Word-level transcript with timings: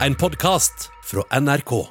En 0.00 0.14
podkast 0.14 0.90
fra 1.04 1.40
NRK. 1.40 1.88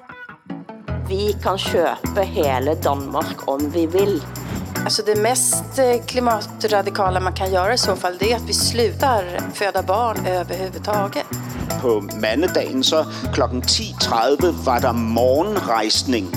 Vi 1.10 1.36
kan 1.44 1.58
köpa 1.58 2.22
hele 2.22 2.76
Danmark 2.76 3.48
om 3.48 3.70
vi 3.70 3.88
vill. 3.88 4.24
Alltså 4.84 5.04
det 5.06 5.16
mest 5.16 5.80
eh, 5.80 6.06
klimatradikala 6.06 7.20
man 7.20 7.34
kan 7.34 7.52
göra 7.54 7.74
i 7.74 7.78
så 7.78 7.96
fall 7.96 8.18
det 8.20 8.32
är 8.32 8.36
att 8.36 8.50
vi 8.50 8.54
slutar 8.54 9.40
föda 9.54 9.84
barn 9.84 10.26
överhuvudtaget. 10.26 11.26
På 11.82 12.02
mandedagen 12.02 12.84
så 12.84 13.06
klokken 13.34 13.62
10.30 13.62 14.52
var 14.52 14.82
der 14.82 14.94
morgenrejsning. 14.94 16.28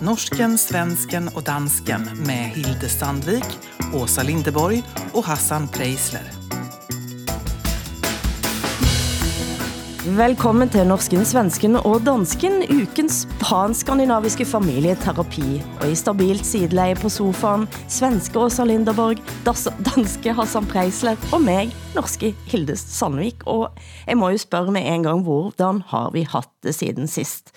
Norsken, 0.00 0.58
svensken 0.58 1.28
och 1.28 1.42
dansken 1.42 2.02
med 2.26 2.50
Hilde 2.50 2.88
Sandvik, 2.88 3.58
Åsa 3.94 4.22
Lindeborg 4.22 4.82
och 5.12 5.24
Hassan 5.24 5.68
Preisler. 5.68 6.43
Velkommen 10.04 10.68
til 10.68 10.84
Norsken, 10.84 11.22
Svensken 11.24 11.78
og 11.80 12.02
Dansken, 12.04 12.58
ukens 12.68 13.22
panskandinaviske 13.40 14.44
familieterapi. 14.44 15.62
Og 15.80 15.86
i 15.88 15.96
stabilt 15.96 16.44
sideleie 16.44 16.98
på 17.00 17.08
sofaen, 17.08 17.64
svenske 17.88 18.36
Åsa 18.36 18.66
Linderborg, 18.68 19.22
danske 19.46 20.34
Hassan 20.36 20.68
Preisler 20.68 21.16
og 21.32 21.40
meg, 21.46 21.72
norske 21.96 22.34
Hilde 22.52 22.76
Sandvik. 22.76 23.46
Og 23.48 23.72
jeg 24.04 24.20
må 24.20 24.28
jo 24.34 24.42
spørge 24.44 24.76
med 24.76 24.84
en 24.92 25.08
gang, 25.08 25.24
hvordan 25.24 25.80
har 25.88 26.12
vi 26.12 26.26
hatt 26.28 26.52
det 26.60 26.76
siden 26.76 27.08
sist? 27.08 27.54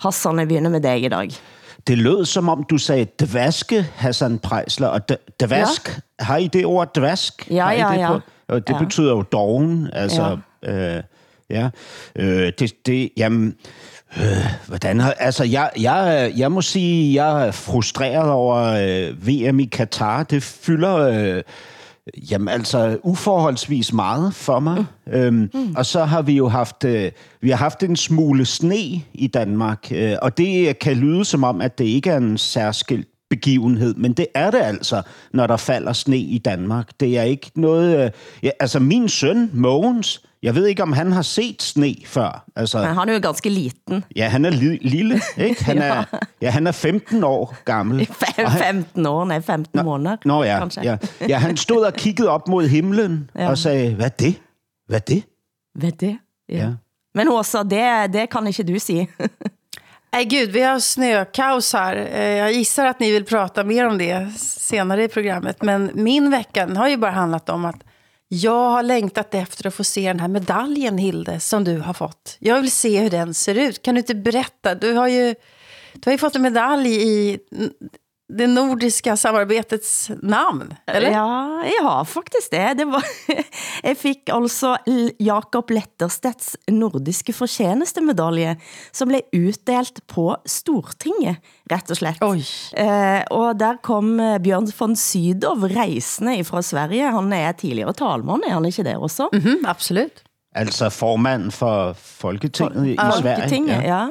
Hassan, 0.00 0.40
jeg 0.40 0.48
begynner 0.48 0.72
med 0.72 0.80
dig 0.88 1.04
i 1.04 1.12
dag. 1.12 1.36
Det 1.84 1.98
lød 1.98 2.24
som 2.24 2.48
om 2.48 2.64
du 2.64 2.78
sagde 2.78 3.12
dvaske, 3.20 3.84
Hassan 4.00 4.38
Prejsler. 4.38 4.88
Og 4.88 5.00
dvask, 5.36 5.92
ja. 5.92 6.24
har 6.24 6.36
I 6.36 6.48
det 6.48 6.64
ord 6.66 6.94
dvask? 6.96 7.50
Ja, 7.50 7.70
ja, 7.76 7.92
ja. 7.92 8.12
På? 8.16 8.20
Og 8.48 8.68
det 8.68 8.74
ja. 8.74 8.84
betyder 8.84 9.10
jo 9.10 9.22
doven. 9.22 9.90
Altså, 9.92 10.38
ja. 10.62 10.96
Øh, 10.96 11.02
ja. 11.50 11.68
Øh, 12.16 12.52
det, 12.58 12.86
det, 12.86 13.10
jamen, 13.16 13.54
øh, 14.16 14.46
hvordan 14.66 15.00
har, 15.00 15.12
altså, 15.12 15.44
jeg, 15.44 15.70
jeg, 15.80 16.32
jeg 16.36 16.52
må 16.52 16.62
sige, 16.62 17.24
jeg 17.24 17.46
er 17.46 17.50
frustreret 17.50 18.30
over 18.30 18.56
øh, 18.56 19.28
VM 19.28 19.60
i 19.60 19.64
Katar. 19.64 20.22
Det 20.22 20.42
fylder... 20.42 20.96
Øh, 20.96 21.42
Jamen 22.30 22.48
altså 22.48 22.98
uforholdsvis 23.02 23.92
meget 23.92 24.34
for 24.34 24.60
mig. 24.60 24.84
Mm. 25.06 25.12
Øhm, 25.12 25.50
mm. 25.54 25.74
Og 25.76 25.86
så 25.86 26.04
har 26.04 26.22
vi 26.22 26.32
jo 26.32 26.48
haft, 26.48 26.84
øh, 26.84 27.12
vi 27.40 27.50
har 27.50 27.56
haft 27.56 27.82
en 27.82 27.96
smule 27.96 28.46
sne 28.46 29.02
i 29.14 29.30
Danmark, 29.34 29.92
øh, 29.92 30.16
og 30.22 30.38
det 30.38 30.78
kan 30.78 30.96
lyde 30.96 31.24
som 31.24 31.44
om, 31.44 31.60
at 31.60 31.78
det 31.78 31.84
ikke 31.84 32.10
er 32.10 32.16
en 32.16 32.38
særskilt 32.38 33.08
begivenhed, 33.30 33.94
men 33.94 34.12
det 34.12 34.26
er 34.34 34.50
det 34.50 34.60
altså, 34.62 35.02
når 35.32 35.46
der 35.46 35.56
falder 35.56 35.92
sne 35.92 36.18
i 36.18 36.38
Danmark. 36.38 36.88
Det 37.00 37.18
er 37.18 37.22
ikke 37.22 37.50
noget... 37.54 38.04
Øh, 38.04 38.10
ja, 38.42 38.50
altså 38.60 38.78
min 38.78 39.08
søn, 39.08 39.50
Mogens, 39.52 40.22
jeg 40.42 40.54
ved 40.54 40.66
ikke, 40.66 40.82
om 40.82 40.92
han 40.92 41.12
har 41.12 41.22
set 41.22 41.62
sne 41.62 41.94
før. 42.06 42.44
Altså, 42.56 42.78
han 42.78 43.08
er 43.08 43.12
jo 43.12 43.20
ganske 43.22 43.50
liten. 43.50 44.04
ja, 44.16 44.28
han 44.28 44.44
er 44.44 44.50
li- 44.50 44.78
lille, 44.88 45.20
ikke? 45.36 45.64
Han 45.64 45.78
er, 45.92 46.04
ja, 46.42 46.50
han 46.50 46.66
er 46.66 46.72
15 46.72 47.24
år 47.24 47.56
gammel. 47.64 48.08
Og 48.44 48.50
han- 48.50 48.74
15 48.74 49.06
år, 49.06 49.24
nej, 49.24 49.40
15 49.40 49.84
måneder. 49.84 50.16
Nå 50.24 50.42
ja, 50.44 50.58
kanskje. 50.58 50.82
ja. 50.84 50.96
ja, 51.28 51.38
han 51.38 51.56
stod 51.56 51.84
og 51.84 51.92
kiggede 51.94 52.28
op 52.28 52.48
mod 52.48 52.66
himlen 52.68 53.30
Ja. 53.36 53.48
og 53.50 53.58
sagde, 53.58 53.94
hvad 53.94 54.06
er 54.06 54.08
det? 54.18 54.34
Hvad 54.88 54.96
er 55.00 55.04
det? 55.14 55.22
Ved 55.80 55.92
det? 55.92 56.18
Ja. 56.48 56.56
Ja. 56.56 56.68
Men 57.14 57.28
Åsa, 57.28 57.62
det, 57.62 58.12
det 58.12 58.30
kan 58.30 58.46
ikke 58.46 58.62
du 58.62 58.78
sige. 58.78 59.08
Nej 60.12 60.24
gud, 60.24 60.50
vi 60.52 60.60
har 60.60 60.78
snökaos 60.78 61.72
här. 61.72 61.96
Eh, 61.96 62.36
Jag 62.38 62.52
gissar 62.52 62.86
att 62.86 63.00
ni 63.00 63.10
vill 63.10 63.24
prata 63.24 63.64
mer 63.64 63.86
om 63.86 63.98
det 63.98 64.30
senare 64.38 65.04
i 65.04 65.08
programmet. 65.08 65.62
Men 65.62 65.90
min 65.94 66.30
vecka 66.30 66.66
den 66.66 66.76
har 66.76 66.88
ju 66.88 66.96
bara 66.96 67.10
handlat 67.10 67.48
om 67.48 67.64
att 67.64 67.84
jag 68.32 68.70
har 68.70 68.82
längtat 68.82 69.34
efter 69.34 69.66
att 69.66 69.74
få 69.74 69.84
se 69.84 70.08
den 70.08 70.20
här 70.20 70.28
medaljen, 70.28 70.98
Hilde, 70.98 71.40
som 71.40 71.64
du 71.64 71.78
har 71.78 71.94
fått. 71.94 72.36
Jag 72.38 72.60
vill 72.60 72.70
se 72.70 73.00
hur 73.00 73.10
den 73.10 73.34
ser 73.34 73.54
ut. 73.54 73.82
Kan 73.82 73.94
du 73.94 73.98
inte 73.98 74.14
berätta? 74.14 74.74
Du 74.74 74.92
har 74.92 75.08
ju, 75.08 75.34
du 75.92 76.00
har 76.04 76.12
ju 76.12 76.18
fått 76.18 76.36
en 76.36 76.42
medalj 76.42 76.88
i 76.90 77.38
det 78.38 78.46
nordiska 78.46 79.16
samarbetets 79.16 80.10
namn, 80.22 80.72
eller? 80.86 81.10
Ja, 81.10 81.62
jeg 81.66 81.82
har 81.84 82.04
faktisk 82.08 82.52
det. 82.52 82.66
det 82.78 82.86
var, 82.90 83.04
jeg 83.88 83.98
fik 83.98 84.32
altså 84.32 84.76
Jakob 85.18 85.70
Letterstedts 85.74 86.54
nordiske 86.70 87.34
fortjenestemedalje, 87.36 88.56
som 88.92 89.10
blev 89.10 89.26
utdelt 89.36 90.02
på 90.10 90.28
Stortinget, 90.48 91.42
rett 91.70 91.90
og 91.90 92.00
slett. 92.00 92.24
Oj. 92.24 92.44
Eh, 92.78 93.22
og 93.34 93.58
der 93.60 93.80
kom 93.84 94.14
eh, 94.22 94.38
Bjørn 94.42 94.70
von 94.78 94.96
Sydow 94.98 95.66
reisende 95.70 96.38
fra 96.46 96.62
Sverige. 96.64 97.10
Han 97.14 97.32
er 97.36 97.56
tidligere 97.58 97.94
talmann, 97.98 98.44
er 98.46 98.56
han 98.58 98.68
ikke 98.68 98.86
det 98.86 98.96
også? 98.98 99.30
Mhm, 99.34 99.64
absolut. 99.68 100.22
Altså 100.56 100.88
formand 100.90 101.52
for 101.54 101.94
Folketinget 101.94 102.94
i 102.94 102.96
Sverige. 102.96 103.36
Folketinget, 103.36 103.84
ja. 103.86 104.06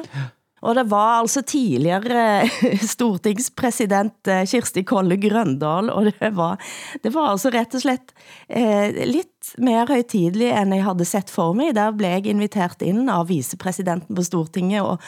Og 0.60 0.76
det 0.76 0.86
var 0.90 1.20
altså 1.22 1.42
tidligere 1.46 2.24
eh, 2.44 2.84
stortingspresident 2.94 4.28
eh, 4.28 4.44
Kirsti 4.48 4.84
Kolle 4.88 5.16
Grøndal, 5.20 5.88
og 5.92 6.10
det 6.10 6.32
var, 6.36 6.60
det 7.02 7.12
var 7.14 7.32
altså 7.32 7.52
rett 7.54 7.76
og 7.78 7.84
slett 7.84 8.12
eh, 8.48 8.92
lidt 9.08 9.54
mer 9.58 9.88
højtidlig, 9.88 10.50
end 10.52 10.76
jeg 10.76 10.84
havde 10.84 11.08
sett 11.08 11.32
for 11.32 11.56
mig. 11.56 11.72
Der 11.76 11.94
blev 11.96 12.18
jeg 12.18 12.32
inviteret 12.34 12.84
ind 12.84 13.08
av 13.10 13.30
vicepresidenten 13.30 14.16
på 14.16 14.26
Stortinget, 14.26 14.84
og, 14.84 15.00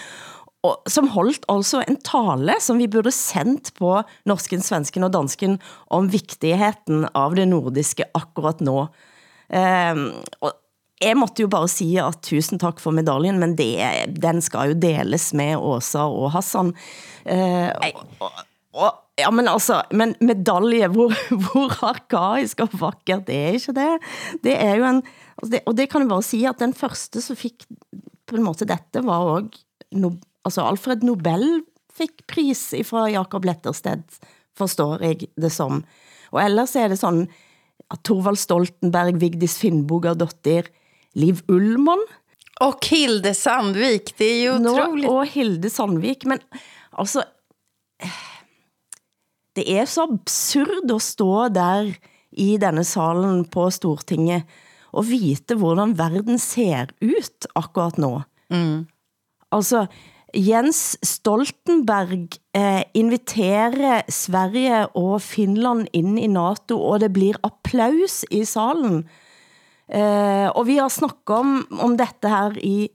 og 0.64 0.88
som 0.88 1.10
holdt 1.12 1.44
altså 1.52 1.82
en 1.84 2.00
tale, 2.00 2.56
som 2.64 2.80
vi 2.80 2.88
burde 2.88 3.12
sendt 3.12 3.74
på 3.76 3.98
norsken, 4.30 4.64
svensken 4.64 5.04
og 5.04 5.12
dansken, 5.12 5.60
om 5.92 6.08
vigtigheden 6.12 7.10
av 7.12 7.36
det 7.36 7.48
nordiske 7.50 8.08
akkurat 8.16 8.64
nå. 8.64 8.86
Um, 9.52 10.06
og 10.40 10.54
jeg 11.02 11.18
måtte 11.18 11.44
jo 11.44 11.50
bare 11.50 11.68
sige 11.70 12.02
at 12.02 12.20
tusen 12.24 12.60
tak 12.62 12.80
for 12.82 12.94
medaljen, 12.94 13.40
men 13.42 13.56
det, 13.58 13.74
den 14.22 14.42
skal 14.44 14.72
jo 14.72 14.78
deles 14.82 15.30
med 15.36 15.56
Åsa 15.58 16.06
og 16.06 16.32
Hassan. 16.34 16.72
Uh, 17.26 17.70
og, 18.22 18.30
og, 18.72 18.90
ja, 19.18 19.30
men 19.34 19.50
altså, 19.50 19.82
men 19.92 20.14
medalje, 20.22 20.88
hvor, 20.92 21.14
hvor 21.46 21.74
arkaisk 21.90 22.64
og 22.64 22.76
vakkert, 22.80 23.26
det 23.28 23.38
er 23.38 23.58
ikke 23.58 23.76
det. 23.76 23.90
Det 24.46 24.56
er 24.56 24.76
jo 24.78 24.88
en, 24.88 25.02
altså 25.36 25.50
det, 25.56 25.62
og 25.66 25.76
det 25.78 25.88
kan 25.90 26.04
jeg 26.04 26.12
bare 26.14 26.26
sige, 26.26 26.48
at 26.48 26.62
den 26.62 26.74
første, 26.74 27.24
som 27.24 27.38
fik 27.38 27.66
på 28.26 28.38
en 28.38 28.46
måte 28.46 28.68
dette, 28.68 29.04
var 29.06 29.26
også, 29.36 29.64
no, 29.98 30.14
altså 30.46 30.66
Alfred 30.66 31.04
Nobel 31.06 31.62
fik 31.92 32.22
pris 32.30 32.70
fra 32.88 33.08
Jakob 33.12 33.44
Lettersted, 33.44 34.04
forstår 34.56 35.02
jeg 35.04 35.28
det 35.36 35.52
som. 35.52 35.82
Og 36.32 36.40
ellers 36.40 36.76
er 36.76 36.88
det 36.88 36.98
sådan, 37.00 37.26
at 37.92 38.00
Torvald 38.06 38.40
Stoltenberg, 38.40 39.20
Vigdis 39.20 39.58
Finnboga 39.60 40.14
dotter, 40.16 40.70
Liv 41.14 41.42
Ullmann, 41.48 42.06
Och 42.60 42.86
Hilde 42.86 43.34
Sandvik, 43.34 44.14
det 44.18 44.24
är 44.24 44.42
ju 44.42 44.58
Nå, 44.58 44.72
otroligt. 44.72 45.08
og 45.10 45.26
Hilde 45.26 45.70
Sandvik, 45.70 46.24
men 46.24 46.38
altså, 46.92 47.24
det 49.56 49.64
er 49.66 49.88
så 49.90 50.04
absurd 50.12 50.92
at 50.92 51.02
stå 51.02 51.48
der 51.48 51.90
i 52.32 52.56
denne 52.60 52.84
salen 52.86 53.42
på 53.50 53.66
Stortinget 53.74 54.46
og 54.92 55.08
vite 55.08 55.56
hvordan 55.58 55.96
verden 55.98 56.38
ser 56.38 56.92
ut 57.00 57.48
akkurat 57.56 57.98
nå. 58.00 58.22
Mm. 58.52 58.86
Altså, 59.52 59.86
Jens 60.36 60.96
Stoltenberg 61.04 62.38
eh, 62.56 62.84
inviterer 62.94 64.04
Sverige 64.08 64.86
og 64.96 65.18
Finland 65.24 65.90
ind 65.92 66.20
i 66.20 66.28
NATO, 66.30 66.78
og 66.78 67.00
det 67.00 67.10
blir 67.12 67.36
applaus 67.44 68.22
i 68.30 68.44
salen. 68.48 69.02
Eh, 69.90 70.48
og 70.52 70.66
vi 70.68 70.78
har 70.78 70.92
snakket 70.92 71.34
om, 71.36 71.56
om 71.82 71.96
dette 71.98 72.30
her 72.30 72.54
i, 72.62 72.86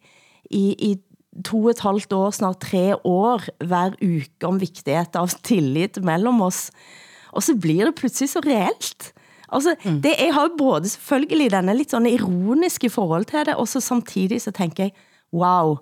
i, 0.49 0.63
i 0.91 0.91
to 1.45 1.59
og 1.65 1.73
et 1.73 1.83
halvt 1.85 2.15
år, 2.17 2.31
snart 2.35 2.61
tre 2.65 2.85
år, 3.05 3.45
hver 3.67 3.97
uke 4.01 4.47
om 4.47 4.59
vigtighed 4.61 5.17
av 5.19 5.35
tillit 5.45 5.99
mellem 6.05 6.41
oss. 6.45 6.67
Og 7.35 7.45
så 7.45 7.57
blir 7.59 7.85
det 7.85 7.97
pludselig 7.99 8.31
så 8.33 8.41
reelt. 8.45 9.11
Altså, 9.47 9.75
mm. 9.83 10.01
det, 10.03 10.15
jeg 10.19 10.33
har 10.35 10.47
jo 10.49 10.59
både 10.59 10.89
selvfølgelig 10.91 11.51
denne 11.53 11.75
litt 11.77 11.93
sånn 11.93 12.09
ironiske 12.09 12.89
forhold 12.91 13.29
til 13.29 13.45
det, 13.47 13.55
og 13.55 13.69
så 13.69 13.81
samtidig 13.83 14.41
så 14.43 14.51
tænker 14.55 14.87
jeg, 14.87 14.95
wow, 15.35 15.77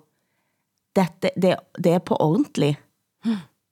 dette, 0.96 1.32
det, 1.34 1.56
det 1.78 1.96
er 1.96 2.04
på 2.04 2.18
ordentlig. 2.22 2.76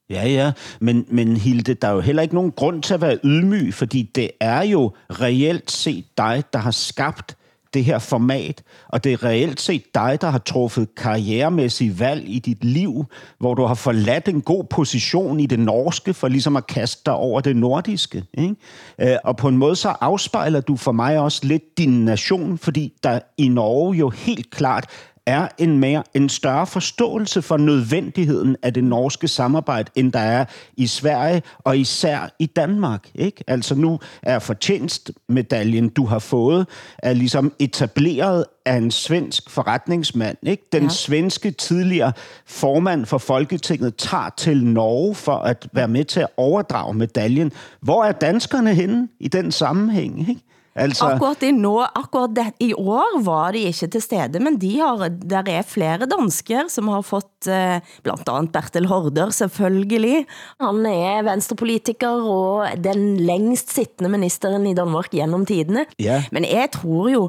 Ja, 0.09 0.27
ja, 0.27 0.51
men, 0.79 1.05
men 1.09 1.37
Hilde, 1.37 1.73
der 1.73 1.87
er 1.87 1.91
jo 1.91 1.99
heller 1.99 2.21
ikke 2.21 2.35
nogen 2.35 2.51
grund 2.51 2.83
til 2.83 2.93
at 2.93 3.01
være 3.01 3.17
ydmyg, 3.23 3.73
fordi 3.73 4.11
det 4.15 4.31
er 4.39 4.63
jo 4.63 4.93
reelt 5.09 5.71
set 5.71 6.05
dig, 6.17 6.43
der 6.53 6.59
har 6.59 6.71
skabt 6.71 7.37
det 7.75 7.83
her 7.83 7.99
format, 7.99 8.63
og 8.87 9.03
det 9.03 9.13
er 9.13 9.23
reelt 9.23 9.61
set 9.61 9.95
dig, 9.95 10.17
der 10.21 10.29
har 10.29 10.37
truffet 10.37 10.95
karrieremæssige 10.95 11.99
valg 11.99 12.23
i 12.27 12.39
dit 12.39 12.63
liv, 12.63 13.05
hvor 13.39 13.53
du 13.53 13.65
har 13.65 13.73
forladt 13.73 14.27
en 14.27 14.41
god 14.41 14.63
position 14.63 15.39
i 15.39 15.45
det 15.45 15.59
norske, 15.59 16.13
for 16.13 16.27
ligesom 16.27 16.55
at 16.55 16.67
kaste 16.67 17.01
dig 17.05 17.13
over 17.13 17.41
det 17.41 17.55
nordiske. 17.55 18.23
Ikke? 18.33 18.55
Øh, 19.01 19.17
og 19.23 19.37
på 19.37 19.47
en 19.47 19.57
måde 19.57 19.75
så 19.75 19.89
afspejler 20.01 20.61
du 20.61 20.75
for 20.75 20.91
mig 20.91 21.19
også 21.19 21.39
lidt 21.43 21.77
din 21.77 22.05
nation, 22.05 22.57
fordi 22.57 22.93
der 23.03 23.19
i 23.37 23.47
Norge 23.47 23.95
jo 23.95 24.09
helt 24.09 24.51
klart 24.51 24.85
er 25.25 25.47
en, 25.57 25.79
mere, 25.79 26.03
en 26.13 26.29
større 26.29 26.67
forståelse 26.67 27.41
for 27.41 27.57
nødvendigheden 27.57 28.55
af 28.63 28.73
det 28.73 28.83
norske 28.83 29.27
samarbejde, 29.27 29.91
end 29.95 30.13
der 30.13 30.19
er 30.19 30.45
i 30.77 30.87
Sverige 30.87 31.41
og 31.59 31.77
især 31.77 32.35
i 32.39 32.45
Danmark. 32.45 33.09
Ikke? 33.15 33.43
Altså 33.47 33.75
nu 33.75 33.99
er 34.23 34.39
fortjenstmedaljen, 34.39 35.89
du 35.89 36.05
har 36.05 36.19
fået, 36.19 36.67
er 36.97 37.13
ligesom 37.13 37.53
etableret 37.59 38.45
af 38.65 38.75
en 38.75 38.91
svensk 38.91 39.49
forretningsmand. 39.49 40.37
Ikke? 40.43 40.63
Den 40.71 40.83
ja. 40.83 40.89
svenske 40.89 41.51
tidligere 41.51 42.11
formand 42.45 43.05
for 43.05 43.17
Folketinget 43.17 43.95
tager 43.95 44.29
til 44.37 44.65
Norge 44.65 45.15
for 45.15 45.35
at 45.35 45.67
være 45.73 45.87
med 45.87 46.05
til 46.05 46.19
at 46.19 46.27
overdrage 46.37 46.93
medaljen. 46.93 47.51
Hvor 47.81 48.03
er 48.03 48.11
danskerne 48.11 48.75
henne 48.75 49.07
i 49.19 49.27
den 49.27 49.51
sammenhæng? 49.51 50.19
Ikke? 50.29 50.41
Altså... 50.75 51.07
Akkurat, 51.07 51.43
i, 51.47 51.53
nå, 51.55 51.71
akkurat 51.95 52.33
det, 52.35 52.45
i 52.65 52.73
år 52.75 53.21
var 53.23 53.55
de 53.55 53.61
ikke 53.69 53.87
til 53.93 54.01
stede, 54.03 54.41
men 54.43 54.57
de 54.59 54.73
har, 54.81 55.05
der 55.07 55.47
er 55.47 55.63
flere 55.63 56.07
dansker 56.11 56.67
som 56.71 56.89
har 56.91 57.05
fått, 57.07 57.47
eh, 57.47 57.79
blandt 58.03 58.27
andet 58.27 58.51
Bertel 58.51 58.89
Horder 58.91 59.31
selvfølgelig. 59.35 60.25
Han 60.59 60.83
er 60.89 61.23
venstrepolitiker 61.29 62.27
og 62.27 62.75
den 62.83 63.15
længst 63.23 63.71
sittende 63.71 64.11
ministeren 64.11 64.67
i 64.67 64.75
Danmark 64.75 65.13
gennem 65.15 65.47
tidene. 65.47 65.87
Yeah. 65.95 66.27
Men 66.35 66.43
jeg 66.43 66.73
tror 66.75 67.07
jo, 67.13 67.23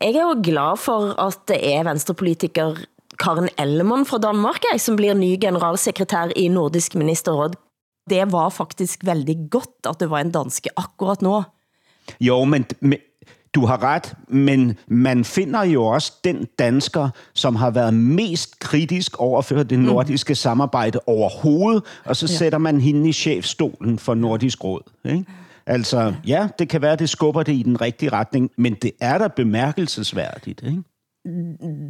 jeg 0.00 0.16
er 0.16 0.24
jo 0.24 0.40
glad 0.40 0.80
for 0.80 1.12
at 1.20 1.44
det 1.52 1.60
er 1.74 1.84
venstrepolitiker 1.90 2.86
Karen 3.20 3.52
Ellemann 3.60 4.08
fra 4.08 4.16
Danmark, 4.22 4.64
jeg, 4.72 4.80
som 4.80 4.96
blir 4.96 5.12
ny 5.14 5.34
generalsekretær 5.40 6.32
i 6.40 6.48
Nordisk 6.48 6.96
Ministerråd. 6.96 7.60
Det 8.08 8.24
var 8.32 8.48
faktisk 8.50 9.04
veldig 9.06 9.36
godt, 9.52 9.76
at 9.86 10.00
det 10.00 10.08
var 10.10 10.24
en 10.24 10.32
danske 10.32 10.72
akkurat 10.80 11.20
nå. 11.22 11.42
Jo, 12.20 12.44
men, 12.44 12.64
men 12.80 12.98
du 13.54 13.66
har 13.66 13.82
ret, 13.82 14.14
men 14.28 14.78
man 14.86 15.24
finder 15.24 15.64
jo 15.64 15.84
også 15.84 16.12
den 16.24 16.46
dansker, 16.58 17.08
som 17.34 17.56
har 17.56 17.70
været 17.70 17.94
mest 17.94 18.58
kritisk 18.58 19.20
over 19.20 19.42
for 19.42 19.62
det 19.62 19.78
mm. 19.78 19.84
nordiske 19.84 20.30
mm. 20.30 20.34
samarbejde 20.34 21.00
overhovedet, 21.06 21.82
og 22.04 22.16
så 22.16 22.26
ja. 22.26 22.36
sætter 22.36 22.58
man 22.58 22.80
hende 22.80 23.08
i 23.08 23.12
chefstolen 23.12 23.98
for 23.98 24.14
Nordisk 24.14 24.64
Råd. 24.64 24.82
Ikke? 25.04 25.24
Altså, 25.66 26.14
ja, 26.26 26.48
det 26.58 26.68
kan 26.68 26.82
være, 26.82 26.96
det 26.96 27.08
skubber 27.08 27.42
det 27.42 27.52
i 27.52 27.62
den 27.62 27.80
rigtige 27.80 28.12
retning, 28.12 28.50
men 28.56 28.74
det 28.82 28.92
er 29.00 29.18
da 29.18 29.28
bemærkelsesværdigt, 29.28 30.62
ikke? 30.66 30.82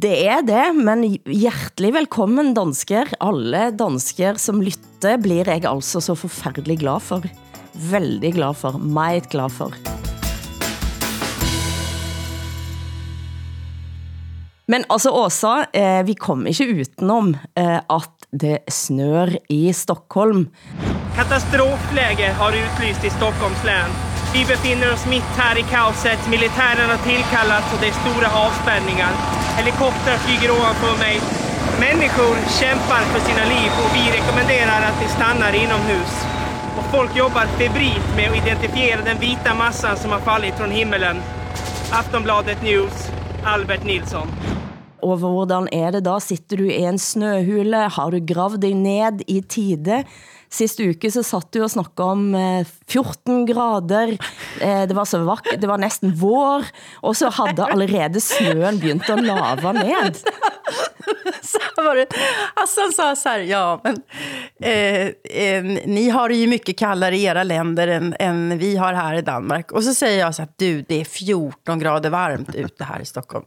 Det 0.01 0.27
er 0.29 0.43
det, 0.45 0.75
men 0.85 1.17
hjertelig 1.25 1.93
velkommen 1.93 2.51
dansker. 2.53 3.09
Alle 3.17 3.71
dansker 3.79 4.37
som 4.37 4.61
lytter 4.61 5.17
blir 5.17 5.49
jeg 5.49 5.65
altså 5.65 5.99
så 5.99 6.13
forfærdelig 6.13 6.77
glad 6.79 6.99
for. 7.01 7.25
Veldig 7.73 8.33
glad 8.33 8.57
for, 8.57 8.77
meget 8.77 9.29
glad 9.29 9.51
for. 9.51 9.73
Men 14.65 14.85
altså 14.89 15.09
Åsa, 15.11 15.65
eh, 15.73 16.03
vi 16.05 16.15
kommer 16.15 16.49
ikke 16.49 16.65
utenom 16.65 17.33
eh, 17.55 17.77
at 17.77 18.27
det 18.31 18.63
snør 18.71 19.35
i 19.49 19.73
Stockholm. 19.73 20.47
Katastrofläge 21.15 22.31
har 22.39 22.55
utlyst 22.57 23.03
i 23.03 23.09
Stockholms 23.09 23.63
län. 23.65 23.91
Vi 24.33 24.45
befinner 24.45 24.93
oss 24.93 25.05
mitt 25.05 25.33
här 25.37 25.57
i 25.57 25.63
kaoset. 25.73 26.29
Militären 26.29 26.89
har 26.89 27.01
tillkallats 27.11 27.73
och 27.73 27.79
det 27.81 27.87
är 27.87 27.97
stora 28.03 28.29
avspärrningar. 28.45 29.13
Helikoptrar 29.57 30.17
flyger 30.17 30.49
ovanför 30.57 30.95
mig. 31.05 31.15
Människor 31.85 32.35
kämpar 32.59 33.03
för 33.11 33.21
sina 33.29 33.45
liv 33.53 33.69
och 33.81 33.91
vi 33.97 34.03
rekommenderar 34.17 34.81
att 34.89 34.97
de 35.01 35.07
stannar 35.07 35.53
inomhus. 35.63 36.32
Och 36.77 36.85
folk 36.91 37.15
jobbar 37.17 37.45
febrilt 37.45 38.15
med 38.15 38.31
att 38.31 38.47
identifiera 38.47 39.01
den 39.01 39.19
vita 39.19 39.55
massan 39.55 39.97
som 39.97 40.11
har 40.11 40.19
fallit 40.19 40.53
från 40.55 40.71
himmelen. 40.71 41.17
Aftonbladet 41.91 42.61
News, 42.63 43.11
Albert 43.43 43.83
Nilsson. 43.83 44.27
Og 45.03 45.17
hvordan 45.19 45.67
er 45.71 45.91
det 45.91 46.05
da? 46.05 46.15
Sitter 46.23 46.57
du 46.57 46.69
i 46.71 46.83
en 46.87 46.97
snøhule? 46.99 47.89
Har 47.91 48.11
du 48.11 48.23
gravd 48.23 48.61
dig 48.63 48.73
ned 48.73 49.21
i 49.27 49.41
tide? 49.41 50.03
Sidste 50.53 50.85
uke 50.93 51.09
så 51.11 51.23
satt 51.25 51.49
du 51.55 51.63
og 51.65 51.71
snakket 51.73 52.03
om 52.05 52.27
14 52.85 53.33
eh, 53.33 53.45
grader, 53.49 54.13
eh, 54.61 54.83
det 54.89 54.97
var 54.97 55.07
så 55.09 55.23
vakkert, 55.25 55.61
det 55.61 55.69
var 55.69 55.81
næsten 55.81 56.13
vår, 56.19 56.67
og 57.01 57.17
så 57.17 57.31
havde 57.33 57.65
allerede 57.73 58.21
snøen 58.21 58.77
begynt 58.81 59.09
at 59.09 59.23
lava 59.25 59.73
ned. 59.79 60.21
så 61.53 61.83
var 61.83 61.95
det, 61.95 62.05
Hassan 62.55 62.93
sa 62.93 63.15
så 63.15 63.29
här, 63.29 63.39
ja 63.39 63.81
men 63.83 64.01
eh, 64.61 65.07
eh, 65.23 65.63
ni 65.85 66.09
har 66.09 66.29
det 66.29 66.35
ju 66.35 66.47
mycket 66.47 66.77
kallare 66.77 67.17
i 67.17 67.23
era 67.23 67.43
länder 67.43 67.87
än, 67.87 68.15
än 68.19 68.57
vi 68.57 68.75
har 68.77 68.93
här 68.93 69.15
i 69.15 69.21
Danmark. 69.21 69.71
Och 69.71 69.83
så 69.83 69.93
säger 69.93 70.19
jag 70.19 70.35
så 70.35 70.43
att 70.43 70.57
du, 70.57 70.81
det 70.81 71.01
är 71.01 71.05
14 71.05 71.79
grader 71.79 72.09
varmt 72.09 72.55
ute 72.55 72.83
här 72.83 72.99
i 72.99 73.05
Stockholm. 73.05 73.45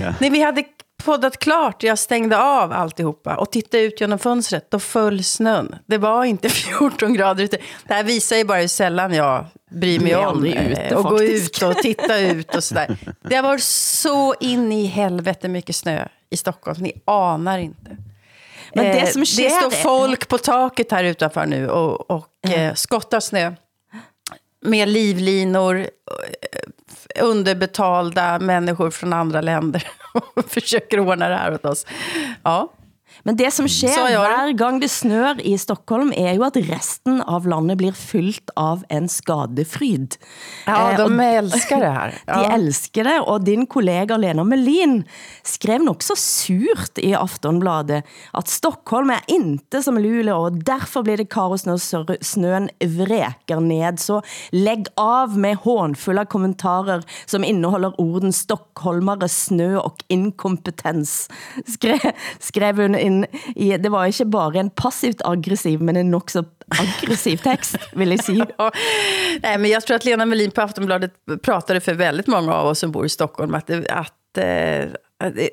Ja. 0.00 0.14
Nej, 0.20 0.30
vi 0.30 0.42
hade 0.42 0.64
poddat 1.04 1.38
klart, 1.38 1.82
jag 1.82 1.98
stängde 1.98 2.38
av 2.38 2.72
alltihopa 2.72 3.36
och 3.36 3.50
tittade 3.50 3.82
ut 3.82 4.00
genom 4.00 4.18
fönstret, 4.18 4.70
då 4.70 4.78
föll 4.78 5.24
snön. 5.24 5.76
Det 5.86 5.98
var 5.98 6.24
inte 6.24 6.48
14 6.78 7.14
grader 7.14 7.44
ute. 7.44 7.58
Det 7.86 7.94
här 7.94 8.04
visar 8.04 8.36
ju 8.36 8.44
bara 8.44 8.58
hur 8.58 8.68
sällan 8.68 9.14
jag 9.14 9.46
bryr 9.70 10.00
mig 10.00 10.16
om 10.16 10.44
ute, 10.44 10.96
och 10.96 11.04
gå 11.04 11.22
ut 11.22 11.62
och 11.62 11.76
titta 11.76 12.18
ut 12.18 12.54
och 12.54 12.64
sådär. 12.64 12.96
Det 13.22 13.36
har 13.36 13.42
varit 13.42 13.62
så 13.62 14.34
in 14.40 14.72
i 14.72 14.86
helvete 14.86 15.48
mycket 15.48 15.76
snö 15.76 16.08
i 16.30 16.36
Stockholm, 16.36 16.82
ni 16.82 17.02
anar 17.04 17.58
inte. 17.58 17.96
Men 18.74 18.84
det, 18.84 19.12
som 19.12 19.26
sker, 19.26 19.44
det 19.44 19.50
står 19.50 19.70
folk 19.70 20.28
på 20.28 20.38
taket 20.38 20.90
här 20.90 21.04
utanför 21.04 21.46
nu 21.46 21.68
och, 21.68 22.10
och 22.10 22.28
mm. 22.46 22.76
skottar 22.76 23.20
snö. 23.20 23.52
Med 24.60 24.88
livlinor, 24.88 25.86
underbetalda 27.20 28.38
människor 28.38 28.90
från 28.90 29.12
andra 29.12 29.40
länder 29.40 29.88
försöker 30.46 31.00
ordna 31.00 31.28
det 31.28 31.36
här 31.36 31.54
åt 31.54 31.64
oss. 31.64 31.86
Ja. 32.42 32.72
Men 33.24 33.38
det 33.40 33.50
som 33.56 33.68
sker 33.70 34.04
hver 34.12 34.52
gang 34.58 34.78
det 34.82 34.90
snør 34.92 35.40
i 35.40 35.54
Stockholm, 35.60 36.12
er 36.12 36.34
jo 36.36 36.44
at 36.44 36.58
resten 36.68 37.22
av 37.24 37.46
landet 37.48 37.80
blir 37.80 37.96
fyldt 37.96 38.52
av 38.60 38.84
en 38.92 39.08
skadefryd. 39.08 40.18
Ja, 40.66 40.92
eh, 40.92 40.98
de 41.00 41.08
eh, 41.24 41.38
elsker 41.40 41.84
det 41.84 41.94
her. 41.98 42.18
Ja. 42.24 42.38
De 42.40 42.54
elsker 42.56 43.06
det, 43.06 43.14
og 43.28 43.44
din 43.44 43.66
kollega 43.70 44.16
Lena 44.18 44.44
Melin 44.46 45.02
skrev 45.46 45.82
nok 45.84 46.02
så 46.02 46.16
surt 46.18 46.98
i 47.02 47.12
Aftonbladet, 47.16 48.00
at 48.34 48.50
Stockholm 48.50 49.12
er 49.12 49.24
inte 49.32 49.82
som 49.84 49.98
Luleå, 50.00 50.36
og 50.46 50.60
derfor 50.66 51.04
blir 51.06 51.20
det 51.20 51.28
kaos 51.32 51.66
når 51.68 51.82
snøen 52.24 52.70
vreker 52.80 53.60
ned. 53.62 54.00
Så 54.02 54.20
læg 54.56 54.88
av 55.00 55.36
med 55.40 55.60
hånfulla 55.64 56.24
kommentarer, 56.30 57.04
som 57.30 57.44
inneholder 57.46 57.96
orden 58.00 58.34
stockholmare, 58.34 59.28
snø 59.30 59.74
og 59.82 60.04
inkompetens, 60.12 61.26
skrev, 61.76 62.08
skrev 62.42 62.82
hun 62.84 62.98
en, 63.14 63.26
i, 63.56 63.76
det 63.78 63.88
var 63.88 64.06
ikke 64.10 64.24
bare 64.24 64.60
en 64.60 64.70
passivt 64.70 65.22
aggressiv, 65.24 65.82
men 65.82 65.96
en 65.96 66.10
nok 66.10 66.30
så 66.30 66.44
aggressiv 66.68 67.36
text, 67.36 67.76
vill 67.92 68.10
jag 68.16 68.24
säga. 68.24 68.46
Nej, 69.42 69.58
men 69.58 69.70
jag 69.70 69.86
tror 69.86 69.96
att 69.96 70.04
Lena 70.04 70.26
Melin 70.26 70.50
på 70.50 70.62
Aftonbladet 70.62 71.12
pratade 71.42 71.80
för 71.80 71.94
väldigt 71.94 72.26
många 72.26 72.54
av 72.54 72.66
oss 72.66 72.78
som 72.78 72.92
bor 72.92 73.06
i 73.06 73.08
Stockholm, 73.08 73.54
att, 73.54 73.70
att 73.90 74.38
eh, 74.38 74.88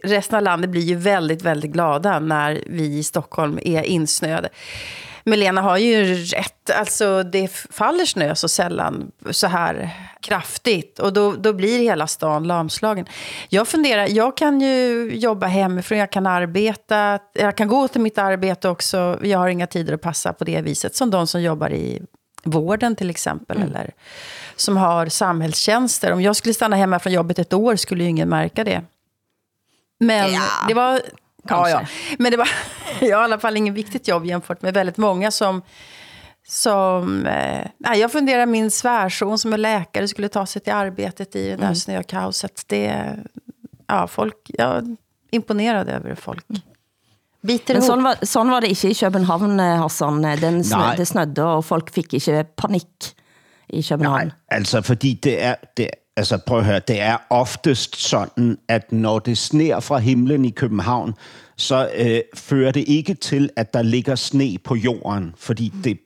resten 0.03 0.37
av 0.37 0.43
landet 0.43 0.69
blir 0.69 0.81
ju 0.81 0.95
väldigt, 0.95 1.43
väldigt 1.43 1.71
glada 1.71 2.19
när 2.19 2.63
vi 2.67 2.97
i 2.97 3.03
Stockholm 3.03 3.59
är 3.61 3.83
insnöade. 3.83 4.49
Melena 5.23 5.61
har 5.61 5.77
ju 5.77 6.15
rätt. 6.15 6.69
Alltså, 6.69 7.23
det 7.23 7.47
faller 7.69 8.05
snö 8.05 8.35
så 8.35 8.47
sällan 8.47 9.11
så 9.31 9.47
här 9.47 9.89
kraftigt. 10.21 10.99
Och 10.99 11.13
då, 11.13 11.31
då 11.31 11.53
blir 11.53 11.79
hela 11.79 12.07
stan 12.07 12.43
lamslagen. 12.43 13.05
Jag 13.49 13.67
funderar, 13.67 14.07
jag 14.09 14.37
kan 14.37 14.61
ju 14.61 15.09
jobba 15.13 15.47
hemifrån, 15.47 15.97
jag 15.97 16.11
kan 16.11 16.27
arbeta. 16.27 17.19
Jag 17.33 17.57
kan 17.57 17.67
gå 17.67 17.87
till 17.87 18.01
mitt 18.01 18.17
arbete 18.17 18.69
också. 18.69 19.19
Jag 19.23 19.39
har 19.39 19.47
inga 19.47 19.67
tider 19.67 19.93
att 19.93 20.01
passa 20.01 20.33
på 20.33 20.43
det 20.43 20.61
viset. 20.61 20.95
Som 20.95 21.09
de 21.09 21.27
som 21.27 21.41
jobbar 21.41 21.69
i 21.69 22.01
vården 22.43 22.95
till 22.95 23.09
exempel. 23.09 23.57
Mm. 23.57 23.69
Eller 23.69 23.91
som 24.55 24.77
har 24.77 25.05
samhällstjänster. 25.05 26.11
Om 26.11 26.21
jag 26.21 26.35
skulle 26.35 26.53
stanna 26.53 26.75
hemma 26.75 26.99
från 26.99 27.13
jobbet 27.13 27.39
ett 27.39 27.53
år 27.53 27.75
skulle 27.75 28.03
ju 28.03 28.09
ingen 28.09 28.29
märka 28.29 28.63
det. 28.63 28.81
Men 29.99 30.33
ja. 30.33 30.41
det 30.67 30.73
var 30.73 31.01
Ja, 31.43 31.69
ja. 31.69 31.85
Men 32.19 32.31
det 32.31 32.37
var 32.37 32.49
jag 33.01 33.17
har 33.17 33.23
i 33.23 33.25
alla 33.25 33.39
fall 33.39 33.57
ingen 33.57 33.73
viktigt 33.73 34.07
jobb 34.07 34.25
jämfört 34.25 34.61
med 34.61 34.73
väldigt 34.73 34.97
många 34.97 35.31
som... 35.31 35.61
som 36.47 37.25
eh, 37.25 37.97
jag 37.99 38.11
funderar 38.11 38.45
min 38.45 38.71
svärson 38.71 39.37
som 39.37 39.53
är 39.53 39.57
läkare 39.57 40.07
skulle 40.07 40.29
ta 40.29 40.45
sig 40.45 40.61
till 40.61 40.73
arbetet 40.73 41.35
i 41.35 41.43
det 41.43 41.55
där 41.55 41.63
mm. 41.63 41.75
snökaoset. 41.75 42.63
Det, 42.67 43.15
ja, 43.87 44.07
folk, 44.07 44.35
jag 44.43 44.77
är 44.77 44.95
imponerad 45.31 45.89
över 45.89 46.15
folk. 46.15 46.45
Biter 47.41 47.73
Men 47.73 47.83
sån 47.83 48.03
var, 48.03 48.15
sån 48.21 48.49
var 48.49 48.61
det 48.61 48.67
ikke 48.67 48.89
i 48.89 48.93
København, 48.93 49.59
eh, 49.59 49.77
Hassan. 49.81 50.21
Den 50.21 50.63
snø, 50.63 50.93
det 50.97 51.05
snødde, 51.05 51.43
og 51.43 51.65
folk 51.65 51.89
fik 51.93 52.13
ikke 52.13 52.43
panik 52.55 53.15
i 53.67 53.81
København. 53.81 54.27
Nej, 54.27 54.57
altså 54.57 54.81
fordi 54.81 55.13
det 55.23 55.43
er, 55.43 55.55
det, 55.77 55.89
altså 56.17 56.37
prøv 56.37 56.59
at 56.59 56.65
høre, 56.65 56.79
det 56.79 57.01
er 57.01 57.17
oftest 57.29 57.95
sådan, 57.95 58.57
at 58.67 58.91
når 58.91 59.19
det 59.19 59.37
sner 59.37 59.79
fra 59.79 59.97
himlen 59.97 60.45
i 60.45 60.49
København, 60.49 61.13
så 61.57 61.91
øh, 61.95 62.21
fører 62.35 62.71
det 62.71 62.83
ikke 62.87 63.13
til, 63.13 63.49
at 63.55 63.73
der 63.73 63.81
ligger 63.81 64.15
sne 64.15 64.57
på 64.63 64.75
jorden, 64.75 65.33
fordi 65.37 65.73
det 65.83 65.99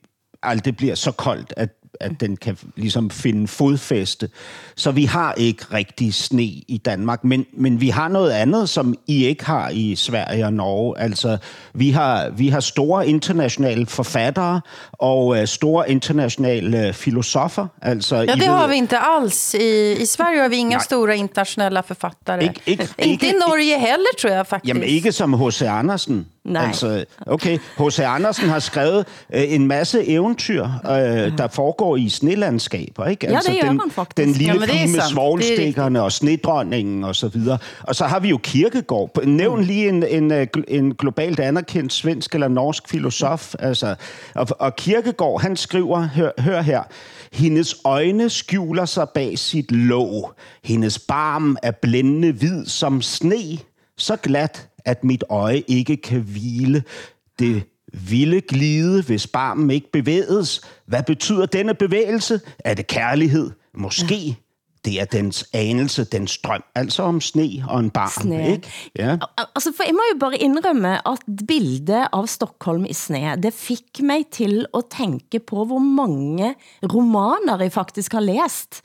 aldrig 0.43 0.77
bliver 0.77 0.95
så 0.95 1.11
koldt, 1.11 1.53
at, 1.57 1.69
at 1.99 2.11
den 2.19 2.37
kan 2.37 2.57
ligesom 2.75 3.09
finde 3.09 3.47
fodfæste. 3.47 4.29
Så 4.75 4.91
vi 4.91 5.05
har 5.05 5.33
ikke 5.33 5.65
rigtig 5.73 6.13
sne 6.13 6.43
i 6.43 6.81
Danmark, 6.85 7.23
men, 7.23 7.45
men 7.53 7.81
vi 7.81 7.89
har 7.89 8.07
noget 8.07 8.31
andet, 8.31 8.69
som 8.69 8.95
I 9.07 9.25
ikke 9.25 9.45
har 9.45 9.69
i 9.69 9.95
Sverige 9.95 10.45
og 10.45 10.53
Norge. 10.53 10.99
Altså, 10.99 11.37
vi 11.73 11.89
har, 11.91 12.29
vi 12.29 12.49
har 12.49 12.59
store 12.59 13.07
internationale 13.07 13.85
forfattere 13.85 14.61
og 14.91 15.27
uh, 15.27 15.45
store 15.45 15.91
internationale 15.91 16.93
filosofer. 16.93 17.67
Altså, 17.81 18.15
ja, 18.15 18.21
I 18.21 18.25
det 18.25 18.37
ved, 18.39 18.45
har 18.47 18.67
vi 18.67 18.75
inte 18.75 18.97
alls. 18.97 19.53
I, 19.53 19.91
I 20.01 20.05
Sverige 20.05 20.41
har 20.41 20.49
vi 20.49 20.55
inga 20.55 20.75
Nej. 20.77 20.83
stora 20.83 21.13
internationella 21.13 21.81
författare. 21.81 22.43
Ikke- 22.43 22.61
ikke- 22.65 22.83
inte 22.97 23.25
i 23.25 23.27
ikke- 23.29 23.39
Norge 23.39 23.79
heller, 23.79 24.09
tror 24.21 24.29
jeg 24.31 24.47
faktisk. 24.47 24.67
Jamen 24.69 24.83
ikke 24.83 25.11
som 25.11 25.33
H.C. 25.33 25.61
Andersen. 25.61 26.25
Nej. 26.45 26.65
Altså, 26.67 27.05
okay, 27.27 27.57
H.C. 27.77 27.99
Andersen 27.99 28.49
har 28.49 28.59
skrevet 28.59 29.05
øh, 29.33 29.53
en 29.53 29.67
masse 29.67 30.07
eventyr, 30.07 30.63
øh, 30.63 31.37
der 31.37 31.47
foregår 31.47 31.97
i 31.97 32.09
snelandskaber, 32.09 33.05
ikke? 33.05 33.27
Altså, 33.27 33.51
det 33.51 33.61
gør 33.61 33.69
den, 33.69 33.91
faktisk. 33.91 34.17
Den 34.17 34.31
lille 34.31 34.53
Jamen, 34.53 34.69
pige 34.69 34.91
med 34.91 35.01
svoglstikkerne 35.11 36.01
og 36.01 36.11
snedronningen 36.11 37.03
og 37.03 37.15
så 37.15 37.27
videre. 37.27 37.57
Og 37.83 37.95
så 37.95 38.05
har 38.05 38.19
vi 38.19 38.29
jo 38.29 38.37
Kirkegård. 38.37 39.25
Nævn 39.25 39.63
lige 39.63 39.89
en, 39.89 40.03
en, 40.03 40.31
øh, 40.31 40.47
en 40.67 40.95
globalt 40.95 41.39
anerkendt 41.39 41.93
svensk 41.93 42.33
eller 42.33 42.47
norsk 42.47 42.89
filosof. 42.89 43.53
Altså, 43.59 43.95
og, 44.35 44.47
og 44.59 44.75
Kirkegård, 44.75 45.41
han 45.41 45.55
skriver, 45.55 46.07
hør, 46.07 46.31
hør 46.39 46.61
her, 46.61 46.83
hendes 47.33 47.75
øjne 47.85 48.29
skjuler 48.29 48.85
sig 48.85 49.09
bag 49.09 49.39
sit 49.39 49.71
låg. 49.71 50.33
Hendes 50.63 50.99
barm 50.99 51.57
er 51.63 51.71
blændende 51.71 52.31
hvid 52.31 52.65
som 52.65 53.01
sne, 53.01 53.57
så 53.97 54.15
glat, 54.15 54.67
at 54.85 55.03
mit 55.03 55.23
øje 55.29 55.63
ikke 55.67 55.97
kan 55.97 56.21
hvile. 56.21 56.83
Det 57.39 57.63
ville 58.09 58.41
glide, 58.41 59.03
hvis 59.03 59.27
barmen 59.27 59.71
ikke 59.71 59.91
bevægedes. 59.91 60.61
Hvad 60.85 61.03
betyder 61.03 61.45
denne 61.45 61.73
bevægelse? 61.73 62.41
Er 62.59 62.73
det 62.73 62.87
kærlighed? 62.87 63.51
Måske. 63.77 64.37
Det 64.85 65.01
er 65.01 65.05
dens 65.05 65.45
anelse, 65.53 66.03
dens 66.03 66.37
drøm. 66.37 66.63
Altså 66.75 67.03
om 67.03 67.21
sne 67.21 67.49
og 67.69 67.79
en 67.79 67.89
barm, 67.89 68.21
Sne. 68.21 68.51
ikke? 68.51 68.71
Ja. 68.99 69.11
Al- 69.13 69.45
Altså, 69.55 69.73
for 69.77 69.83
jeg 69.83 69.93
må 69.93 70.01
jo 70.13 70.19
bare 70.19 70.37
indrømme, 70.37 71.07
at 71.07 71.19
bildet 71.47 72.07
av 72.13 72.27
Stockholm 72.27 72.85
i 72.85 72.93
sne, 72.93 73.35
det 73.43 73.53
fik 73.53 74.01
mig 74.03 74.25
til 74.31 74.65
at 74.73 74.83
tænke 74.97 75.39
på, 75.39 75.65
hvor 75.65 75.79
mange 75.79 76.55
romaner 76.93 77.57
jeg 77.61 77.71
faktisk 77.71 78.13
har 78.13 78.19
læst, 78.19 78.81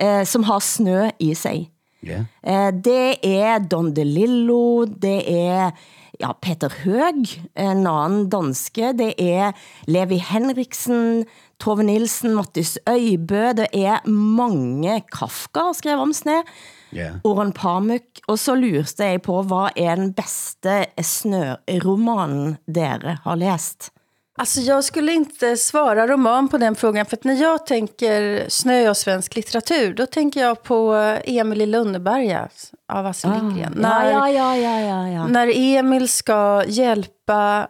eh, 0.00 0.26
som 0.26 0.42
har 0.42 0.58
snø 0.58 1.08
i 1.20 1.34
sig. 1.34 1.70
Ja. 2.06 2.24
Eh, 2.42 2.70
det 2.72 3.18
er 3.24 3.58
Don 3.58 3.92
DeLillo, 3.96 4.84
det 4.84 5.22
er 5.26 5.70
ja, 6.20 6.32
Peter 6.42 6.72
Høg, 6.84 7.26
en 7.58 7.86
anden 7.86 8.28
danske, 8.30 8.92
det 8.98 9.14
er 9.18 9.52
Levi 9.86 10.18
Henriksen, 10.30 11.24
Tove 11.60 11.82
Nielsen, 11.82 12.34
Mattis 12.38 12.78
Øybø, 12.88 13.52
det 13.58 13.68
er 13.74 14.02
mange 14.08 15.00
Kafka 15.12 15.70
har 15.70 15.78
skrevet 15.78 16.06
om 16.08 16.12
sne, 16.12 16.42
Ja. 16.92 17.10
Oran 17.24 17.52
Pamuk, 17.52 18.22
og 18.28 18.38
så 18.40 18.54
lurte 18.56 19.04
jeg 19.04 19.22
på, 19.22 19.42
hvad 19.42 19.76
er 19.76 19.94
den 19.98 20.14
bedste 20.16 20.86
snøromanen 21.02 22.56
dere 22.64 23.18
har 23.24 23.36
læst? 23.36 23.90
Alltså 24.38 24.60
jag 24.60 24.84
skulle 24.84 25.12
inte 25.12 25.56
svara 25.56 26.06
roman 26.06 26.48
på 26.48 26.58
den 26.58 26.74
frågan. 26.74 27.06
För 27.06 27.16
att 27.16 27.24
när 27.24 27.34
jag 27.34 27.66
tänker 27.66 28.44
snö 28.48 28.88
och 28.90 28.96
svensk 28.96 29.36
litteratur, 29.36 29.94
då 29.94 30.06
tänker 30.06 30.40
jag 30.40 30.62
på 30.62 30.94
eh, 30.96 31.36
Emil 31.36 31.62
i 31.62 31.66
Lönneberga 31.66 32.48
av 32.92 33.06
Astrid 33.06 33.34
Lindgren. 33.34 33.84
Ah, 33.84 34.10
ja, 34.10 34.30
ja, 34.30 34.56
ja, 34.56 34.80
ja, 34.80 35.08
ja. 35.08 35.26
När 35.26 35.52
Emil 35.56 36.08
ska 36.08 36.64
hjälpa, 36.66 37.68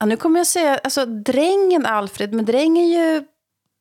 ja, 0.00 0.06
nu 0.06 0.16
kommer 0.16 0.40
jag 0.40 0.46
säga, 0.46 0.80
alltså 0.84 1.06
drängen 1.06 1.86
Alfred, 1.86 2.32
men 2.32 2.44
dräng 2.44 2.78
är 2.78 2.86
ju 2.86 3.24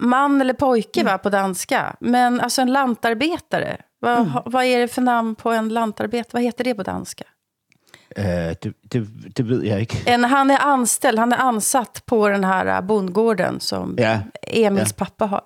man 0.04 0.42
eller 0.42 0.54
pojke 0.54 1.04
va, 1.04 1.18
på 1.18 1.30
danska. 1.30 1.96
Men 2.00 2.42
alltså 2.42 2.62
en 2.62 2.74
lantarbetare, 2.74 3.78
vad, 4.02 4.18
Mm. 4.20 4.32
vad 4.46 4.64
är 4.64 4.80
det 4.80 4.88
för 4.88 5.02
namn 5.02 5.36
på 5.36 5.52
en 5.52 5.70
lantarbetare? 5.70 6.30
Vad 6.34 6.42
heter 6.44 6.64
det 6.64 6.76
på 6.76 6.84
danska? 6.84 7.24
Uh, 8.18 8.24
det, 8.62 8.74
det, 8.82 9.08
det 9.36 9.44
ved 9.44 9.64
jeg 9.64 9.82
ikke. 9.82 9.98
En, 10.06 10.24
han 10.24 10.52
är 10.52 10.58
anställd, 10.60 11.20
han 11.20 11.34
är 11.34 11.38
ansatt 11.38 12.06
på 12.06 12.28
den 12.30 12.44
här 12.44 12.66
eh, 12.66 12.82
bondgården 12.82 13.60
som 13.60 13.96
Ja. 13.98 14.18
Emils 14.42 14.90
Ja. 14.98 15.06
pappa 15.06 15.26
har. 15.26 15.42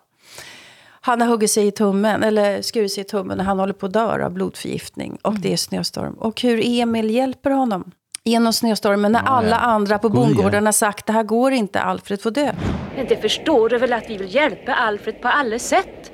Han 1.01 1.21
har 1.21 1.27
huggit 1.27 1.51
sig 1.51 1.67
i 1.67 1.71
tummen, 1.71 2.23
eller 2.23 2.61
skurit 2.61 2.91
sig 2.91 3.01
i 3.01 3.03
tummen, 3.03 3.39
och 3.39 3.45
han 3.45 3.59
håller 3.59 3.73
på 3.73 3.85
att 3.85 3.93
dö 3.93 4.25
av 4.25 4.31
blodförgiftning. 4.31 5.17
Och 5.21 5.39
det 5.39 5.53
är 5.53 5.57
snöstorm. 5.57 6.13
Och 6.13 6.41
hur 6.41 6.61
Emil 6.65 7.09
hjälper 7.09 7.49
honom 7.51 7.91
genom 8.23 8.53
snöstormen 8.53 9.11
när 9.11 9.19
alla 9.25 9.55
andra 9.55 9.99
på 9.99 10.07
ja. 10.07 10.11
bondgården 10.13 10.65
har 10.65 10.73
sagt 10.73 11.05
det 11.05 11.13
här 11.13 11.23
går 11.23 11.51
inte, 11.51 11.81
Alfred 11.81 12.21
får 12.21 12.31
dö. 12.31 12.51
Men 12.95 13.05
det 13.07 13.21
förstår 13.21 13.69
du 13.69 13.77
väl 13.77 13.93
att 13.93 14.09
vi 14.09 14.17
vill 14.17 14.35
hjälpa 14.35 14.73
Alfred 14.73 15.21
på 15.21 15.27
alla 15.27 15.59
sätt? 15.59 16.11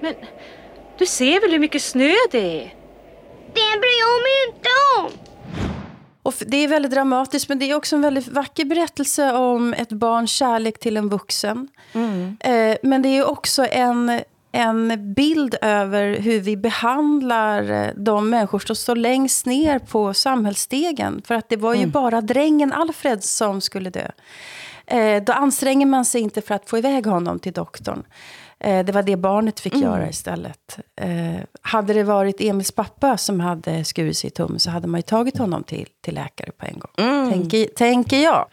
Men 0.00 0.14
du 0.98 1.06
ser 1.06 1.40
väl 1.40 1.50
hur 1.50 1.58
mycket 1.58 1.82
snö 1.82 2.12
det 2.30 2.62
är? 2.62 2.74
Det 3.54 3.78
bryr 3.80 3.98
jag 4.00 4.22
mig 4.22 4.36
inte 4.48 4.68
om. 4.98 5.29
Och 6.22 6.34
det 6.46 6.56
är 6.56 6.68
väldigt 6.68 6.92
dramatiskt, 6.92 7.48
men 7.48 7.58
det 7.58 7.70
är 7.70 7.74
också 7.74 7.96
en 7.96 8.02
väldigt 8.02 8.28
vacker 8.28 8.64
berättelse 8.64 9.32
om 9.32 9.74
ett 9.74 9.88
barns 9.92 10.30
kärlek 10.30 10.78
till 10.78 10.96
en 10.96 11.08
vuxen. 11.08 11.68
Eh, 12.40 12.76
men 12.82 13.02
det 13.02 13.08
är 13.08 13.28
också 13.28 13.66
en, 13.66 14.20
en 14.52 15.14
bild 15.14 15.54
över 15.62 16.18
hur 16.18 16.40
vi 16.40 16.56
behandlar 16.56 17.70
eh, 17.70 17.90
de 17.96 18.30
människor 18.30 18.58
som 18.58 18.76
står 18.76 18.96
längst 18.96 19.46
ner 19.46 19.78
på 19.78 20.14
samhällsstegen. 20.14 21.22
För 21.24 21.34
att 21.34 21.48
det 21.48 21.56
var 21.56 21.74
ju 21.74 21.86
bara 21.86 22.20
drängen 22.20 22.72
Alfred 22.72 23.24
som 23.24 23.60
skulle 23.60 23.90
dö. 23.90 24.10
Eh, 24.86 25.22
då 25.22 25.32
anstränger 25.32 25.86
man 25.86 26.04
sig 26.04 26.20
inte 26.20 26.40
för 26.42 26.54
att 26.54 26.70
få 26.70 26.78
iväg 26.78 27.06
honom 27.06 27.38
till 27.38 27.52
doktorn. 27.52 28.04
Eh, 28.60 28.84
det 28.84 28.92
var 28.92 29.02
det 29.02 29.16
barnet 29.16 29.60
fick 29.60 29.76
göra 29.76 30.08
istället. 30.08 30.78
Eh, 30.96 31.40
hade 31.62 31.92
det 31.92 32.02
varit 32.02 32.40
Emils 32.40 32.72
pappa 32.72 33.16
som 33.16 33.40
hade 33.40 33.84
skurit 33.84 34.16
sig 34.16 34.28
i 34.28 34.30
tummen 34.30 34.60
så 34.60 34.70
hade 34.70 34.88
man 34.88 34.98
ju 34.98 35.02
tagit 35.02 35.38
honom 35.38 35.64
till, 35.64 35.88
till 36.00 36.14
läkare 36.14 36.50
på 36.52 36.66
en 36.66 36.78
gång. 36.78 37.30
Tänker, 37.30 37.66
tänker 37.66 38.22
jag. 38.22 38.46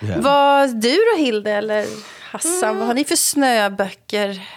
Vad 0.00 0.80
du 0.80 0.90
då 0.90 1.18
Hilde 1.18 1.50
eller 1.50 1.86
Hassan, 2.30 2.78
vad 2.78 2.86
har 2.86 2.94
ni 2.94 3.04
för 3.04 3.16
snöböcker? 3.16 4.48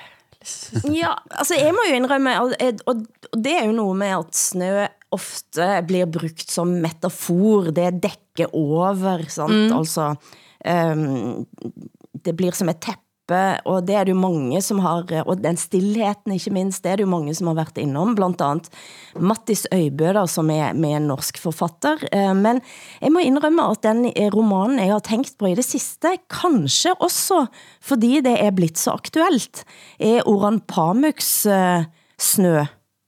Ja, 0.84 1.18
altså 1.30 1.58
jeg 1.58 1.74
må 1.76 1.84
jo 1.90 1.96
indrømme, 1.98 2.34
og, 2.40 2.54
og, 2.88 3.02
og 3.34 3.42
det 3.44 3.56
er 3.58 3.66
jo 3.68 3.74
noget 3.76 3.98
med 4.00 4.14
at 4.16 4.38
snø 4.38 4.86
ofte 5.12 5.68
blir 5.88 6.08
brugt 6.12 6.52
som 6.52 6.72
metafor, 6.84 7.72
det 7.76 7.90
dækker 8.04 8.56
over, 8.56 9.26
sant? 9.32 9.56
Mm. 9.56 9.76
Altså, 9.78 10.14
um, 10.68 11.46
det 12.24 12.36
blir 12.38 12.56
som 12.56 12.72
et 12.72 12.82
teppe, 12.84 13.07
og 13.66 13.88
det 13.88 13.96
er 13.96 14.08
det 14.08 14.14
jo 14.16 14.20
mange 14.20 14.62
som 14.62 14.80
har, 14.80 15.04
og 15.26 15.44
den 15.44 15.58
stillheten 15.58 16.32
ikke 16.34 16.54
minst, 16.56 16.84
det 16.84 16.92
er 16.92 16.96
det 16.96 17.08
jo 17.08 17.12
mange 17.12 17.36
som 17.36 17.48
har 17.48 17.58
været 17.60 17.78
innom, 17.78 18.16
blandt 18.16 18.42
andet 18.42 18.70
Mattis 19.20 19.68
Øybø, 19.74 20.14
da, 20.14 20.26
som 20.26 20.50
er 20.50 20.74
med 20.74 20.96
en 20.96 21.10
norsk 21.12 21.42
forfatter, 21.42 22.08
Eh, 22.18 22.34
men 22.36 22.62
jeg 23.02 23.12
må 23.14 23.24
indrømme 23.24 23.66
at 23.72 23.84
den 23.84 24.08
eh, 24.16 24.30
romanen 24.34 24.80
jeg 24.80 24.94
har 24.94 25.04
tænkt 25.06 25.36
på 25.40 25.52
i 25.52 25.58
det 25.58 25.66
sidste, 25.66 26.16
kanskje 26.32 26.96
også 27.04 27.46
fordi 27.82 28.22
det 28.26 28.38
er 28.40 28.56
blitt 28.56 28.80
så 28.80 28.96
aktuelt, 28.98 29.64
er 30.00 30.26
Oran 30.28 30.62
Pamuks 30.68 31.46
uh, 31.46 31.86
Snø 32.20 32.66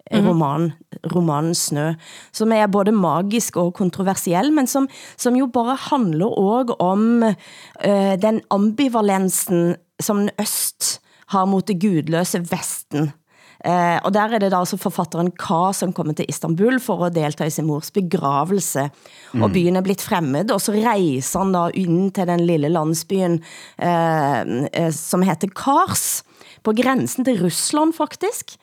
roman, 0.10 0.72
romanen 1.14 1.54
Snø, 1.54 1.92
som 2.34 2.52
er 2.52 2.70
både 2.72 2.92
magisk 2.92 3.60
og 3.62 3.76
kontroversiel, 3.78 4.50
men 4.54 4.68
som, 4.68 4.88
som 5.18 5.36
jo 5.38 5.46
bare 5.54 5.76
handler 5.78 6.34
også 6.34 6.76
om 6.80 7.24
øh, 7.24 8.16
den 8.22 8.42
ambivalensen, 8.50 9.76
som 10.00 10.26
den 10.26 10.34
øst 10.42 11.00
har 11.30 11.46
mot 11.46 11.68
det 11.68 11.80
gudløse 11.82 12.42
vesten. 12.50 13.12
Eh, 13.60 13.98
og 14.08 14.14
der 14.16 14.32
er 14.32 14.40
det 14.40 14.54
da 14.54 14.62
altså 14.62 14.78
forfatteren 14.80 15.34
K 15.36 15.74
som 15.76 15.92
kommer 15.96 16.16
til 16.16 16.30
Istanbul 16.32 16.78
for 16.80 17.04
at 17.04 17.16
delta 17.18 17.44
i 17.44 17.52
sin 17.52 17.68
mors 17.68 17.92
begravelse, 17.92 18.86
mm. 19.34 19.44
og 19.44 19.52
byen 19.52 19.76
er 19.76 19.84
blitt 19.84 20.04
fremmed, 20.06 20.54
og 20.56 20.62
så 20.64 20.78
rejser 20.78 21.44
han 21.44 21.52
da 21.52 21.66
ind 21.76 22.14
til 22.16 22.30
den 22.30 22.46
lille 22.48 22.72
landsbyen, 22.72 23.42
eh, 23.84 24.40
eh, 24.72 24.94
som 24.96 25.28
heter 25.28 25.52
Kars, 25.52 26.24
på 26.64 26.72
grænsen 26.76 27.28
til 27.28 27.44
Rusland 27.44 27.94
faktisk, 27.98 28.56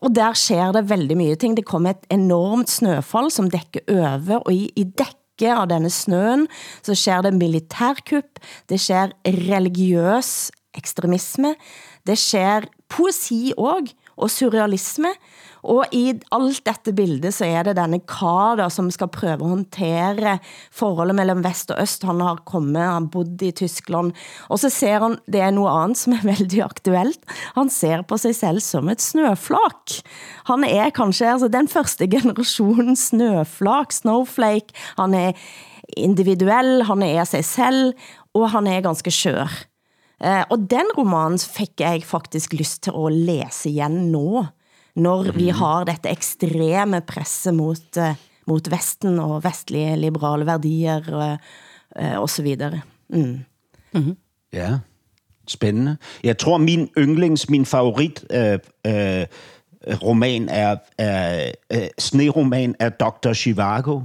og 0.00 0.14
der 0.16 0.32
sker 0.36 0.72
det 0.72 0.88
veldig 0.88 1.16
mye 1.16 1.36
ting. 1.36 1.56
Det 1.56 1.64
kommer 1.68 1.90
et 1.90 2.08
enormt 2.12 2.70
snøfall, 2.70 3.30
som 3.32 3.50
dækker 3.50 3.84
over, 3.88 4.40
og 4.40 4.52
i, 4.52 4.68
i 4.76 4.84
dække 4.84 5.52
av 5.52 5.68
denne 5.68 5.90
snøen, 5.92 6.46
så 6.82 6.96
sker 6.96 7.20
det 7.24 7.36
militærkupp, 7.36 8.40
det 8.68 8.80
sker 8.80 9.12
religiøs 9.28 10.50
ekstremisme, 10.78 11.54
det 12.06 12.16
sker 12.18 12.68
poesi 12.88 13.52
og, 13.58 13.90
og 14.16 14.30
surrealisme, 14.32 15.12
og 15.66 15.90
i 15.94 16.12
alt 16.34 16.60
dette 16.66 16.92
bilde, 16.96 17.30
så 17.34 17.46
er 17.48 17.66
det 17.66 17.76
denne 17.78 17.98
K 18.06 18.60
som 18.70 18.90
skal 18.94 19.10
prøve 19.12 19.42
at 19.42 19.52
håndtere 19.52 20.34
forholdet 20.74 21.16
mellem 21.18 21.42
vest 21.44 21.72
og 21.74 21.82
øst. 21.82 22.06
Han 22.06 22.22
har 22.22 22.42
kommet, 22.46 22.82
han 22.82 23.08
bodde 23.10 23.48
i 23.48 23.54
Tyskland, 23.56 24.12
og 24.48 24.60
så 24.62 24.70
ser 24.70 25.02
han, 25.02 25.18
det 25.26 25.42
er 25.42 25.50
noget 25.54 25.82
andet 25.82 25.98
som 25.98 26.14
er 26.14 26.26
veldig 26.32 26.62
aktuelt, 26.64 27.20
han 27.56 27.70
ser 27.70 28.02
på 28.02 28.16
sig 28.16 28.36
selv 28.38 28.62
som 28.64 28.88
et 28.88 29.02
snøflak. 29.02 29.98
Han 30.48 30.64
er 30.64 30.94
kanskje 30.94 31.32
altså, 31.32 31.48
den 31.48 31.68
første 31.68 32.06
generation 32.06 32.94
snøflak, 32.96 33.92
snowflake, 33.92 34.74
han 34.96 35.14
er 35.14 35.32
individuel, 35.96 36.84
han 36.86 37.02
er 37.02 37.24
sig 37.24 37.44
selv, 37.44 37.94
og 38.34 38.50
han 38.52 38.66
er 38.66 38.84
ganske 38.84 39.10
skør. 39.10 39.67
Eh, 40.18 40.44
og 40.50 40.66
den 40.70 40.88
romanen 40.96 41.38
fik 41.38 41.80
jeg 41.80 42.02
faktisk 42.06 42.56
lyst 42.58 42.82
til 42.88 42.96
at 42.96 43.12
læse 43.14 43.70
igen 43.70 44.08
nå, 44.12 44.46
når 44.98 45.30
vi 45.36 45.50
har 45.54 45.86
dette 45.86 46.10
ekstreme 46.10 47.00
presse 47.06 47.52
mot, 47.54 47.96
eh, 47.96 48.18
mot 48.50 48.70
Vesten 48.70 49.18
og 49.22 49.44
vestlige 49.44 49.96
liberale 49.96 50.46
værdier 50.46 51.06
og, 51.12 51.38
eh, 51.96 52.16
og 52.18 52.28
så 52.30 52.42
videre. 52.42 52.80
Mm. 53.08 53.44
Mm-hmm. 53.92 54.16
Ja, 54.52 54.78
spændende. 55.48 55.96
Jeg 56.24 56.38
tror, 56.38 56.58
min 56.58 56.88
yndlings, 56.98 57.48
min 57.50 57.66
favorit 57.66 58.24
øh, 58.30 58.58
øh, 58.86 59.26
roman 60.02 60.48
er, 60.48 60.76
er 60.98 61.50
øh, 61.72 61.78
sneroman 61.98 62.74
af 62.78 62.92
Dr. 62.92 63.32
Zhivago. 63.32 63.94
Um, 63.94 64.04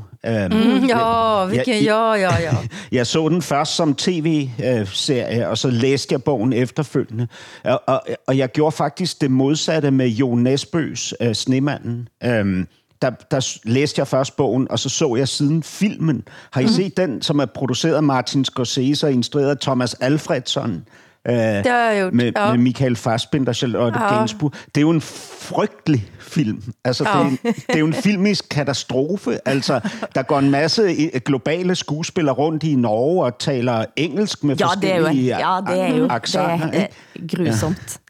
mm, 0.51 0.85
ja, 0.85 1.45
hvilken, 1.45 1.83
ja, 1.83 2.13
ja, 2.13 2.41
ja. 2.41 2.57
Jeg 2.91 3.07
så 3.07 3.29
den 3.29 3.41
først 3.41 3.75
som 3.75 3.95
tv-serie, 3.95 5.49
og 5.49 5.57
så 5.57 5.69
læste 5.69 6.13
jeg 6.13 6.23
bogen 6.23 6.53
efterfølgende. 6.53 7.27
Og, 7.63 7.81
og, 7.87 8.01
og 8.27 8.37
jeg 8.37 8.49
gjorde 8.51 8.75
faktisk 8.75 9.21
det 9.21 9.31
modsatte 9.31 9.91
med 9.91 10.07
Jo 10.07 10.35
Nesbøs 10.35 11.13
uh, 11.21 11.33
Snemanden. 11.33 12.07
Um, 12.27 12.67
der, 13.01 13.09
der 13.31 13.57
læste 13.63 13.99
jeg 13.99 14.07
først 14.07 14.35
bogen, 14.35 14.71
og 14.71 14.79
så 14.79 14.89
så 14.89 15.15
jeg 15.15 15.27
siden 15.27 15.63
filmen. 15.63 16.23
Har 16.51 16.61
I 16.61 16.65
mm. 16.65 16.69
set 16.69 16.97
den, 16.97 17.21
som 17.21 17.39
er 17.39 17.45
produceret 17.45 17.95
af 17.95 18.03
Martin 18.03 18.45
Scorsese 18.45 19.07
og 19.07 19.13
instrueret 19.13 19.49
af 19.49 19.57
Thomas 19.57 19.93
Alfredson? 19.93 20.85
Øh, 21.27 21.35
det 21.35 21.67
er 21.67 21.91
jo, 21.91 22.09
med, 22.13 22.31
ja. 22.35 22.51
med 22.51 22.57
Michael 22.57 22.95
Fassbender 22.95 23.49
og 23.49 23.55
Charlotte 23.55 23.99
ja. 23.99 24.15
Gainsbourg. 24.15 24.53
Det 24.53 24.77
er 24.77 24.81
jo 24.81 24.89
en 24.89 25.01
frygtelig 25.01 26.11
film. 26.19 26.63
Altså, 26.85 27.09
ja. 27.09 27.19
det, 27.19 27.19
er 27.19 27.25
en, 27.25 27.39
det 27.43 27.75
er 27.75 27.79
jo 27.79 27.85
en 27.85 27.93
filmisk 27.93 28.49
katastrofe. 28.49 29.39
Altså, 29.45 29.79
der 30.15 30.23
går 30.23 30.39
en 30.39 30.51
masse 30.51 31.09
globale 31.25 31.75
skuespillere 31.75 32.35
rundt 32.35 32.63
i 32.63 32.75
Norge 32.75 33.23
og 33.23 33.37
taler 33.39 33.85
engelsk 33.95 34.43
med 34.43 34.55
ja, 34.55 34.65
forskellige 34.65 35.03
det 35.03 35.33
er 35.33 35.37
jo, 35.37 35.67
Ja, 35.67 35.73
det 35.73 35.81
er 35.81 35.97
jo 35.97 36.07
accenter, 36.09 36.71
det 36.71 36.81
er 36.81 36.87
grusomt. 37.35 37.99
Ja. 37.99 38.02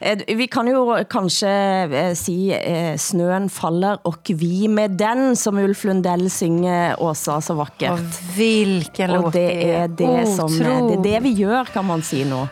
Eh, 0.00 0.18
vi 0.36 0.46
kan 0.50 0.68
jo 0.68 0.84
kanskje 1.10 1.50
eh, 1.88 2.10
si 2.18 2.36
eh, 2.54 2.94
snøen 3.00 3.48
faller, 3.52 4.00
og 4.04 4.32
vi 4.40 4.66
med 4.68 4.98
den, 5.00 5.36
som 5.38 5.58
Ulf 5.62 5.84
Lundell 5.88 6.26
synger 6.32 6.98
Åsa 7.02 7.40
så 7.44 7.56
vakkert. 7.58 7.94
Og 7.94 8.34
hvilken 8.36 9.14
låt 9.18 9.32
det 9.36 9.46
er. 9.68 9.88
Det, 9.88 10.12
som, 10.34 10.50
det 10.50 10.98
er 10.98 11.04
det 11.04 11.22
vi 11.28 11.34
gør, 11.42 11.70
kan 11.72 11.86
man 11.86 12.02
sige 12.02 12.28
nu. 12.30 12.44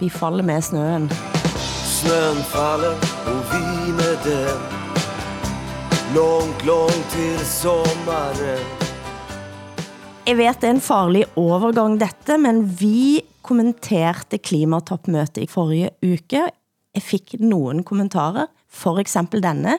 Vi 0.00 0.10
faller 0.12 0.44
med 0.44 0.62
snøen. 0.62 1.10
Snøen 1.86 2.42
faller, 2.50 2.96
og 3.26 3.38
vi 3.52 3.92
med 4.00 4.16
den. 4.24 4.58
Långt, 6.14 6.66
långt 6.66 7.06
til 7.12 7.38
sommaren. 7.46 8.84
Jeg 10.26 10.38
vet, 10.40 10.58
det 10.58 10.66
er 10.66 10.74
en 10.74 10.82
farlig 10.82 11.22
overgang 11.38 12.00
dette, 12.00 12.34
men 12.42 12.64
vi 12.80 13.22
kommenterte 13.46 14.40
klimatopmøtet 14.42 15.44
i 15.44 15.50
forrige 15.50 15.92
uke. 16.04 16.44
Jeg 16.96 17.04
fik 17.04 17.36
nogen 17.40 17.84
kommentarer, 17.86 18.50
for 18.68 19.00
eksempel 19.02 19.44
denne. 19.44 19.78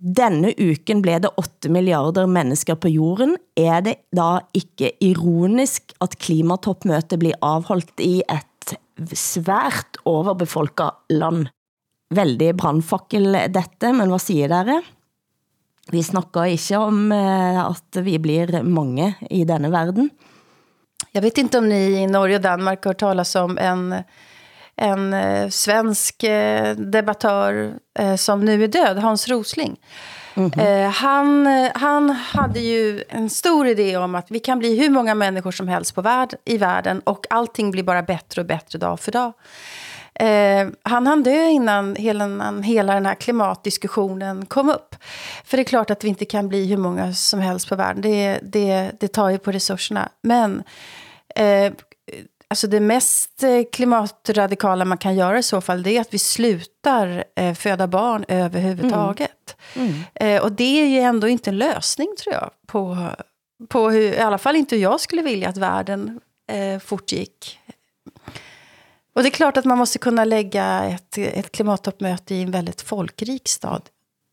Denne 0.00 0.54
uken 0.56 1.02
blev 1.04 1.20
det 1.20 1.32
8 1.36 1.68
milliarder 1.68 2.28
mennesker 2.30 2.78
på 2.80 2.88
jorden. 2.88 3.34
Er 3.56 3.82
det 3.84 3.98
da 4.16 4.38
ikke 4.56 4.94
ironisk, 5.04 5.92
at 6.00 6.16
klimatopmøtet 6.16 7.20
blir 7.20 7.36
afholdt 7.44 8.00
i 8.00 8.22
et 8.24 8.76
svært 9.12 10.00
overbefolket 10.08 11.12
land? 11.12 11.50
Veldig 12.16 12.54
brandfakkel 12.58 13.36
dette, 13.52 13.92
men 13.92 14.08
hvad 14.08 14.24
siger 14.24 14.48
dere? 14.50 14.80
Vi 15.90 16.00
snakker 16.06 16.48
ikke 16.54 16.78
om 16.80 17.12
eh, 17.12 17.60
at 17.60 18.00
vi 18.06 18.16
blir 18.22 18.62
mange 18.62 19.12
i 19.30 19.44
denne 19.44 19.70
verden. 19.72 20.10
Jag 21.12 21.22
vet 21.22 21.38
inte 21.38 21.58
om 21.58 21.68
ni 21.68 22.02
i 22.02 22.06
Norge 22.06 22.36
och 22.36 22.42
Danmark 22.42 22.84
har 22.84 22.94
talas 22.94 23.34
om 23.34 23.58
en, 23.58 23.94
en 24.76 25.12
eh, 25.12 25.48
svensk 25.48 26.22
eh, 26.22 26.76
debattör 26.76 27.74
eh, 27.98 28.16
som 28.16 28.44
nu 28.44 28.64
är 28.64 28.68
död, 28.68 28.98
Hans 28.98 29.28
Rosling. 29.28 29.76
Mm 30.34 30.50
-hmm. 30.50 30.88
han, 30.88 31.46
han 31.74 32.10
hade 32.10 32.60
ju 32.60 33.04
en 33.08 33.30
stor 33.30 33.66
idé 33.66 33.96
om 33.96 34.14
att 34.14 34.30
vi 34.30 34.38
kan 34.38 34.58
bli 34.58 34.80
hur 34.80 34.90
många 34.90 35.14
människor 35.14 35.52
som 35.52 35.68
helst 35.68 35.94
på 35.94 36.02
värld, 36.02 36.34
i 36.44 36.58
världen 36.58 37.00
och 37.00 37.26
allting 37.30 37.70
blir 37.70 37.82
bara 37.82 38.02
bättre 38.02 38.40
och 38.40 38.46
bättre 38.46 38.78
dag 38.78 39.00
för 39.00 39.12
dag. 39.12 39.32
Eh, 40.20 40.68
han 40.82 41.06
hann 41.06 41.22
dö 41.22 41.48
innan 41.48 41.96
hela, 41.96 42.60
hela 42.60 42.94
den 42.94 43.06
här 43.06 43.14
klimatdiskussionen 43.14 44.46
kom 44.46 44.70
upp. 44.70 44.96
För 45.44 45.56
det 45.56 45.62
är 45.62 45.64
klart 45.64 45.90
att 45.90 46.04
vi 46.04 46.08
inte 46.08 46.24
kan 46.24 46.48
bli 46.48 46.66
hur 46.66 46.76
många 46.76 47.14
som 47.14 47.40
helst 47.40 47.68
på 47.68 47.76
världen. 47.76 48.02
Det, 48.02 48.38
det, 48.42 48.90
det 49.00 49.08
tar 49.08 49.30
ju 49.30 49.38
på 49.38 49.52
resurserna. 49.52 50.08
Men 50.22 50.62
eh, 51.36 51.72
alltså 52.48 52.66
det 52.66 52.80
mest 52.80 53.44
klimatradikala 53.72 54.84
man 54.84 54.98
kan 54.98 55.16
göra 55.16 55.38
i 55.38 55.42
så 55.42 55.60
fall 55.60 55.82
det 55.82 55.96
är 55.96 56.00
att 56.00 56.14
vi 56.14 56.18
slutar 56.18 57.24
eh, 57.36 57.54
föda 57.54 57.86
barn 57.86 58.24
överhuvudtaget. 58.28 59.56
Mm. 59.76 59.88
Mm. 59.88 60.36
Eh, 60.36 60.42
och 60.42 60.52
det 60.52 60.82
är 60.82 60.86
ju 60.86 60.98
ändå 60.98 61.28
inte 61.28 61.50
en 61.50 61.58
lösning 61.58 62.08
tror 62.18 62.34
jag. 62.34 62.50
På, 62.66 63.08
på 63.68 63.90
hur, 63.90 64.12
I 64.12 64.18
alla 64.18 64.38
fall 64.38 64.56
inte 64.56 64.74
hur 64.76 64.82
jag 64.82 65.00
skulle 65.00 65.22
vilja 65.22 65.48
att 65.48 65.56
världen 65.56 66.20
eh, 66.52 66.78
fortgick. 66.78 67.58
Och 69.12 69.22
det 69.22 69.28
är 69.28 69.30
klart 69.30 69.56
att 69.56 69.64
man 69.64 69.78
måste 69.78 69.98
kunna 69.98 70.24
lägga 70.24 70.84
ett, 70.84 71.18
ett 71.18 71.52
klimattoppmöte 71.52 72.34
i 72.34 72.42
en 72.42 72.50
väldigt 72.50 72.82
folkrik 72.82 73.48
stad. 73.48 73.82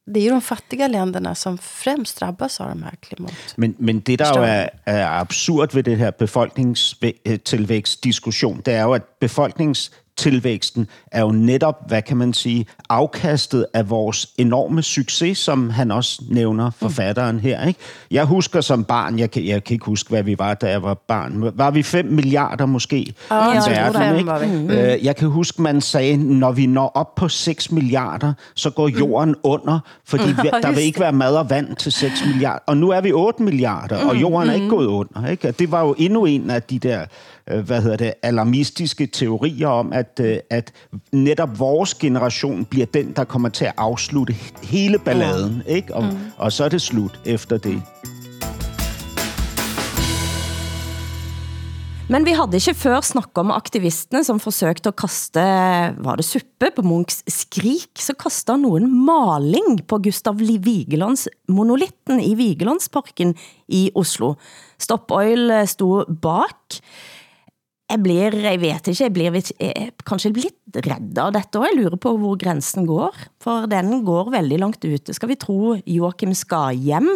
Det 0.06 0.20
är 0.20 0.24
ju 0.24 0.30
de 0.30 0.42
fattiga 0.42 0.88
länderna 0.88 1.36
som 1.36 1.58
främst 1.58 2.20
drabbas 2.20 2.62
av 2.62 2.70
de 2.70 2.84
här 2.84 2.96
klimat. 3.00 3.34
Men, 3.56 3.76
men 3.78 4.00
det 4.00 4.18
der 4.18 4.36
jo 4.36 4.44
er, 4.44 4.70
er 4.86 5.22
absurd 5.22 5.74
ved 5.74 5.84
det 5.84 5.98
her 5.98 6.12
befolkningstilvækstdiskussion, 6.12 8.62
det 8.66 8.74
er 8.74 8.84
jo, 8.84 8.94
at 8.94 9.04
befolknings 9.20 9.92
tilvæksten 10.18 10.88
er 11.12 11.22
jo 11.22 11.32
netop, 11.32 11.88
hvad 11.88 12.02
kan 12.02 12.18
man 12.18 12.34
sige, 12.34 12.66
afkastet 12.90 13.66
af 13.74 13.90
vores 13.90 14.30
enorme 14.38 14.82
succes, 14.82 15.38
som 15.38 15.70
han 15.70 15.92
også 15.92 16.24
nævner, 16.30 16.72
forfatteren 16.72 17.40
her. 17.40 17.68
Ikke? 17.68 17.80
Jeg 18.12 18.26
husker 18.26 18.62
som 18.62 18.84
barn, 18.84 19.20
jeg 19.20 19.32
kan, 19.32 19.46
jeg 19.46 19.64
kan 19.64 19.74
ikke 19.74 19.86
huske, 19.86 20.10
hvad 20.10 20.24
vi 20.24 20.40
var, 20.40 20.54
da 20.54 20.70
jeg 20.70 20.84
var 20.84 20.94
barn. 20.94 21.52
Var 21.56 21.72
vi 21.72 21.84
5 21.84 22.06
milliarder 22.06 22.66
måske 22.66 23.14
oh, 23.30 23.56
i 23.56 23.72
verden? 23.72 24.18
Ikke? 24.18 24.58
Mm. 24.58 24.70
Øh, 24.70 25.06
jeg 25.06 25.16
kan 25.16 25.28
huske, 25.28 25.62
man 25.62 25.82
sagde, 25.82 26.18
når 26.18 26.52
vi 26.52 26.66
når 26.66 26.88
op 26.88 27.16
på 27.16 27.30
6 27.30 27.72
milliarder, 27.72 28.34
så 28.56 28.70
går 28.70 28.88
jorden 28.88 29.30
mm. 29.30 29.40
under, 29.44 29.80
fordi 30.06 30.28
mm. 30.28 30.50
der 30.64 30.72
vil 30.72 30.84
ikke 30.84 31.00
være 31.00 31.14
mad 31.14 31.36
og 31.36 31.50
vand 31.50 31.76
til 31.76 31.92
6 31.92 32.26
milliarder. 32.26 32.60
Og 32.66 32.78
nu 32.78 32.90
er 32.90 33.02
vi 33.02 33.12
8 33.12 33.44
milliarder, 33.44 34.06
og 34.10 34.22
jorden 34.22 34.50
er 34.50 34.54
ikke 34.54 34.70
gået 34.70 34.88
under. 34.88 35.28
Ikke? 35.28 35.48
Og 35.48 35.60
det 35.60 35.72
var 35.72 35.82
jo 35.82 35.96
endnu 35.98 36.26
en 36.26 36.50
af 36.50 36.64
de 36.64 36.80
der 36.80 37.06
Øh, 37.52 37.66
hvad 37.66 37.82
hedder 37.82 37.98
det, 37.98 38.14
alarmistiske 38.24 39.08
teorier 39.08 39.68
om, 39.68 39.94
at, 39.94 40.07
øh, 40.20 40.38
at 40.50 40.74
netop 41.12 41.60
vores 41.60 41.94
generation 41.94 42.66
bliver 42.66 42.86
den, 42.86 43.14
der 43.16 43.24
kommer 43.24 43.50
til 43.50 43.66
at 43.66 43.74
afslutte 43.78 44.34
hele 44.64 45.00
balladen, 45.00 45.64
ja. 45.68 45.74
ikke? 45.76 45.96
Og, 45.96 46.04
mm. 46.04 46.18
og 46.38 46.52
så 46.52 46.64
er 46.64 46.70
det 46.70 46.82
slut 46.82 47.20
efter 47.26 47.58
det. 47.58 47.82
Men 52.08 52.24
vi 52.24 52.32
havde 52.32 52.56
ikke 52.56 52.72
før 52.80 53.04
snakket 53.04 53.42
om 53.42 53.52
aktivisterne, 53.52 54.24
som 54.24 54.40
forsøgte 54.40 54.88
at 54.88 54.96
kaste, 54.96 55.44
var 56.00 56.16
det 56.16 56.24
suppe 56.26 56.70
på 56.76 56.82
Munks 56.82 57.20
skrik, 57.28 58.00
så 58.00 58.16
kastede 58.16 58.62
nogen 58.64 58.88
maling 58.88 59.84
på 59.88 60.00
Gustav 60.00 60.40
Vigelands 60.40 61.28
monolitten 61.52 62.24
i 62.24 62.32
Vigelandsparken 62.40 63.36
i 63.68 63.92
Oslo. 63.92 64.34
Stop 64.80 65.12
Oil 65.12 65.52
stod 65.68 66.08
bak 66.22 66.80
jeg 67.88 68.02
blir, 68.04 68.36
jeg 68.44 68.60
vet 68.60 68.90
ikke, 68.90 69.04
jeg 69.06 69.14
blir 69.16 69.36
jeg, 69.38 69.92
kanskje 70.08 70.34
lidt 70.36 70.80
redd 70.84 71.20
av 71.24 71.32
dette, 71.38 71.56
og 71.56 71.70
jeg 71.70 71.78
lurer 71.78 72.00
på, 72.04 72.12
hvor 72.20 72.36
grænsen 72.40 72.88
går, 72.88 73.16
for 73.44 73.70
den 73.72 74.02
går 74.08 74.34
veldig 74.34 74.58
langt 74.60 74.84
ute. 74.84 75.16
Skal 75.16 75.32
vi 75.32 75.40
tro 75.40 75.78
Joachim 75.88 76.34
Skahjem, 76.36 77.08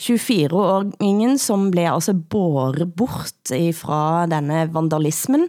24-åringen, 0.00 1.36
som 1.42 1.68
blev 1.74 1.92
altså 1.92 2.16
båret 2.16 2.88
bort 2.96 3.52
fra 3.76 4.00
denne 4.32 4.64
vandalismen. 4.72 5.48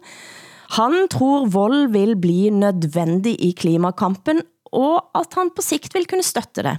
Han 0.76 1.08
tror 1.10 1.48
vold 1.50 1.94
vil 1.96 2.18
bli 2.20 2.52
nødvendig 2.52 3.38
i 3.40 3.54
klimakampen, 3.56 4.44
og 4.76 5.08
at 5.18 5.40
han 5.40 5.56
på 5.56 5.64
sikt 5.66 5.96
vil 5.96 6.06
kunne 6.10 6.26
støtte 6.26 6.68
det. 6.68 6.76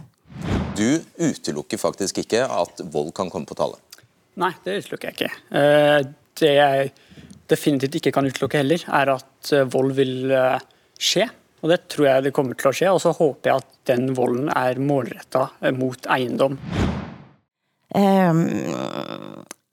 Du 0.76 1.00
utelukker 1.16 1.80
faktisk 1.80 2.20
ikke 2.22 2.44
at 2.44 2.84
vold 2.92 3.14
kan 3.16 3.32
komme 3.32 3.48
på 3.48 3.56
tale. 3.56 3.80
Nej, 4.40 4.52
det 4.64 4.82
utelukker 4.84 5.10
jeg 5.10 5.16
ikke. 5.16 5.32
Eh, 5.56 6.10
det 6.40 6.56
er 6.60 6.90
definitivt 7.50 8.00
ikke 8.00 8.12
kan 8.14 8.28
utelukke 8.28 8.62
heller, 8.62 8.84
er 8.86 9.14
at 9.16 9.52
eh, 9.54 9.66
vold 9.70 9.94
vil 9.98 10.32
eh, 10.34 10.58
skje. 11.00 11.28
Og 11.60 11.72
det 11.72 11.82
tror 11.92 12.06
jeg 12.08 12.26
det 12.26 12.34
kommer 12.36 12.56
til 12.56 12.70
å 12.70 12.74
skje, 12.76 12.92
og 12.94 13.02
så 13.02 13.12
håper 13.16 13.50
jeg 13.50 13.62
at 13.62 13.70
den 13.90 14.14
volden 14.16 14.48
er 14.54 14.80
målrettet 14.80 15.60
eh, 15.60 15.74
mot 15.76 16.08
eiendom. 16.12 16.56
Um, 17.90 18.44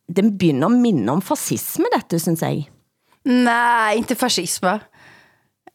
den 0.09 0.31
begynder 0.39 0.71
at 0.71 0.81
minde 0.81 1.13
om 1.13 1.21
fascisme, 1.21 1.85
dette, 1.93 2.19
synes 2.19 2.41
jeg. 2.41 2.65
Nej, 3.27 3.97
inte 3.97 4.15
fascism 4.15 4.65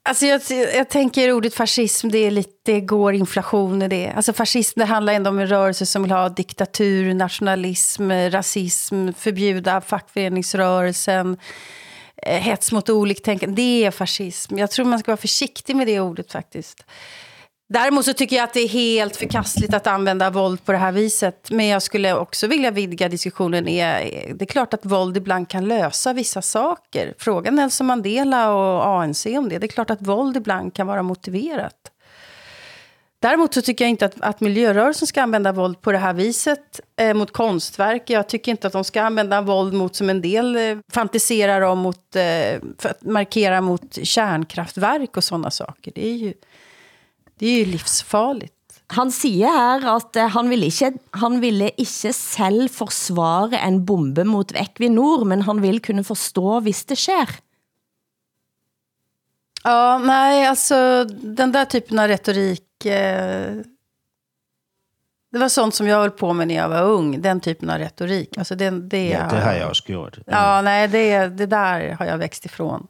Alltså 0.04 0.26
jag, 0.26 0.40
jag 0.74 0.88
tänker 0.88 1.32
ordet 1.32 1.54
fascism, 1.54 2.08
det, 2.08 2.18
är 2.18 2.30
lite, 2.30 2.50
det 2.62 2.80
går 2.80 3.14
inflation 3.14 3.82
i 3.82 3.88
det. 3.88 4.12
Alltså 4.16 4.32
fascism, 4.32 4.80
det 4.80 4.86
handlar 4.86 5.12
ändå 5.12 5.30
om 5.30 5.38
en 5.38 5.46
rörelse 5.46 5.86
som 5.86 6.02
vill 6.02 6.12
ha 6.12 6.28
diktatur, 6.28 7.14
nationalism, 7.14 8.10
rasism, 8.10 9.12
förbjuda 9.12 9.80
fackföreningsrörelsen 9.80 11.36
Eh, 12.22 12.40
hets 12.40 12.72
mot 12.72 12.90
oliktänkande, 12.90 13.62
det 13.62 13.84
är 13.84 13.90
fascism. 13.90 14.58
Jag 14.58 14.70
tror 14.70 14.86
man 14.86 14.98
ska 14.98 15.10
vara 15.10 15.16
försiktig 15.16 15.76
med 15.76 15.86
det 15.86 16.00
ordet 16.00 16.32
faktiskt. 16.32 16.84
Däremot 17.68 18.04
så 18.04 18.12
tycker 18.12 18.36
jag 18.36 18.44
att 18.44 18.54
det 18.54 18.60
är 18.60 18.68
helt 18.68 19.16
förkastligt 19.16 19.74
att 19.74 19.86
använda 19.86 20.30
våld 20.30 20.64
på 20.64 20.72
det 20.72 20.78
här 20.78 20.92
viset. 20.92 21.50
Men 21.50 21.66
jag 21.66 21.82
skulle 21.82 22.14
också 22.14 22.46
vilja 22.46 22.70
vidga 22.70 23.08
diskussionen. 23.08 23.68
Är, 23.68 24.34
det 24.34 24.44
är 24.44 24.46
klart 24.46 24.74
att 24.74 24.86
våld 24.86 25.16
ibland 25.16 25.48
kan 25.48 25.68
lösa 25.68 26.12
vissa 26.12 26.42
saker. 26.42 27.14
Fråga 27.18 27.50
Nelson 27.50 27.86
Mandela 27.86 28.54
och 28.54 28.86
ANC 28.86 29.26
om 29.26 29.48
det. 29.48 29.58
Det 29.58 29.66
är 29.66 29.68
klart 29.68 29.90
att 29.90 30.02
våld 30.02 30.36
ibland 30.36 30.74
kan 30.74 30.86
vara 30.86 31.02
motiverat. 31.02 31.91
Däremot 33.22 33.54
så 33.54 33.62
tycker 33.62 33.84
jag 33.84 33.90
inte 33.90 34.06
att, 34.06 34.20
att 34.20 34.40
miljörörelsen 34.40 35.06
ska 35.08 35.22
använda 35.22 35.52
våld 35.52 35.80
på 35.80 35.92
det 35.92 35.98
här 35.98 36.12
viset 36.12 36.80
eh, 36.96 37.14
mot 37.14 37.32
konstverk. 37.32 38.10
Jag 38.10 38.28
tycker 38.28 38.50
inte 38.52 38.66
att 38.66 38.72
de 38.72 38.84
ska 38.84 39.02
använda 39.02 39.40
våld 39.40 39.74
mot, 39.74 39.96
som 39.96 40.10
en 40.10 40.20
del 40.20 40.56
eh, 40.56 40.78
fantiserar 40.92 41.60
om, 41.60 41.78
mot, 41.78 42.16
eh, 42.16 42.60
för 42.78 42.88
att 42.88 43.02
markera 43.02 43.60
mot 43.60 43.98
kärnkraftverk 44.02 45.16
och 45.16 45.24
sådana 45.24 45.50
saker. 45.50 45.92
Det 45.94 46.06
är 46.06 46.14
ju, 46.14 46.34
det 47.38 47.46
är 47.46 47.58
ju 47.58 47.64
livsfarligt. 47.64 48.54
Han 48.86 49.12
siger 49.12 49.46
her, 49.46 49.96
at 49.96 50.16
han 50.32 50.48
ville 50.48 50.66
ikke, 50.66 50.92
han 51.10 51.40
ville 51.40 51.70
ikke 51.76 52.12
selv 52.12 52.68
forsvare 52.68 53.58
en 53.58 53.84
bombe 53.86 54.24
mot 54.24 54.52
Equinor, 54.52 55.24
men 55.24 55.42
han 55.42 55.62
vil 55.62 55.80
kunne 55.80 56.04
forstå, 56.04 56.60
hvis 56.60 56.84
det 56.84 56.98
sker. 56.98 57.38
Ja, 59.64 59.98
nej, 59.98 60.46
alltså 60.46 61.04
den 61.22 61.52
där 61.52 61.64
typen 61.64 61.98
av 61.98 62.08
retorik. 62.08 62.66
Eh, 62.86 63.54
det 65.32 65.38
var 65.38 65.48
sånt 65.48 65.74
som 65.74 65.86
jag 65.86 65.96
höll 65.96 66.10
på 66.10 66.32
med 66.32 66.48
när 66.48 66.54
jag 66.54 66.68
var 66.68 66.82
ung. 66.82 67.20
Den 67.20 67.40
typen 67.40 67.70
av 67.70 67.78
retorik. 67.78 68.38
Alltså 68.38 68.54
det, 68.54 68.70
det, 68.70 69.08
Ja, 69.08 69.28
det 69.30 69.40
har 69.40 69.52
jeg 69.52 69.68
også 69.68 69.92
gjort. 69.92 70.18
Ja, 70.26 70.62
nej, 70.62 70.88
det, 70.88 71.26
det 71.26 71.46
där 71.46 71.96
har 71.98 72.06
jag 72.06 72.18
växt 72.18 72.44
ifrån. 72.44 72.86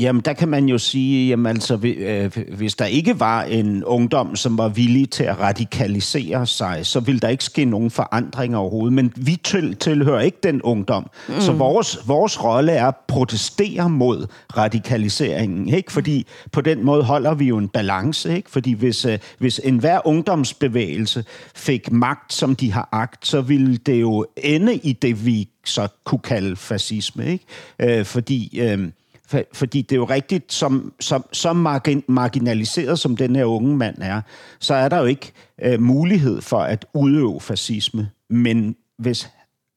Jamen, 0.00 0.22
der 0.24 0.32
kan 0.32 0.48
man 0.48 0.66
jo 0.68 0.78
sige, 0.78 1.28
jamen 1.28 1.46
altså, 1.46 1.76
hvi- 1.76 2.54
hvis 2.56 2.74
der 2.74 2.84
ikke 2.84 3.20
var 3.20 3.42
en 3.42 3.84
ungdom, 3.84 4.36
som 4.36 4.58
var 4.58 4.68
villig 4.68 5.10
til 5.10 5.24
at 5.24 5.40
radikalisere 5.40 6.46
sig, 6.46 6.86
så 6.86 7.00
ville 7.00 7.20
der 7.20 7.28
ikke 7.28 7.44
ske 7.44 7.64
nogen 7.64 7.90
forandring 7.90 8.56
overhovedet. 8.56 8.92
Men 8.92 9.12
vi 9.16 9.36
til, 9.44 9.76
tilhører 9.76 10.20
ikke 10.20 10.38
den 10.42 10.62
ungdom. 10.62 11.10
Mm. 11.28 11.40
Så 11.40 11.52
vores, 11.52 11.98
vores 12.06 12.44
rolle 12.44 12.72
er 12.72 12.86
at 12.86 12.96
protestere 13.08 13.90
mod 13.90 14.26
radikaliseringen, 14.56 15.68
ikke? 15.68 15.92
Fordi 15.92 16.26
på 16.52 16.60
den 16.60 16.84
måde 16.84 17.02
holder 17.02 17.34
vi 17.34 17.44
jo 17.44 17.58
en 17.58 17.68
balance, 17.68 18.36
ikke? 18.36 18.50
Fordi 18.50 18.72
hvis, 18.72 19.04
øh, 19.04 19.18
hvis 19.38 19.60
enhver 19.64 20.06
ungdomsbevægelse 20.06 21.24
fik 21.54 21.92
magt, 21.92 22.32
som 22.32 22.56
de 22.56 22.72
har 22.72 22.88
agt, 22.92 23.26
så 23.26 23.40
ville 23.40 23.76
det 23.76 24.00
jo 24.00 24.26
ende 24.36 24.74
i 24.74 24.92
det, 24.92 25.26
vi 25.26 25.48
så 25.64 25.88
kunne 26.04 26.18
kalde 26.18 26.56
fascisme, 26.56 27.26
ikke? 27.26 27.44
Øh, 27.78 28.04
fordi... 28.04 28.58
Øh, 28.60 28.88
for, 29.32 29.42
fordi 29.52 29.82
det 29.82 29.92
er 29.92 29.96
jo 29.96 30.04
rigtigt, 30.04 30.52
som, 30.52 30.92
som, 31.00 31.24
som 31.32 31.56
margin, 31.56 32.04
marginaliseret 32.08 32.98
som 32.98 33.16
den 33.16 33.36
her 33.36 33.44
unge 33.44 33.76
mand 33.76 33.96
er, 34.00 34.20
så 34.58 34.74
er 34.74 34.88
der 34.88 34.98
jo 34.98 35.04
ikke 35.04 35.32
øh, 35.62 35.80
mulighed 35.80 36.40
for 36.40 36.58
at 36.58 36.86
udøve 36.94 37.40
fascisme. 37.40 38.10
Men 38.30 38.76
hvis 38.98 39.28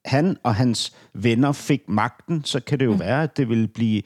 han 0.05 0.37
og 0.43 0.55
hans 0.55 0.93
venner 1.13 1.51
fik 1.51 1.81
magten, 1.87 2.43
så 2.43 2.59
kan 2.59 2.79
det 2.79 2.85
jo 2.85 2.93
mm. 2.93 2.99
være, 2.99 3.23
at 3.23 3.37
det 3.37 3.49
vil 3.49 3.67
blive, 3.67 4.01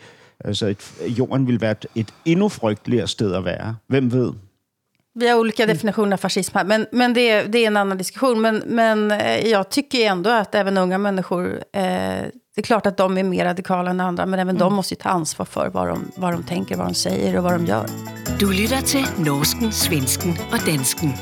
altså 0.46 0.68
et, 0.68 0.94
jorden 1.18 1.48
vil 1.48 1.62
være 1.62 1.72
et, 1.72 1.86
et 1.96 2.14
endnu 2.26 2.50
frygteligere 2.50 3.08
sted 3.08 3.34
at 3.34 3.46
være. 3.46 3.76
Hvem 3.88 4.12
ved? 4.12 4.34
Vi 5.16 5.28
har 5.28 5.36
olika 5.36 5.66
definitioner 5.66 6.14
av 6.14 6.18
fascism 6.18 6.58
här, 6.58 6.64
men, 6.64 6.86
men 6.92 7.14
det, 7.14 7.44
det 7.54 7.60
är 7.60 7.68
en 7.68 7.78
annan 7.78 7.98
diskussion. 7.98 8.42
Men, 8.42 8.64
men 8.66 9.12
eh, 9.12 9.48
jag 9.48 9.70
tycker 9.70 10.00
ändå 10.00 10.30
att 10.30 10.56
även 10.56 10.78
unga 10.78 10.98
människor, 10.98 11.64
eh, 11.74 12.24
det 12.60 12.62
är 12.62 12.66
klart 12.66 12.86
att 12.86 12.98
de 12.98 13.18
är 13.18 13.24
mer 13.24 13.46
radikala 13.46 13.90
än 13.90 14.00
andra, 14.00 14.26
men 14.26 14.40
även 14.40 14.58
de 14.58 14.74
måste 14.74 14.94
ju 14.94 14.96
ta 14.96 15.10
ansvar 15.10 15.46
för 15.46 15.70
vad 15.70 15.88
de, 15.88 16.12
vad 16.16 16.34
de 16.34 16.44
tänker, 16.44 16.78
vad 16.78 16.88
de 16.88 16.94
säger 16.94 17.38
och 17.38 17.44
vad 17.44 17.54
de 17.54 17.66
gör. 17.66 17.86
Du 18.40 18.52
lytter 18.54 18.82
til 18.82 19.06
norsken, 19.18 19.72
svensken 19.72 20.36
og 20.52 20.60
dansken. 20.66 21.14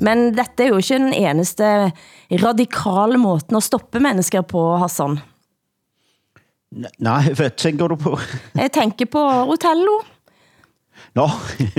Men 0.00 0.34
dette 0.34 0.64
er 0.64 0.72
jo 0.72 0.80
ikke 0.82 0.98
den 0.98 1.14
eneste 1.14 1.92
radikale 2.42 3.18
måten 3.18 3.56
at 3.56 3.62
stoppe 3.62 4.02
mennesker 4.02 4.42
på, 4.42 4.76
Hassan. 4.82 5.20
Nej, 6.98 7.32
hvad 7.32 7.50
tænker 7.50 7.88
du 7.88 7.96
på? 7.96 8.18
Jeg 8.54 8.72
tænker 8.72 9.06
på 9.06 9.22
Otello. 9.54 10.00
Nå, 11.14 11.28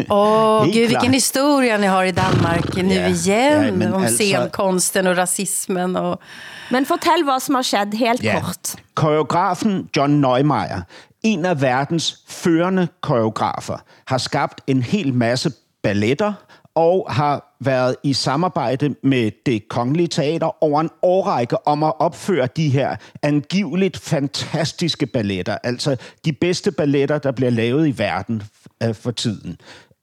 Åh, 0.09 0.65
gud, 0.65 0.73
klart. 0.73 0.89
vilken 0.89 1.13
historia 1.13 1.77
ni 1.77 1.87
har 1.87 2.03
i 2.03 2.11
Danmark 2.11 2.75
nu 2.75 2.93
Ja, 2.93 3.07
igen. 3.07 3.63
ja, 3.65 3.71
men 3.71 3.93
om 3.93 4.03
alltså- 4.03 4.23
scenkonsten 4.23 5.07
och 5.07 5.17
rasismen. 5.17 5.95
Och... 5.95 6.19
Men 6.71 6.85
fortæl, 6.85 7.23
hvad 7.23 7.39
som 7.39 7.55
har 7.55 7.61
skett 7.63 7.93
helt 7.97 8.23
Ja. 8.23 8.39
kort. 8.41 8.75
Koreografen 8.93 9.89
John 9.97 10.11
Neumeier, 10.21 10.81
en 11.23 11.45
af 11.45 11.61
verdens 11.61 12.17
førende 12.27 12.87
koreografer, 13.01 13.77
har 14.07 14.17
skabt 14.17 14.61
en 14.67 14.83
hel 14.83 15.13
masse 15.13 15.51
balletter 15.83 16.33
og 16.75 17.07
har 17.09 17.55
været 17.59 17.95
i 18.03 18.13
samarbejde 18.13 18.95
med 19.03 19.31
det 19.45 19.67
kongelige 19.69 20.07
teater 20.07 20.63
over 20.63 20.81
en 20.81 20.89
årrække 21.01 21.67
om 21.67 21.83
at 21.83 21.93
opføre 21.99 22.47
de 22.57 22.69
her 22.69 22.95
angiveligt 23.21 23.99
fantastiske 23.99 25.05
balletter. 25.05 25.57
Altså 25.63 25.95
de 26.25 26.33
bedste 26.33 26.71
balletter, 26.71 27.17
der 27.17 27.31
bliver 27.31 27.49
lavet 27.51 27.87
i 27.87 27.97
verden 27.97 28.43
øh, 28.85 28.95
for 28.95 29.11
tiden 29.11 29.57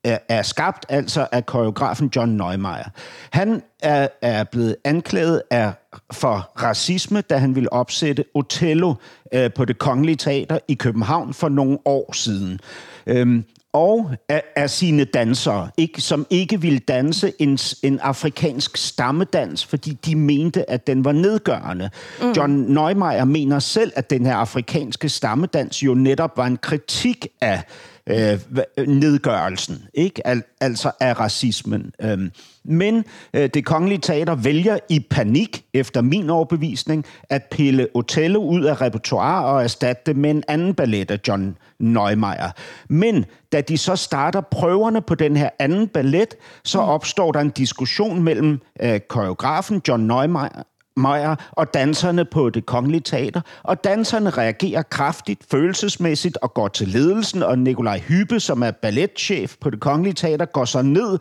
er, 0.04 0.42
skabt 0.42 0.86
altså 0.88 1.26
af 1.32 1.46
koreografen 1.46 2.10
John 2.16 2.32
Neumeier. 2.32 2.90
Han 3.30 3.62
er, 3.82 4.08
er 4.22 4.44
blevet 4.44 4.76
anklaget 4.84 5.42
af, 5.50 5.72
for 6.12 6.50
racisme, 6.62 7.20
da 7.20 7.36
han 7.36 7.54
ville 7.54 7.72
opsætte 7.72 8.24
Othello 8.34 8.94
øh, 9.34 9.52
på 9.52 9.64
det 9.64 9.78
kongelige 9.78 10.16
teater 10.16 10.58
i 10.68 10.74
København 10.74 11.34
for 11.34 11.48
nogle 11.48 11.78
år 11.84 12.12
siden. 12.12 12.60
Øhm, 13.06 13.44
og 13.72 14.10
af, 14.28 14.42
af 14.56 14.70
sine 14.70 15.04
dansere, 15.04 15.70
ikke, 15.76 16.00
som 16.00 16.26
ikke 16.30 16.60
ville 16.60 16.78
danse 16.78 17.32
en, 17.38 17.58
en 17.82 18.00
afrikansk 18.00 18.76
stammedans, 18.76 19.66
fordi 19.66 19.98
de 20.06 20.16
mente, 20.16 20.70
at 20.70 20.86
den 20.86 21.04
var 21.04 21.12
nedgørende. 21.12 21.90
Mm. 22.22 22.32
John 22.32 22.52
Neumeier 22.52 23.24
mener 23.24 23.58
selv, 23.58 23.92
at 23.96 24.10
den 24.10 24.26
her 24.26 24.34
afrikanske 24.34 25.08
stammedans 25.08 25.82
jo 25.82 25.94
netop 25.94 26.36
var 26.36 26.46
en 26.46 26.56
kritik 26.56 27.26
af 27.40 27.62
Øh, 28.06 28.38
øh, 28.76 28.88
nedgørelsen, 28.88 29.84
ikke? 29.94 30.26
Al, 30.26 30.42
altså 30.60 30.90
af 31.00 31.20
racismen. 31.20 31.92
Øhm, 32.02 32.30
men 32.64 33.04
øh, 33.34 33.50
det 33.54 33.64
kongelige 33.64 33.98
teater 33.98 34.34
vælger 34.34 34.78
i 34.88 35.06
panik, 35.10 35.64
efter 35.74 36.00
min 36.00 36.30
overbevisning, 36.30 37.04
at 37.30 37.42
pille 37.50 37.88
Otello 37.94 38.42
ud 38.42 38.64
af 38.64 38.80
repertoire 38.80 39.44
og 39.44 39.62
erstatte 39.62 40.02
det 40.06 40.16
med 40.16 40.30
en 40.30 40.44
anden 40.48 40.74
ballet 40.74 41.10
af 41.10 41.18
John 41.28 41.56
Neumeier. 41.78 42.50
Men 42.88 43.24
da 43.52 43.60
de 43.60 43.78
så 43.78 43.96
starter 43.96 44.40
prøverne 44.40 45.02
på 45.02 45.14
den 45.14 45.36
her 45.36 45.50
anden 45.58 45.88
ballet, 45.88 46.34
så 46.64 46.78
opstår 46.78 47.32
der 47.32 47.40
en 47.40 47.50
diskussion 47.50 48.22
mellem 48.22 48.60
øh, 48.82 49.00
koreografen 49.00 49.82
John 49.88 50.02
Neumeier 50.06 50.62
Meyer 50.96 51.36
og 51.50 51.74
danserne 51.74 52.24
på 52.24 52.50
det 52.50 52.66
kongelige 52.66 53.00
teater, 53.00 53.40
og 53.62 53.84
danserne 53.84 54.30
reagerer 54.30 54.82
kraftigt, 54.82 55.44
følelsesmæssigt 55.50 56.36
og 56.36 56.54
går 56.54 56.68
til 56.68 56.88
ledelsen, 56.88 57.42
og 57.42 57.58
Nikolaj 57.58 57.98
Hyppe, 57.98 58.40
som 58.40 58.62
er 58.62 58.70
balletchef 58.70 59.56
på 59.60 59.70
det 59.70 59.80
kongelige 59.80 60.14
teater, 60.14 60.44
går 60.44 60.64
så 60.64 60.82
ned, 60.82 61.18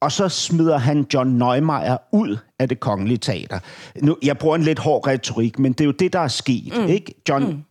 og 0.00 0.12
så 0.12 0.28
smider 0.28 0.78
han 0.78 1.06
John 1.14 1.30
Neumeier 1.30 1.96
ud 2.12 2.36
af 2.58 2.68
det 2.68 2.80
kongelige 2.80 3.18
teater. 3.18 3.58
Nu, 4.02 4.16
jeg 4.22 4.38
bruger 4.38 4.56
en 4.56 4.62
lidt 4.62 4.78
hård 4.78 5.06
retorik, 5.06 5.58
men 5.58 5.72
det 5.72 5.80
er 5.80 5.84
jo 5.84 5.90
det, 5.90 6.12
der 6.12 6.18
er 6.18 6.28
sket. 6.28 6.72
Mm. 6.76 6.86
Ikke? 6.86 7.14
John, 7.28 7.44
mm. 7.44 7.62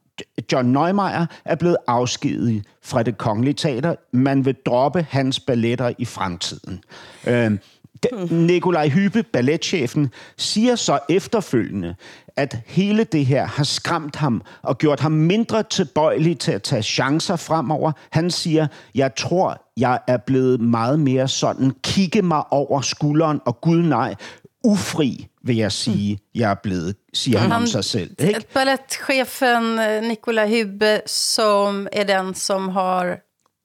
John 0.51 0.67
Neumeier 0.67 1.25
er 1.45 1.56
blevet 1.56 1.78
afskediget 1.88 2.65
fra 2.84 3.04
det 3.04 3.17
kongelige 3.17 3.54
teater. 3.54 3.95
Man 4.12 4.45
vil 4.45 4.56
droppe 4.65 5.06
hans 5.10 5.39
balletter 5.39 5.91
i 5.97 6.06
fremtiden. 6.06 6.84
Øhm, 7.28 7.60
de- 8.03 8.36
Nikolaj 8.36 8.88
Hyppe, 8.89 9.23
balletchefen, 9.23 10.12
siger 10.38 10.75
så 10.75 10.99
efterfølgende, 11.10 11.95
at 12.36 12.58
hele 12.65 13.03
det 13.03 13.25
her 13.25 13.45
har 13.45 13.63
skræmt 13.63 14.15
ham 14.15 14.41
og 14.62 14.77
gjort 14.77 14.99
ham 14.99 15.12
mindre 15.12 15.63
tilbøjelig 15.63 16.39
til 16.39 16.51
at 16.51 16.63
tage 16.63 16.81
chancer 16.84 17.36
fremover. 17.36 17.91
Han 18.10 18.31
siger, 18.31 18.67
jeg 18.95 19.15
tror, 19.15 19.62
jeg 19.77 19.99
er 20.08 20.17
blevet 20.17 20.62
meget 20.62 20.99
mere 20.99 21.27
sådan, 21.27 21.71
kigge 21.84 22.21
mig 22.21 22.43
over 22.51 22.81
skulderen, 22.81 23.41
og 23.45 23.62
gud 23.62 23.81
nej, 23.81 24.15
ufri 24.63 25.27
vil 25.43 25.55
jeg 25.55 25.71
sige, 25.71 26.19
jeg 26.36 26.51
er 26.51 26.55
blevet, 26.63 26.95
siger 27.13 27.39
han 27.39 27.51
om 27.51 27.67
sig 27.67 27.84
selv. 27.84 28.12
Ikke? 28.19 28.43
Balettchefen 28.53 29.79
eh, 29.79 30.03
Nikolaj 30.03 30.47
Hubbe 30.49 31.01
som 31.05 31.88
är 31.91 32.03
den 32.03 32.34
som 32.36 32.69
har 32.69 33.17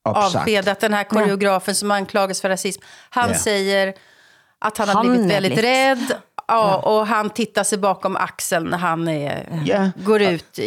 Uppsagt. 0.09 0.35
avskedat 0.37 0.81
den 0.81 0.93
här 0.95 1.03
koreografen 1.05 1.75
som 1.75 1.91
anklagas 1.91 2.41
för 2.41 2.49
rasism. 2.49 2.81
Han 3.11 3.29
Ja. 3.31 3.35
säger 3.39 3.93
att 4.61 4.79
han 4.79 4.89
har 4.89 4.95
Han 4.95 5.09
blivit 5.09 5.25
är 5.25 5.35
väldigt 5.35 5.53
blivit- 5.53 5.65
rädd. 5.65 6.17
Ja, 6.51 6.77
och 6.77 7.07
han 7.07 7.31
tittar 7.31 7.65
sig 7.65 7.79
bakom 7.79 8.17
axeln 8.17 8.71
när 8.71 8.79
han 8.79 9.09
är, 9.09 9.63
Ja. 9.67 9.91
går 10.05 10.23
ut 10.23 10.59
i, 10.59 10.63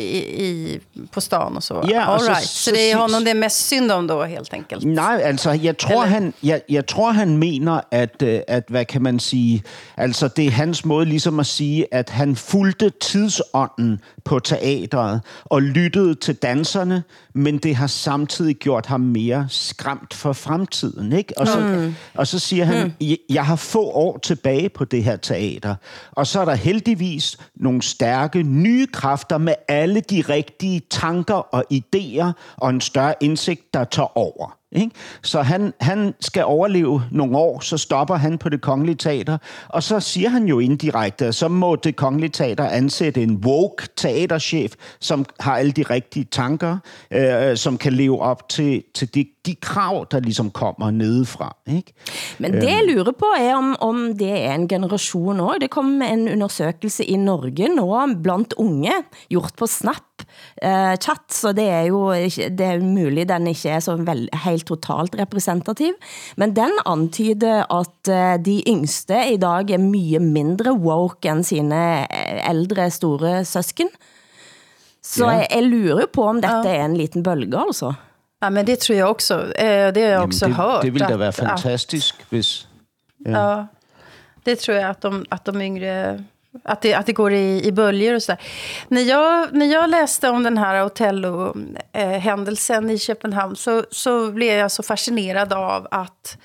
i, 0.45 0.79
på 1.11 1.21
stan 1.21 1.57
och 1.57 1.63
så. 1.63 1.85
Ja, 1.89 2.01
All 2.03 2.15
och 2.15 2.21
så- 2.21 2.27
right. 2.29 2.43
så, 2.43 2.69
så 2.69 2.71
det 2.71 2.91
är 2.91 2.95
honom 2.95 3.23
det 3.23 3.29
är 3.31 3.35
mest 3.35 3.67
synd 3.67 3.91
om 3.91 4.07
då, 4.07 4.23
helt 4.23 4.53
enkelt. 4.53 4.83
Nej, 4.85 5.21
altså, 5.21 5.51
jeg 5.51 5.77
tror, 5.77 6.01
han, 6.01 6.33
jeg, 6.43 6.61
jeg 6.69 6.85
tror, 6.87 7.11
han 7.11 7.37
mener, 7.37 7.81
at, 7.91 8.21
øh, 8.23 8.39
at, 8.47 8.63
hvad 8.67 8.85
kan 8.85 9.01
man 9.01 9.19
sige, 9.19 9.63
altså, 9.97 10.27
det 10.27 10.45
er 10.47 10.51
hans 10.51 10.85
måde 10.85 11.05
ligesom 11.05 11.39
at 11.39 11.45
sige, 11.45 11.85
at 11.93 12.09
han 12.09 12.35
fulgte 12.35 12.89
tidsånden 13.01 14.01
på 14.25 14.39
teatret 14.39 15.21
og 15.45 15.61
lyttede 15.61 16.15
til 16.15 16.35
danserne, 16.35 17.03
men 17.35 17.57
det 17.57 17.75
har 17.75 17.87
samtidig 17.87 18.55
gjort 18.55 18.85
ham 18.85 18.99
mere 19.01 19.47
skræmt 19.49 20.13
for 20.13 20.33
fremtiden, 20.33 21.13
ikke? 21.13 21.33
Og 21.37 21.47
så, 21.47 21.59
Mm. 21.59 21.95
og 22.15 22.27
så 22.27 22.39
siger 22.39 22.65
han, 22.65 22.83
Mm. 22.83 22.91
"Jeg- 23.07 23.17
jeg 23.29 23.45
har 23.45 23.55
få 23.55 23.83
år 23.85 24.17
tilbage 24.17 24.69
på 24.69 24.85
det 24.85 25.03
her 25.03 25.15
teater, 25.17 25.72
og 26.11 26.27
så 26.27 26.39
er 26.41 26.45
der 26.45 26.55
heldigvis 26.55 27.37
nogle 27.55 27.81
stærke 27.81 28.43
nye 28.43 28.87
kræfter 28.87 29.37
med 29.37 29.53
alle 29.67 30.01
de 30.01 30.21
rigtige 30.29 30.81
tanker 30.89 31.33
og 31.33 31.65
idéer 31.73 32.31
og 32.57 32.69
en 32.69 32.81
større 32.81 33.15
indsigt, 33.21 33.73
der 33.73 33.83
tager 33.83 34.17
over. 34.17 34.57
Ikke? 34.75 34.91
Så 35.23 35.41
han, 35.41 35.73
han 35.79 36.13
skal 36.19 36.43
overleve 36.45 37.03
nogle 37.11 37.37
år, 37.37 37.59
så 37.59 37.77
stopper 37.77 38.15
han 38.15 38.37
på 38.37 38.49
det 38.49 38.61
kongelige 38.61 38.95
teater, 38.95 39.37
og 39.69 39.83
så 39.83 39.99
siger 39.99 40.29
han 40.29 40.45
jo 40.45 40.59
indirekte, 40.59 41.25
at 41.25 41.35
så 41.35 41.47
må 41.47 41.75
det 41.75 41.95
kongelige 41.95 42.29
teater 42.29 42.67
ansætte 42.67 43.23
en 43.23 43.35
woke 43.35 43.87
teaterchef, 43.95 44.73
som 44.99 45.25
har 45.39 45.57
alle 45.57 45.71
de 45.71 45.83
rigtige 45.83 46.25
tanker, 46.31 46.77
øh, 47.11 47.57
som 47.57 47.77
kan 47.77 47.93
leve 47.93 48.21
op 48.21 48.49
til, 48.49 48.83
til 48.95 49.15
de, 49.15 49.25
de 49.45 49.55
krav, 49.55 50.07
der 50.11 50.19
ligesom 50.19 50.51
kommer 50.51 50.91
nedefra. 50.91 51.55
Ikke? 51.67 51.93
Men 52.39 52.53
det 52.53 52.63
jeg 52.63 52.83
lurer 52.87 53.11
på 53.19 53.25
er 53.39 53.55
om, 53.55 53.75
om 53.79 54.17
det 54.17 54.41
er 54.43 54.53
en 54.53 54.67
generation 54.67 55.39
også. 55.39 55.57
Det 55.61 55.69
kom 55.69 56.01
en 56.01 56.29
undersøgelse 56.29 57.03
i 57.03 57.15
Norge 57.15 57.75
nå 57.75 58.07
blandt 58.23 58.53
unge, 58.57 58.91
gjort 59.29 59.53
på 59.57 59.67
Snap 59.67 60.12
eh, 60.61 60.95
chat, 60.97 61.23
så 61.33 61.51
det 61.55 61.65
er 61.69 61.81
jo 61.89 62.11
det 62.13 62.61
er 62.61 62.79
muligt, 62.83 63.29
den 63.29 63.47
ikke 63.47 63.69
er 63.69 63.79
så 63.79 63.95
vel, 63.95 64.29
helt 64.45 64.65
totalt 64.67 65.15
repræsentativ. 65.19 65.93
Men 66.37 66.55
den 66.55 66.71
antyder 66.85 67.63
at 67.73 68.09
eh, 68.09 68.37
de 68.45 68.63
yngste 68.67 69.19
i 69.33 69.37
dag 69.37 69.71
er 69.71 69.77
mye 69.83 70.19
mindre 70.19 70.73
woke 70.73 71.29
end 71.29 71.43
sine 71.43 71.83
eh, 72.09 72.49
ældre 72.49 72.89
store 72.91 73.45
søsken. 73.45 73.89
Så 75.03 75.25
Ja. 75.25 75.31
jeg, 75.31 75.47
jeg 75.55 75.63
lurer 75.63 76.05
på 76.13 76.23
om 76.29 76.41
dette 76.41 76.69
er 76.69 76.85
en 76.85 76.97
liten 76.97 77.23
bølge, 77.23 77.57
altså. 77.59 77.93
Ja, 78.43 78.49
men 78.49 78.65
det 78.67 78.79
tror 78.79 78.97
jag 78.97 79.09
också. 79.09 79.33
Eh, 79.55 79.91
Det 79.93 80.01
har 80.03 80.09
jag 80.09 80.23
också 80.23 80.45
det, 80.47 80.53
hört. 80.55 80.81
det 80.83 80.93
ville 80.93 81.07
da 81.07 81.17
være 81.17 81.33
fantastisk, 81.33 82.25
hvis... 82.29 82.67
Ja. 83.25 83.65
det 84.45 84.59
tror 84.59 84.77
jag 84.77 84.89
att 84.89 85.01
de, 85.01 85.25
att 85.31 85.45
de 85.45 85.61
yngre... 85.61 86.23
Att 86.63 86.81
det, 86.81 86.93
att 86.93 87.05
det 87.05 87.13
går 87.13 87.33
i, 87.33 87.65
i 87.65 87.71
böljor 87.71 88.15
och 88.15 88.23
sådär. 88.23 88.41
När 88.87 89.01
jag, 89.01 89.53
när 89.53 89.65
jag 89.65 89.89
läste 89.89 90.29
om 90.29 90.43
den 90.43 90.57
här 90.57 90.85
Otello-händelsen 90.85 92.89
eh, 92.89 92.95
i 92.95 92.99
Köpenhamn 92.99 93.55
så, 93.55 93.85
så 93.91 94.31
blev 94.31 94.57
jag 94.57 94.71
så 94.71 94.83
fascinerad 94.83 95.53
av 95.53 95.87
att 95.91 96.37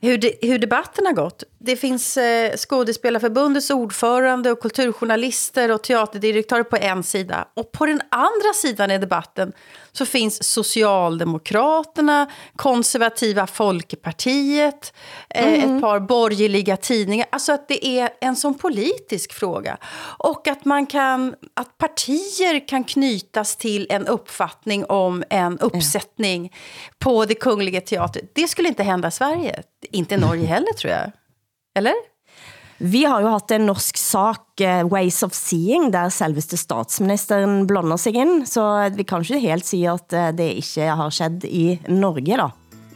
hur, 0.00 0.18
de, 0.18 0.38
hur 0.42 0.58
debatten 0.58 1.06
har 1.06 1.12
gått. 1.12 1.42
Det 1.58 1.76
finns 1.76 2.16
eh, 2.16 2.56
Skådespelarförbundets 2.56 3.70
ordförande 3.70 4.50
och 4.50 4.60
kulturjournalister 4.60 5.72
och 5.72 5.82
teaterdirektörer 5.82 6.62
på 6.62 6.76
en 6.76 7.02
sida. 7.02 7.48
Och 7.54 7.72
på 7.72 7.86
den 7.86 8.00
andra 8.10 8.52
sidan 8.54 8.90
i 8.90 8.98
debatten 8.98 9.52
så 9.98 10.06
finns 10.06 10.44
Socialdemokraterna, 10.52 12.26
Konservativa 12.56 13.46
Folkpartiet, 13.46 14.92
Mm. 15.30 15.76
ett 15.76 15.82
par 15.82 16.00
borgerliga 16.00 16.76
tidningar. 16.76 17.26
Alltså 17.30 17.52
att 17.52 17.68
det 17.68 17.86
är 17.86 18.10
en 18.20 18.36
sån 18.36 18.54
politisk 18.54 19.32
fråga. 19.32 19.76
Och 20.18 20.48
att, 20.48 20.64
man 20.64 20.86
kan, 20.86 21.34
att 21.54 21.78
partier 21.78 22.68
kan 22.68 22.84
knytas 22.84 23.56
till 23.56 23.86
en 23.90 24.06
uppfattning 24.06 24.84
om 24.84 25.24
en 25.30 25.58
uppsättning 25.58 26.52
på 26.98 27.24
det 27.24 27.34
Kungliga 27.34 27.80
Teatern. 27.80 28.26
Det 28.32 28.48
skulle 28.48 28.68
inte 28.68 28.82
hända 28.82 29.08
i 29.08 29.10
Sverige. 29.10 29.62
Inte 29.90 30.14
i 30.14 30.18
Norge 30.18 30.46
heller, 30.54 30.72
tror 30.72 30.92
jag. 30.92 31.12
Eller? 31.78 31.94
Vi 32.78 33.04
har 33.08 33.22
jo 33.24 33.30
haft 33.32 33.50
en 33.56 33.66
norsk 33.70 33.96
sak, 33.96 34.60
eh, 34.60 34.84
Ways 34.84 35.22
of 35.24 35.32
Seeing, 35.32 35.88
der 35.94 36.10
selveste 36.12 36.58
statsministeren 36.60 37.64
blander 37.66 37.96
sig 37.96 38.18
ind, 38.20 38.44
så 38.48 38.90
vi 38.92 39.06
kan 39.08 39.24
ikke 39.24 39.40
helt 39.40 39.66
sige, 39.66 39.88
at 39.90 40.12
eh, 40.12 40.32
det 40.36 40.50
ikke 40.60 40.90
har 40.98 41.10
skjedd 41.10 41.46
i 41.48 41.80
Norge 41.88 42.36
da. 42.36 42.50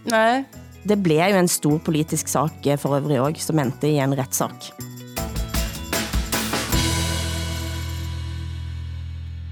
Nej. 0.04 0.44
Det 0.84 0.98
blev 1.02 1.24
jo 1.32 1.40
en 1.40 1.48
stor 1.48 1.78
politisk 1.78 2.28
sak 2.28 2.66
eh, 2.66 2.78
for 2.78 2.98
øvrig 2.98 3.20
også, 3.20 3.46
som 3.46 3.58
endte 3.58 3.88
i 3.88 3.98
en 3.98 4.16
retssak. 4.18 4.68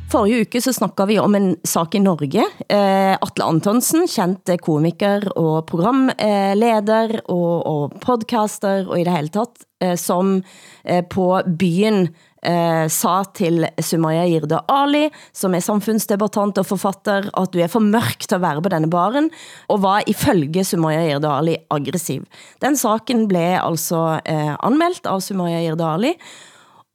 Forrige 0.08 0.46
uke 0.46 0.60
så 0.64 0.72
snakket 0.72 1.08
vi 1.10 1.18
om 1.20 1.34
en 1.36 1.50
sak 1.68 1.94
i 1.94 2.00
Norge. 2.00 2.40
Eh, 2.68 3.12
Atle 3.12 3.44
Antonsen, 3.44 4.06
kendt 4.08 4.48
komiker 4.64 5.26
og 5.36 5.66
programleder 5.68 7.12
og, 7.28 7.52
og 7.68 7.98
podcaster 8.00 8.88
og 8.88 8.96
i 8.96 9.04
det 9.04 9.12
hele 9.12 9.32
tatt, 9.34 9.66
eh, 9.84 9.98
som 10.00 10.38
eh, 10.84 11.02
på 11.04 11.28
byen 11.60 12.06
eh, 12.40 12.88
sa 12.88 13.18
til 13.36 13.68
Sumaya 13.84 14.24
Jirde 14.30 14.62
Ali, 14.72 15.10
som 15.36 15.52
er 15.52 15.66
samfundsdebattant 15.68 16.64
og 16.64 16.70
forfatter, 16.72 17.28
at 17.28 17.52
du 17.52 17.60
er 17.60 17.68
for 17.68 17.84
mørk 17.84 18.24
til 18.24 18.40
at 18.40 18.46
være 18.48 18.64
på 18.64 18.72
denne 18.72 18.88
baren, 18.88 19.28
og 19.68 19.84
var 19.84 20.08
ifølge 20.08 20.64
Sumaya 20.64 21.04
Jirde 21.04 21.36
Ali 21.36 21.60
aggressiv. 21.68 22.24
Den 22.64 22.80
saken 22.80 23.26
blev 23.28 23.58
altså 23.60 24.22
eh, 24.24 24.54
anmeldt 24.56 25.04
av 25.04 25.20
Sumaya 25.20 25.60
Jirde 25.66 25.96
Ali, 25.98 26.16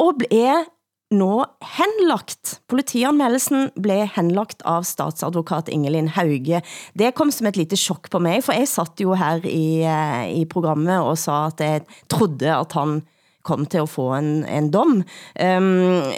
og 0.02 0.18
blev 0.26 0.66
nå 1.14 1.46
henlagt. 1.78 2.58
Politianmeldelsen 2.72 3.72
blev 3.80 4.08
henlagt 4.16 4.64
av 4.68 4.86
statsadvokat 4.88 5.72
Ingelin 5.74 6.12
Hauge. 6.16 6.62
Det 6.98 7.14
kom 7.18 7.32
som 7.34 7.48
et 7.50 7.60
lite 7.60 7.80
chok 7.80 8.10
på 8.14 8.22
mig, 8.24 8.42
for 8.46 8.58
jeg 8.58 8.72
satt 8.72 9.04
jo 9.04 9.16
her 9.18 9.46
i, 9.48 9.84
eh, 9.88 10.26
i 10.42 10.46
programmet 10.50 11.00
og 11.02 11.18
sa 11.22 11.48
at 11.52 11.64
jeg 11.64 11.86
trodde 12.12 12.50
at 12.54 12.78
han 12.78 13.02
kom 13.44 13.66
til 13.68 13.84
at 13.84 13.92
få 13.92 14.08
en, 14.16 14.46
en 14.48 14.70
dom. 14.72 15.02
Um, 15.36 16.14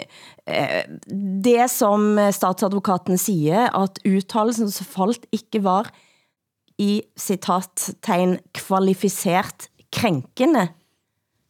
det 1.42 1.64
som 1.72 2.14
statsadvokaten 2.30 3.18
siger, 3.18 3.66
at 3.74 3.98
uttalelsen 4.06 4.70
som 4.70 4.86
faldt 4.86 5.26
ikke 5.34 5.64
var 5.64 5.90
i 6.78 7.00
citattegn 7.18 8.36
kvalificeret 8.54 9.66
krænkende, 9.90 10.68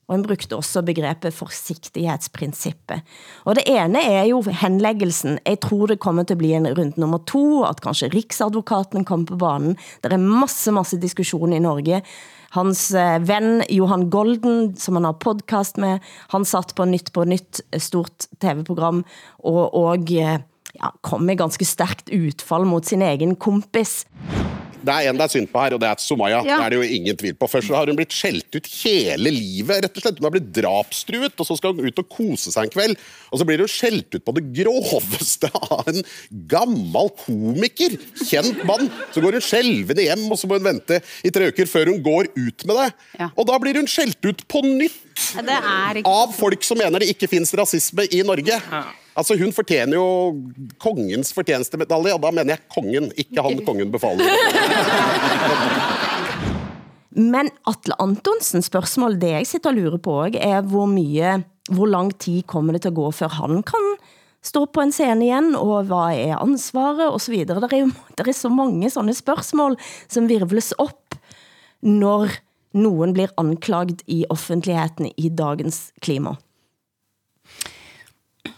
og 0.06 0.14
han 0.14 0.24
brugte 0.26 0.54
også 0.54 0.84
begrebet 0.86 1.34
forsigtighedsprincippet. 1.34 3.02
Og 3.44 3.58
det 3.58 3.64
ene 3.66 4.02
er 4.06 4.28
jo 4.30 4.38
henlæggelsen. 4.46 5.40
Jeg 5.42 5.60
tror 5.64 5.90
det 5.90 5.98
kommer 6.02 6.22
til 6.22 6.36
at 6.36 6.42
blive 6.42 6.60
en 6.60 6.70
rundt 6.78 6.96
nummer 6.96 7.18
to, 7.26 7.64
at 7.66 7.82
kanskje 7.82 8.12
Riksadvokaten 8.14 9.04
kommer 9.04 9.26
på 9.26 9.40
banen. 9.40 9.76
Der 10.04 10.14
er 10.14 10.22
masse, 10.22 10.72
masse 10.72 11.00
diskussion 11.02 11.52
i 11.52 11.62
Norge. 11.62 12.02
Hans 12.54 12.88
eh, 12.94 13.18
ven 13.26 13.64
Johan 13.68 14.08
Golden, 14.10 14.76
som 14.78 14.96
han 14.96 15.08
har 15.08 15.18
podcast 15.20 15.76
med, 15.82 15.98
han 16.32 16.46
satt 16.46 16.76
på 16.78 16.86
Nytt 16.86 17.12
på 17.12 17.26
Nytt, 17.26 17.60
eh, 17.70 17.82
stort 17.82 18.30
tv-program, 18.40 19.02
og, 19.42 19.74
og 19.74 20.12
eh, 20.14 20.38
ja, 20.78 20.92
kom 21.02 21.26
med 21.26 21.42
ganske 21.42 21.66
stærkt 21.66 22.14
utfall 22.14 22.64
mot 22.68 22.86
sin 22.86 23.02
egen 23.02 23.34
kompis. 23.36 24.04
Det 24.82 24.92
er 24.92 25.10
en 25.10 25.18
det 25.18 25.24
er 25.26 25.32
synd 25.32 25.48
på 25.52 25.62
her, 25.62 25.76
og 25.76 25.80
det 25.82 25.88
er 25.88 26.00
Sumaya. 26.02 26.40
Ja. 26.46 26.58
Det 26.60 26.66
er 26.66 26.74
det 26.74 26.80
jo 26.80 26.96
ingen 26.98 27.18
tvil 27.20 27.36
på. 27.38 27.48
Først 27.50 27.70
så 27.70 27.76
har 27.78 27.90
hun 27.90 27.98
blitt 27.98 28.14
skjelt 28.14 28.58
ut 28.58 28.68
hele 28.82 29.32
livet. 29.32 29.84
rett 29.84 29.96
og 29.96 30.04
slett. 30.04 30.18
Hun 30.20 30.28
har 30.28 30.34
blitt 30.36 30.50
drapstruet, 30.56 31.34
og 31.36 31.48
så 31.48 31.56
skal 31.58 31.74
hun 31.76 31.86
ut 31.86 32.02
og 32.02 32.08
kose 32.12 32.52
seg 32.54 32.68
en 32.68 32.74
kveld. 32.74 33.00
Og 33.32 33.40
så 33.40 33.46
blir 33.48 33.62
hun 33.64 33.70
skjelt 33.70 34.12
ut 34.18 34.24
på 34.26 34.36
det 34.36 34.44
groveste 34.60 35.50
av 35.76 35.88
en 35.92 36.02
gammel 36.50 37.10
komiker. 37.24 37.96
Kjent 38.26 38.62
mann. 38.68 38.90
Så 39.14 39.24
går 39.24 39.38
hun 39.38 39.46
skjelvende 39.48 40.06
hjem, 40.06 40.26
og 40.30 40.40
så 40.40 40.50
må 40.50 40.60
hun 40.60 40.68
vente 40.68 41.00
i 41.26 41.32
tre 41.34 41.50
uker 41.52 41.70
før 41.70 41.92
hun 41.94 42.04
går 42.04 42.30
ut 42.36 42.68
med 42.68 42.82
det. 42.82 43.30
Og 43.32 43.48
da 43.48 43.58
blir 43.62 43.80
hun 43.80 43.90
skjelt 43.90 44.20
ut 44.26 44.46
på 44.50 44.62
nytt 44.66 45.02
Det 45.40 45.56
ikke 46.02 46.12
av 46.12 46.32
folk 46.36 46.64
som 46.66 46.78
mener 46.80 47.00
det 47.00 47.08
ikke 47.14 47.28
fins 47.30 47.52
rasisme 47.56 48.04
i 48.12 48.22
Norge. 48.26 48.60
Altså 49.16 49.36
Hun 49.40 49.52
fortjener 49.56 49.96
jo 49.96 50.06
kongens 50.82 51.32
fortjenestemedalje, 51.32 52.14
og 52.14 52.22
da 52.22 52.30
mener 52.36 52.56
jeg 52.56 52.66
kongen, 52.74 53.10
ikke 53.16 53.42
han 53.42 53.62
kongen 53.64 53.92
befaler. 53.92 54.24
Men 57.16 57.48
Atle 57.64 57.96
Antonsen 58.02 58.60
spørgsmål, 58.60 59.16
det 59.16 59.30
jeg 59.32 59.46
sitter 59.48 59.72
og 59.72 59.78
lurer 59.78 60.00
på 60.04 60.18
er 60.36 60.60
hvor 60.68 60.84
mye, 60.90 61.38
hvor 61.72 61.88
lang 61.88 62.12
tid 62.20 62.42
kommer 62.44 62.76
det 62.76 62.82
til 62.84 62.92
at 62.92 62.98
gå 62.98 63.08
før 63.10 63.32
han 63.38 63.62
kan 63.64 63.86
stå 64.44 64.66
på 64.68 64.84
en 64.84 64.92
scene 64.92 65.24
igen, 65.24 65.54
og 65.56 65.88
hvad 65.88 66.18
er 66.20 66.36
ansvaret, 66.42 67.08
og 67.08 67.20
så 67.20 67.32
videre. 67.32 67.60
Der 67.60 67.68
er 67.72 67.80
jo 67.80 67.90
der 68.18 68.28
er 68.28 68.36
så 68.36 68.52
mange 68.52 68.90
sådanne 68.90 69.16
spørgsmål, 69.16 69.78
som 70.08 70.28
virvles 70.28 70.72
op, 70.78 71.16
når 71.82 72.28
nogen 72.76 73.14
blir 73.16 73.32
anklagt 73.40 74.04
i 74.06 74.24
offentligheden 74.28 75.08
i 75.16 75.30
dagens 75.32 75.92
klima. 76.04 76.36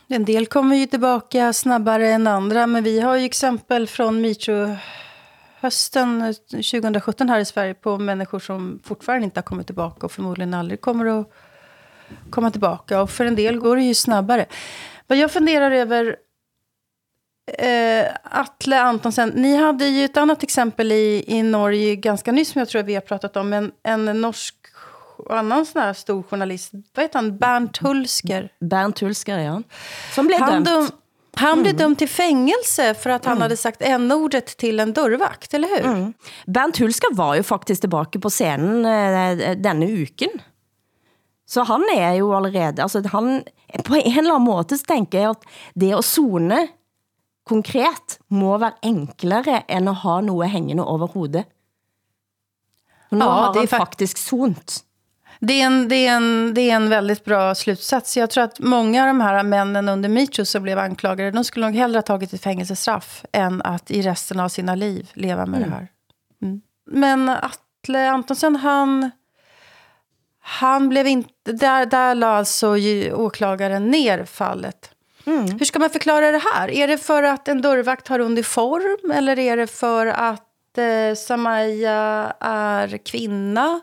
En 0.09 0.25
del 0.25 0.47
kommer 0.47 0.77
ju 0.77 0.87
tillbaka 0.87 1.53
snabbare 1.53 2.09
än 2.09 2.27
andra, 2.27 2.67
men 2.67 2.85
vi 2.85 3.01
har 3.01 3.17
ju 3.17 3.25
exempel 3.25 3.87
från 3.87 4.21
Metoo 4.21 4.77
hösten 5.61 6.35
2017 6.51 7.29
här 7.29 7.41
i 7.41 7.45
Sverige 7.45 7.75
på 7.75 7.99
människor 7.99 8.39
som 8.39 8.81
fortfarande 8.85 9.25
inte 9.25 9.41
har 9.41 9.43
kommit 9.43 9.67
tillbaka 9.67 10.07
och 10.07 10.13
förmodligen 10.13 10.55
aldrig 10.55 10.81
kommer 10.81 11.21
att 11.21 11.33
komma 12.31 12.51
tillbaka. 12.51 13.03
Och 13.03 13.11
för 13.11 13.25
en 13.25 13.35
del 13.35 13.59
går 13.59 13.77
det 13.77 13.83
ju 13.83 13.95
snabbare. 13.95 14.47
Vad 15.07 15.19
jag 15.19 15.31
funderar 15.31 15.71
över, 15.71 16.17
eh, 17.59 18.07
Atle 18.23 18.81
Antonsen, 18.81 19.29
ni 19.29 19.57
hade 19.57 19.87
ju 19.87 20.05
ett 20.05 20.17
annat 20.17 20.43
exempel 20.43 20.93
i, 20.93 21.25
i 21.27 21.43
Norge 21.43 21.97
ganska 21.97 22.33
nyss 22.33 22.49
som 22.49 22.59
jag 22.59 22.69
tror 22.69 22.83
vi 22.83 22.95
har 22.95 23.01
pratat 23.01 23.37
om. 23.37 23.53
En, 23.53 23.73
en 23.83 24.05
norsk 24.21 24.55
annan 25.31 25.67
sån 25.67 25.83
här 25.83 25.93
stor 25.93 26.23
journalist, 26.23 26.73
vad 26.95 27.05
heter 27.05 27.19
han, 27.19 27.39
Bernt 27.39 27.77
Hulsker? 27.77 28.53
Bernt 28.61 28.99
Hulsker, 29.01 29.39
ja. 29.39 29.63
Som 30.15 30.27
blev 30.27 30.41
han 30.41 30.65
dömt. 30.65 30.69
Dum, 30.69 30.89
han 31.35 31.63
blev 31.63 31.77
dömd 31.77 31.99
till 31.99 32.09
fängelse 32.09 32.95
för 32.95 33.11
att 33.11 33.25
han 33.25 33.33
Mm. 33.33 33.43
hade 33.43 33.57
sagt 33.57 33.83
n-ordet 33.83 34.47
till 34.57 34.81
en 34.81 34.93
dörrvakt, 34.93 35.55
eller 35.55 35.69
hur? 35.69 35.87
Mm. 35.87 36.13
Bernt 36.47 36.79
Hulsker 36.79 37.15
var 37.15 37.35
jo 37.35 37.43
faktisk 37.43 37.81
tilbage 37.81 38.21
på 38.21 38.31
scenen 38.31 38.85
eh, 38.87 39.57
denne 39.57 39.87
uken. 39.87 40.31
Så 41.47 41.63
han 41.63 41.85
er 41.97 42.13
jo 42.13 42.35
allerede, 42.37 42.83
altså 42.83 43.03
han, 43.13 43.43
på 43.85 43.95
en 43.95 44.19
eller 44.19 44.35
anden 44.35 44.43
måde 44.45 44.79
så 44.79 44.85
tænker 44.85 45.21
jeg 45.21 45.31
at 45.31 45.43
det 45.75 45.95
at 45.99 46.05
zone 46.05 46.69
konkret 47.47 48.19
må 48.29 48.59
være 48.59 48.73
enklere 48.83 49.63
end 49.71 49.89
at 49.89 49.95
ha 49.95 50.21
noget 50.21 50.51
hængende 50.51 50.85
over 50.85 51.07
hovedet. 51.07 51.45
Nu 53.11 53.19
Ja, 53.25 53.31
har 53.31 53.53
det 53.53 53.59
är 53.59 53.61
han 53.61 53.69
fak- 53.69 53.79
faktisk 53.87 54.17
sont. 54.19 54.85
Det 55.41 55.61
är, 55.63 55.67
en, 55.67 55.89
det, 55.89 56.07
är 56.07 56.13
en, 56.17 56.55
det 56.55 56.71
är 56.71 56.77
en 56.77 56.89
väldigt 56.89 57.25
bra 57.25 57.55
slutsats. 57.55 58.17
Jag 58.17 58.31
tror 58.31 58.45
att 58.45 58.59
många 58.61 59.03
av 59.03 59.07
de 59.07 59.21
här 59.21 59.43
männen 59.43 59.89
under 59.89 60.09
metoo 60.09 60.45
som 60.45 60.63
blev 60.63 60.79
anklagade, 60.79 61.31
de 61.31 61.45
skulle 61.45 61.67
nog 61.67 61.75
hellre 61.77 61.97
ha 61.97 62.03
tagit 62.03 62.33
ett 62.33 62.43
fängelsestraff 62.43 63.25
än 63.33 63.63
att 63.63 63.91
i 63.91 64.03
resten 64.03 64.41
av 64.41 64.49
sina 64.49 64.75
liv 64.75 65.11
leva 65.15 65.47
med 65.47 65.59
Mm. 65.59 65.71
det 65.71 65.77
här. 65.77 65.89
Mm. 66.43 66.61
Men 66.91 67.29
Atle 67.29 68.11
Antonsen, 68.11 68.57
han, 68.57 69.11
han 70.41 70.89
blev 70.89 71.07
inte... 71.07 71.53
Där, 71.53 71.87
där 71.87 72.15
la 72.15 72.27
alltså 72.27 72.77
åklagaren 73.13 73.91
ner 73.91 74.25
fallet. 74.25 74.91
Hur 75.59 75.65
ska 75.65 75.79
man 75.79 75.91
förklara 75.91 76.31
det 76.31 76.43
här? 76.55 76.71
Är 76.71 76.89
det 76.89 76.99
för 76.99 77.23
att 77.23 77.49
en 77.49 77.63
dörrvakt 77.63 78.09
har 78.09 78.19
uniform? 78.19 79.11
Eller 79.11 79.39
är 79.39 79.57
det 79.57 79.67
för 79.67 80.07
att 80.07 80.79
eh, 80.79 81.15
Samaya 81.17 82.33
är 82.41 82.97
kvinna? 82.99 83.81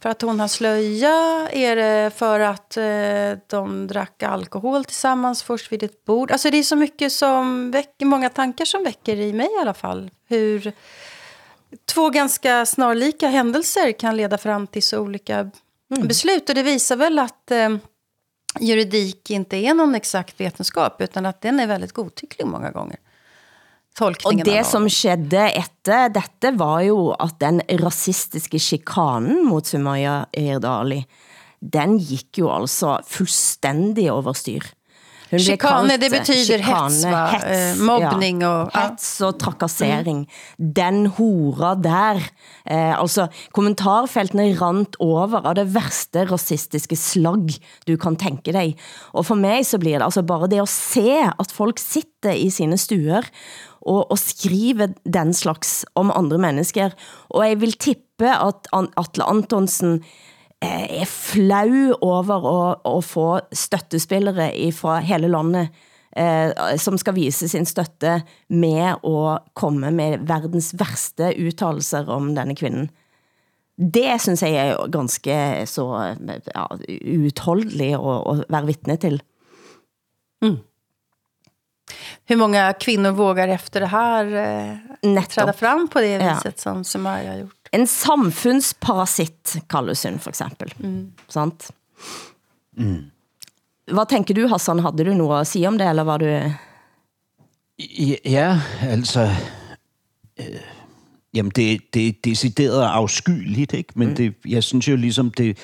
För 0.00 0.08
att 0.08 0.22
hon 0.22 0.40
har 0.40 0.48
slöja? 0.48 1.48
Är 1.52 1.76
det 1.76 2.10
för 2.16 2.40
att 2.40 2.76
eh, 2.76 3.38
de 3.46 3.86
drack 3.86 4.22
alkohol 4.22 4.84
tillsammans 4.84 5.42
först 5.42 5.72
vid 5.72 5.82
ett 5.82 6.04
bord? 6.04 6.30
Alltså 6.30 6.50
det 6.50 6.58
är 6.58 6.62
så 6.62 6.76
mycket 6.76 7.12
som 7.12 7.70
väcker, 7.70 8.06
många 8.06 8.28
tankar 8.28 8.64
som 8.64 8.84
väcker 8.84 9.16
i 9.16 9.32
mig 9.32 9.48
i 9.58 9.60
alla 9.60 9.74
fall. 9.74 10.10
Hur 10.28 10.72
två 11.84 12.10
ganska 12.10 12.66
snarlika 12.66 13.28
händelser 13.28 13.92
kan 13.92 14.16
leda 14.16 14.38
fram 14.38 14.66
till 14.66 14.82
så 14.82 15.00
olika 15.00 15.50
beslut. 16.02 16.48
Och 16.48 16.54
det 16.54 16.62
visar 16.62 16.96
väl 16.96 17.18
att 17.18 17.50
eh, 17.50 17.76
juridik 18.60 19.30
inte 19.30 19.56
är 19.56 19.74
någon 19.74 19.94
exakt 19.94 20.40
vetenskap 20.40 21.00
utan 21.00 21.26
att 21.26 21.40
den 21.40 21.60
är 21.60 21.66
väldigt 21.66 21.92
godtycklig 21.92 22.46
många 22.46 22.70
gånger. 22.70 22.96
Og 23.92 23.98
Tolkningen 24.06 24.46
av 24.46 24.48
det 24.48 24.62
som 24.66 24.86
skedde 24.88 25.42
efter 25.60 26.08
dette 26.14 26.54
var 26.56 26.80
jo 26.86 27.10
at 27.20 27.34
den 27.42 27.60
rasistiske 27.82 28.58
chikanen 28.58 29.42
mot 29.44 29.68
Sumaya 29.68 30.22
Irdali, 30.32 31.02
den 31.60 31.98
gik 32.00 32.38
jo 32.40 32.48
altså 32.50 32.96
fuldstændig 33.06 34.08
overstyr. 34.10 34.64
Hun 35.32 35.38
blev 35.40 35.44
Chikane, 35.46 35.94
det 35.96 36.10
betyder 36.12 36.58
eh, 36.60 36.66
hets, 36.66 37.04
va? 37.08 37.20
Eh, 37.48 37.78
mobbning 37.80 38.42
og- 38.44 38.70
ja. 38.74 38.80
Hets 38.90 39.20
og 39.24 39.38
trakassering. 39.40 40.26
Den 40.58 41.06
hora 41.06 41.74
der. 41.74 42.20
Eh, 42.68 42.98
altså, 43.00 43.28
kommentarfeltene 43.56 44.50
rant 44.60 44.96
over 45.00 45.38
av 45.46 45.54
det 45.56 45.66
værste 45.74 46.26
rasistiske 46.28 46.96
slag, 46.96 47.48
du 47.88 47.96
kan 47.96 48.16
tænke 48.16 48.52
dig. 48.52 48.76
Og 49.14 49.24
for 49.24 49.34
mig 49.34 49.64
så 49.66 49.78
bliver 49.78 49.98
det 49.98 50.04
altså 50.04 50.22
bare 50.22 50.48
det 50.48 50.60
at 50.60 50.68
se, 50.68 51.08
at 51.40 51.52
folk 51.52 51.78
sitter 51.78 52.32
i 52.36 52.50
sine 52.50 52.76
stuer 52.76 53.22
og, 53.82 54.10
og 54.12 54.18
skrive 54.20 54.92
den 55.04 55.32
slags 55.34 55.82
om 55.98 56.12
andre 56.14 56.38
mennesker. 56.42 56.94
Og 57.34 57.46
jeg 57.46 57.60
vil 57.62 57.78
tippe 57.78 58.30
at 58.30 58.68
Atle 58.72 59.26
Antonsen 59.28 59.98
eh, 60.62 61.02
er 61.02 61.08
flau 61.10 61.96
over 62.00 62.48
at, 62.52 62.84
at 62.86 63.08
få 63.08 63.28
støttespillere 63.52 64.52
fra 64.76 65.00
hele 65.04 65.30
landet, 65.32 65.74
eh, 66.16 66.52
som 66.78 66.98
skal 67.00 67.16
vise 67.18 67.50
sin 67.50 67.66
støtte 67.66 68.20
med 68.48 68.96
at 69.02 69.52
komme 69.58 69.90
med 69.94 70.26
verdens 70.28 70.72
værste 70.78 71.34
uttalelser 71.42 72.10
om 72.12 72.34
denne 72.36 72.56
kvinden. 72.58 72.90
Det 73.82 74.20
synes 74.20 74.42
jeg 74.44 74.54
er 74.54 74.90
ganske 74.92 75.36
så 75.66 75.86
ja, 76.28 76.66
utholdelig 77.26 77.94
at, 77.96 78.18
at 78.30 78.42
være 78.52 78.68
vittne 78.68 78.96
til. 79.00 79.16
Mm. 80.42 80.60
Hur 82.28 82.36
många 82.36 82.72
kvinnor 82.72 83.10
vågar 83.10 83.48
efter 83.48 83.80
det 83.80 83.86
här 83.86 84.24
eh, 85.14 85.24
träda 85.24 85.52
fram 85.52 85.88
på 85.88 86.00
det 86.00 86.06
Ja. 86.06 86.34
viset 86.34 86.60
som 86.60 86.84
Sumaya 86.84 87.30
har 87.30 87.38
gjort? 87.38 87.68
En 87.72 87.86
samfundsparasitt 87.86 89.56
kaldes 89.68 90.04
hun 90.04 90.18
for 90.18 90.30
eksempel. 90.30 90.74
Sant? 91.28 91.70
Hvad 93.90 94.06
tænker 94.08 94.34
du, 94.34 94.46
Hassan? 94.48 94.78
Havde 94.78 95.04
du 95.04 95.14
noget 95.14 95.40
at 95.40 95.46
sige 95.46 95.68
om 95.68 95.78
det, 95.78 95.88
eller 95.88 96.02
var 96.02 96.18
du... 96.18 96.24
Ja, 96.24 98.16
ja 98.24 98.60
altså... 98.80 99.30
Øh, 100.40 100.60
jamen, 101.34 101.52
det, 101.56 101.80
det 101.94 102.08
er 102.08 102.12
decideret 102.24 102.82
afskyeligt, 102.82 103.72
ikke? 103.72 103.92
Men 103.94 104.08
mm. 104.08 104.14
det, 104.14 104.34
jeg 104.46 104.62
synes 104.62 104.88
jo 104.88 104.96
ligesom, 104.96 105.30
det, 105.30 105.58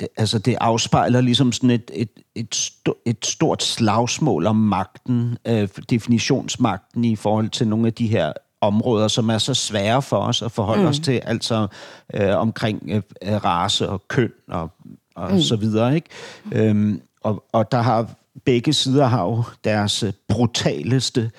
det, 0.00 0.08
altså, 0.16 0.38
det 0.38 0.56
afspejler 0.60 1.20
ligesom 1.20 1.52
sådan 1.52 1.70
et, 1.70 1.90
et, 1.94 2.10
et, 2.34 2.54
sto, 2.54 2.94
et 3.06 3.26
stort 3.26 3.62
slagsmål 3.62 4.46
om 4.46 4.56
magten, 4.56 5.38
øh, 5.46 5.68
definitionsmagten 5.90 7.04
i 7.04 7.16
forhold 7.16 7.48
til 7.48 7.68
nogle 7.68 7.86
af 7.86 7.92
de 7.92 8.06
her 8.06 8.32
områder, 8.60 9.08
som 9.08 9.28
er 9.28 9.38
så 9.38 9.54
svære 9.54 10.02
for 10.02 10.16
os 10.16 10.42
at 10.42 10.52
forholde 10.52 10.82
mm. 10.82 10.88
os 10.88 10.98
til, 10.98 11.20
altså 11.24 11.66
øh, 12.14 12.36
omkring 12.36 12.90
øh, 12.90 13.44
race 13.44 13.88
og 13.88 14.08
køn 14.08 14.32
og, 14.48 14.70
og 15.14 15.32
mm. 15.32 15.40
så 15.40 15.56
videre, 15.56 15.94
ikke? 15.94 16.08
Øhm, 16.52 17.00
og, 17.20 17.44
og 17.52 17.72
der 17.72 17.80
har 17.80 18.10
begge 18.44 18.72
sider 18.72 19.06
har 19.06 19.22
jo 19.22 19.44
deres 19.64 20.02
øh, 20.02 20.12
brutaleste 20.28 21.30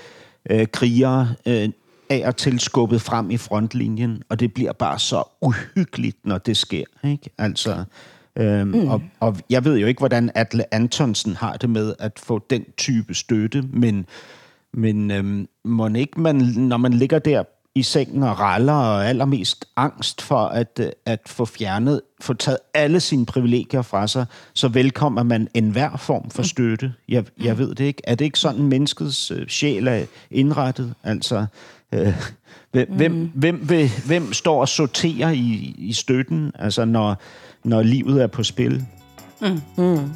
øh, 0.50 0.67
krigere 0.67 1.36
øh, 1.45 1.69
af 2.10 2.28
og 2.28 2.38
til 2.38 2.60
skubbet 2.60 3.02
frem 3.02 3.32
i 3.32 3.38
frontlinjen, 3.38 4.24
og 4.30 4.39
det 4.39 4.54
bliver 4.54 4.74
bare 4.74 5.00
så 5.00 5.24
uhyggeligt, 5.41 6.17
når 6.26 6.38
det 6.38 6.58
sker, 6.58 6.84
ikke? 7.04 7.30
Altså, 7.38 7.84
øhm, 8.36 8.67
mm. 8.67 8.88
og, 8.88 9.02
og 9.20 9.38
jeg 9.50 9.65
ved 9.65 9.78
jo 9.78 9.88
ikke, 9.88 10.00
hvordan 10.00 10.32
Atle 10.36 10.74
Antonsen 10.74 11.36
har 11.36 11.58
det 11.58 11.70
med 11.70 11.94
at 12.00 12.20
få 12.20 12.46
den 12.50 12.65
type 12.78 13.13
støtte, 13.13 13.62
men, 13.74 14.06
men 14.74 15.12
øhm, 15.12 15.48
må 15.65 15.88
ikke 15.88 16.22
man, 16.22 16.36
når 16.58 16.78
man 16.78 16.94
ligger 16.94 17.20
der 17.20 17.44
i 17.76 17.84
sengen 17.84 18.24
og 18.24 18.39
raller 18.39 18.74
og 18.74 19.00
er 19.00 19.08
allermest 19.08 19.65
angst 19.76 20.22
for 20.22 20.46
at, 20.46 20.80
øh, 20.80 20.89
at 21.06 21.20
få 21.26 21.46
fjernet, 21.46 22.02
få 22.22 22.34
taget 22.34 22.60
alle 22.74 23.00
sine 23.00 23.26
privilegier 23.26 23.82
fra 23.82 24.08
sig, 24.08 24.26
så 24.54 24.67
velkommer 24.67 25.24
man 25.24 25.48
enhver 25.54 25.98
form 25.98 26.30
for 26.30 26.44
støtte. 26.44 26.94
Jeg, 27.10 27.26
jeg 27.44 27.58
ved 27.58 27.76
det 27.76 27.84
ikke. 27.84 28.02
Er 28.04 28.15
det 28.15 28.26
ikke 28.26 28.39
sådan, 28.39 28.63
menneskets 28.63 29.32
øh, 29.32 29.48
sjæl 29.48 29.88
er 29.88 30.06
indrettet? 30.32 30.94
Altså, 31.04 31.46
øh, 31.91 32.13
hvem, 32.72 32.88
hvem, 32.89 33.32
hvem, 33.34 33.70
vil, 33.70 33.89
hvem 34.06 34.34
står 34.34 34.62
og 34.62 34.67
sorterer 34.67 35.30
i, 35.30 35.76
i 35.78 35.94
støtten, 35.94 36.52
altså 36.60 36.86
når, 36.86 37.22
når 37.63 37.88
livet 37.88 38.21
er 38.26 38.30
på 38.32 38.43
spil? 38.45 38.80
Mm. 39.41 39.62
Mm. 39.78 40.12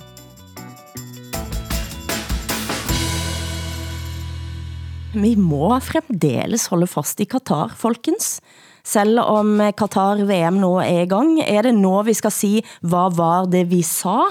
Vi 5.16 5.36
må 5.40 5.70
fremdeles 5.80 6.68
holde 6.72 6.88
fast 6.92 7.22
i 7.24 7.28
Qatar, 7.30 7.72
folkens. 7.80 8.40
Selv 8.86 9.22
om 9.24 9.62
Qatar-VM 9.78 10.60
nå 10.62 10.74
er 10.84 11.06
i 11.06 11.10
gang, 11.10 11.38
er 11.42 11.70
det 11.70 11.74
nå 11.78 12.02
vi 12.06 12.14
skal 12.18 12.34
si, 12.34 12.52
hvad 12.86 13.16
var 13.18 13.48
det 13.50 13.64
vi 13.72 13.82
sa? 13.86 14.26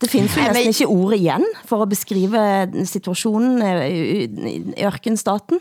Det 0.00 0.10
findes 0.12 0.36
jo 0.36 0.44
næsten 0.44 0.74
ikke 0.74 0.86
ord 0.92 1.14
igen 1.16 1.44
for 1.64 1.82
at 1.82 1.88
beskrive 1.88 2.40
situationen 2.84 3.62
eh, 3.64 3.86
i 3.88 4.26
i 4.76 4.84
ørkenstaten. 4.84 5.60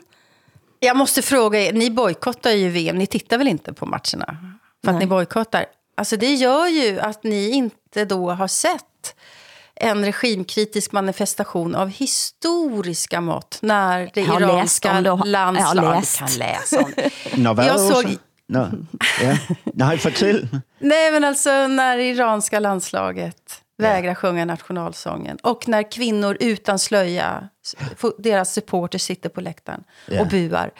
Jag 0.79 0.97
måste 0.97 1.21
fråga 1.21 1.59
er, 1.59 1.73
ni 1.73 1.89
bojkottar 1.89 2.51
ju 2.51 2.69
VM, 2.69 2.97
ni 2.97 3.07
tittar 3.07 3.37
väl 3.37 3.47
inte 3.47 3.73
på 3.73 3.85
matcherna? 3.85 4.37
För 4.83 4.91
att 4.91 4.95
Nej. 4.95 4.99
ni 4.99 5.07
bojkottar. 5.07 5.65
Alltså 5.95 6.17
det 6.17 6.33
gör 6.33 6.67
ju 6.67 6.99
att 6.99 7.23
ni 7.23 7.49
inte 7.49 8.05
då 8.05 8.31
har 8.31 8.47
sett 8.47 9.15
en 9.75 10.05
regimkritisk 10.05 10.91
manifestation 10.91 11.75
av 11.75 11.89
historiska 11.89 13.21
mått 13.21 13.59
när 13.61 14.09
det 14.13 14.21
Jag 14.21 14.41
iranska 14.41 14.99
landslaget... 14.99 15.59
jag 15.75 15.83
har 15.83 15.95
läst. 15.95 16.17
kan 16.19 16.29
läsa 16.37 16.79
om. 16.79 16.91
Nå, 17.43 17.63
Jag 17.63 17.79
såg- 17.79 18.17
Nå, 18.47 18.67
ja. 19.21 19.37
Nej, 19.63 19.97
fortæl. 19.97 20.47
Nej, 20.79 21.11
men 21.11 21.23
alltså 21.23 21.67
när 21.67 21.97
det 21.97 22.03
iranska 22.03 22.59
landslaget 22.59 23.61
vägrar 23.77 24.15
sjunga 24.15 24.45
nationalsången. 24.45 25.37
Och 25.43 25.67
när 25.67 25.91
kvinnor 25.91 26.37
utan 26.39 26.79
slöja, 26.79 27.49
deras 28.17 28.53
supporter 28.53 28.99
sitter 28.99 29.29
på 29.29 29.41
läktaren 29.41 29.83
och 30.19 30.27
buar 30.27 30.71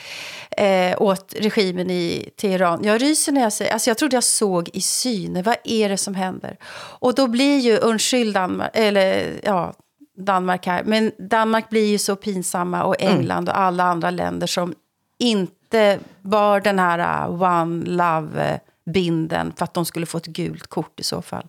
eh, 0.58 1.02
åt 1.02 1.34
regimen 1.40 1.92
i 1.92 2.30
Teheran. 2.38 2.84
Jag 2.84 3.02
ryser 3.02 3.32
när 3.32 3.42
jag 3.42 3.54
säger, 3.54 3.74
alltså 3.74 3.90
jag 3.90 3.98
trodde 3.98 4.16
jag 4.16 4.24
såg 4.24 4.70
i 4.74 4.82
syne, 4.82 5.42
vad 5.42 5.56
är 5.64 5.90
det 5.90 5.98
som 5.98 6.16
händer? 6.16 6.58
Och 7.00 7.16
då 7.16 7.28
blir 7.28 7.60
ju, 7.60 7.78
undskyld 7.78 8.34
Danmark, 8.34 8.72
eller 8.74 9.40
ja, 9.44 9.74
Danmark 10.18 10.66
här, 10.66 10.84
men 10.84 11.12
Danmark 11.18 11.70
blir 11.70 11.86
ju 11.86 11.98
så 11.98 12.16
pinsamma 12.16 12.84
och 12.84 12.96
England 13.00 13.50
och 13.50 13.58
alla 13.58 13.84
andra 13.84 14.10
länder 14.10 14.48
som 14.48 14.74
inte 15.18 16.00
var 16.22 16.60
den 16.60 16.80
här 16.80 17.28
uh, 17.30 17.42
one 17.42 17.86
love 17.86 18.60
binden 18.86 19.54
för 19.58 19.64
att 19.64 19.74
de 19.74 19.86
skulle 19.86 20.06
få 20.06 20.18
ett 20.18 20.26
gult 20.26 20.68
kort 20.68 21.00
i 21.00 21.04
så 21.04 21.22
fall. 21.22 21.48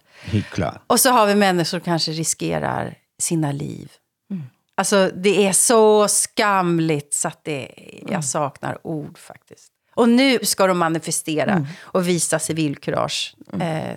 Klart. 0.52 0.82
Och 0.86 1.00
så 1.00 1.10
har 1.10 1.26
vi 1.26 1.34
människor 1.34 1.64
som 1.64 1.80
kanske 1.80 2.12
riskerar 2.12 2.94
sina 3.18 3.52
liv. 3.52 3.92
Alltså 4.74 5.10
det 5.14 5.46
är 5.46 5.52
så 5.52 6.08
skamligt 6.08 7.14
så 7.14 7.28
att 7.28 7.44
det, 7.44 7.68
jag 8.08 8.24
saknar 8.24 8.86
ord 8.86 9.18
faktiskt. 9.18 9.72
Och 9.94 10.08
nu 10.08 10.38
ska 10.42 10.66
de 10.66 10.78
manifestera 10.78 11.52
Mm. 11.52 11.66
och 11.80 12.08
visa 12.08 12.38
civilkurage 12.38 13.36
eh, 13.60 13.96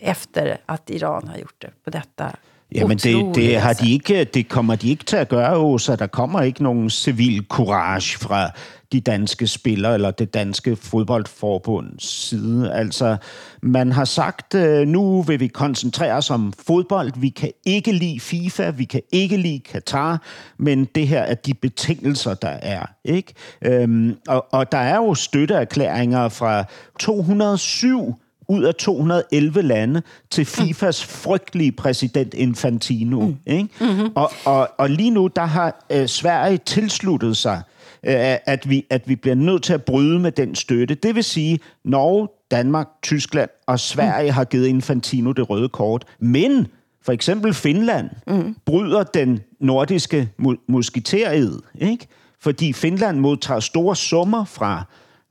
efter 0.00 0.60
att 0.66 0.90
Iran 0.90 1.28
har 1.28 1.36
gjort 1.36 1.60
det 1.60 1.70
på 1.84 1.90
detta 1.90 2.36
Jamen, 2.74 2.98
det, 2.98 3.34
det, 3.34 3.60
har 3.60 3.72
de 3.72 3.92
ikke, 3.92 4.24
det 4.24 4.48
kommer 4.48 4.76
de 4.76 4.90
ikke 4.90 5.04
til 5.04 5.16
at 5.16 5.28
gøre, 5.28 5.80
så 5.80 5.96
der 5.96 6.06
kommer 6.06 6.42
ikke 6.42 6.62
nogen 6.62 6.90
civil 6.90 7.46
courage 7.48 8.18
fra 8.18 8.50
de 8.92 9.00
danske 9.00 9.46
spillere 9.46 9.94
eller 9.94 10.10
det 10.10 10.34
danske 10.34 10.76
fodboldforbunds 10.76 12.04
side. 12.04 12.72
Altså, 12.72 13.16
man 13.62 13.92
har 13.92 14.04
sagt, 14.04 14.54
øh, 14.54 14.88
nu 14.88 15.22
vil 15.22 15.40
vi 15.40 15.46
koncentrere 15.46 16.14
os 16.14 16.30
om 16.30 16.52
fodbold. 16.66 17.12
Vi 17.16 17.28
kan 17.28 17.50
ikke 17.66 17.92
lide 17.92 18.20
FIFA, 18.20 18.70
vi 18.70 18.84
kan 18.84 19.02
ikke 19.12 19.36
lide 19.36 19.60
Katar, 19.60 20.22
men 20.58 20.84
det 20.84 21.08
her 21.08 21.22
er 21.22 21.34
de 21.34 21.54
betingelser, 21.54 22.34
der 22.34 22.48
er. 22.48 22.86
ikke? 23.04 23.34
Øhm, 23.64 24.16
og, 24.28 24.46
og 24.52 24.72
der 24.72 24.78
er 24.78 24.96
jo 24.96 25.14
støtteerklæringer 25.14 26.28
fra 26.28 26.64
207 26.98 28.19
ud 28.50 28.62
af 28.62 28.74
211 28.74 29.62
lande 29.62 30.02
til 30.30 30.44
FIFAs 30.44 31.04
frygtelige 31.04 31.72
præsident 31.72 32.34
Infantino. 32.34 33.20
Mm. 33.20 33.36
Ikke? 33.46 33.68
Mm-hmm. 33.80 34.08
Og, 34.14 34.32
og, 34.44 34.68
og 34.78 34.90
lige 34.90 35.10
nu, 35.10 35.26
der 35.26 35.44
har 35.44 35.86
øh, 35.92 36.06
Sverige 36.06 36.58
tilsluttet 36.58 37.36
sig, 37.36 37.62
øh, 38.06 38.14
at, 38.46 38.70
vi, 38.70 38.86
at 38.90 39.08
vi 39.08 39.16
bliver 39.16 39.34
nødt 39.34 39.62
til 39.62 39.72
at 39.72 39.84
bryde 39.84 40.18
med 40.18 40.32
den 40.32 40.54
støtte. 40.54 40.94
Det 40.94 41.14
vil 41.14 41.24
sige, 41.24 41.58
Norge, 41.84 42.28
Danmark, 42.50 42.88
Tyskland 43.02 43.50
og 43.66 43.80
Sverige 43.80 44.30
mm. 44.30 44.34
har 44.34 44.44
givet 44.44 44.66
Infantino 44.66 45.32
det 45.32 45.50
røde 45.50 45.68
kort. 45.68 46.04
Men 46.18 46.66
for 47.02 47.12
eksempel 47.12 47.54
Finland 47.54 48.10
mm. 48.26 48.56
bryder 48.64 49.02
den 49.02 49.40
nordiske 49.60 50.28
mu- 50.42 50.64
musketeriet, 50.68 51.60
ikke? 51.78 52.06
Fordi 52.40 52.72
Finland 52.72 53.18
modtager 53.18 53.60
store 53.60 53.96
summer 53.96 54.44
fra, 54.44 54.84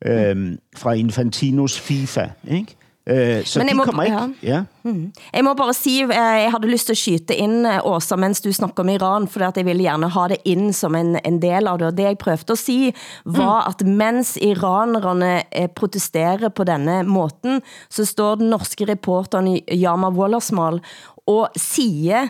øhm, 0.06 0.58
fra 0.78 0.94
Infantinos 0.94 1.80
FIFA, 1.80 2.28
ikke? 2.48 2.76
Øh, 3.10 3.46
så 3.46 3.60
Men 3.60 3.66
de 3.68 3.72
jeg 3.72 3.78
må- 3.78 3.84
kommer 3.84 4.04
ikke... 4.04 4.18
ja. 4.44 4.50
Ja. 4.56 4.64
Mm. 4.84 5.12
Jeg 5.34 5.44
må 5.44 5.54
bare 5.54 5.74
sige, 5.74 6.04
eh, 6.04 6.44
jeg 6.44 6.52
hadde 6.52 6.68
lyst 6.68 6.86
til 6.86 6.94
at 6.94 6.98
skyte 6.98 7.36
ind, 7.36 7.68
eh, 7.68 7.80
Åsa, 7.86 8.16
mens 8.16 8.42
du 8.42 8.52
snakker 8.54 8.84
om 8.84 8.90
Iran, 8.90 9.28
for 9.28 9.40
at 9.48 9.58
jeg 9.58 9.66
ville 9.66 9.84
gerne 9.84 10.10
ha 10.10 10.28
det 10.28 10.38
ind 10.46 10.74
som 10.74 10.96
en, 10.96 11.18
en 11.26 11.42
del 11.42 11.68
av 11.68 11.78
det. 11.80 11.88
Og 11.88 11.98
det 11.98 12.04
jeg 12.04 12.18
prøvede 12.18 12.52
at 12.52 12.58
sige, 12.58 12.94
var 13.26 13.68
at 13.70 13.82
mens 13.88 14.38
iranerne 14.42 15.42
protesterer 15.76 16.50
på 16.50 16.64
denne 16.64 17.04
måten, 17.04 17.62
så 17.90 18.06
står 18.06 18.36
den 18.36 18.50
norske 18.50 18.86
reporteren 18.86 19.60
Jama 19.72 20.10
Wollersmal 20.10 20.80
og 21.28 21.50
siger, 21.58 22.28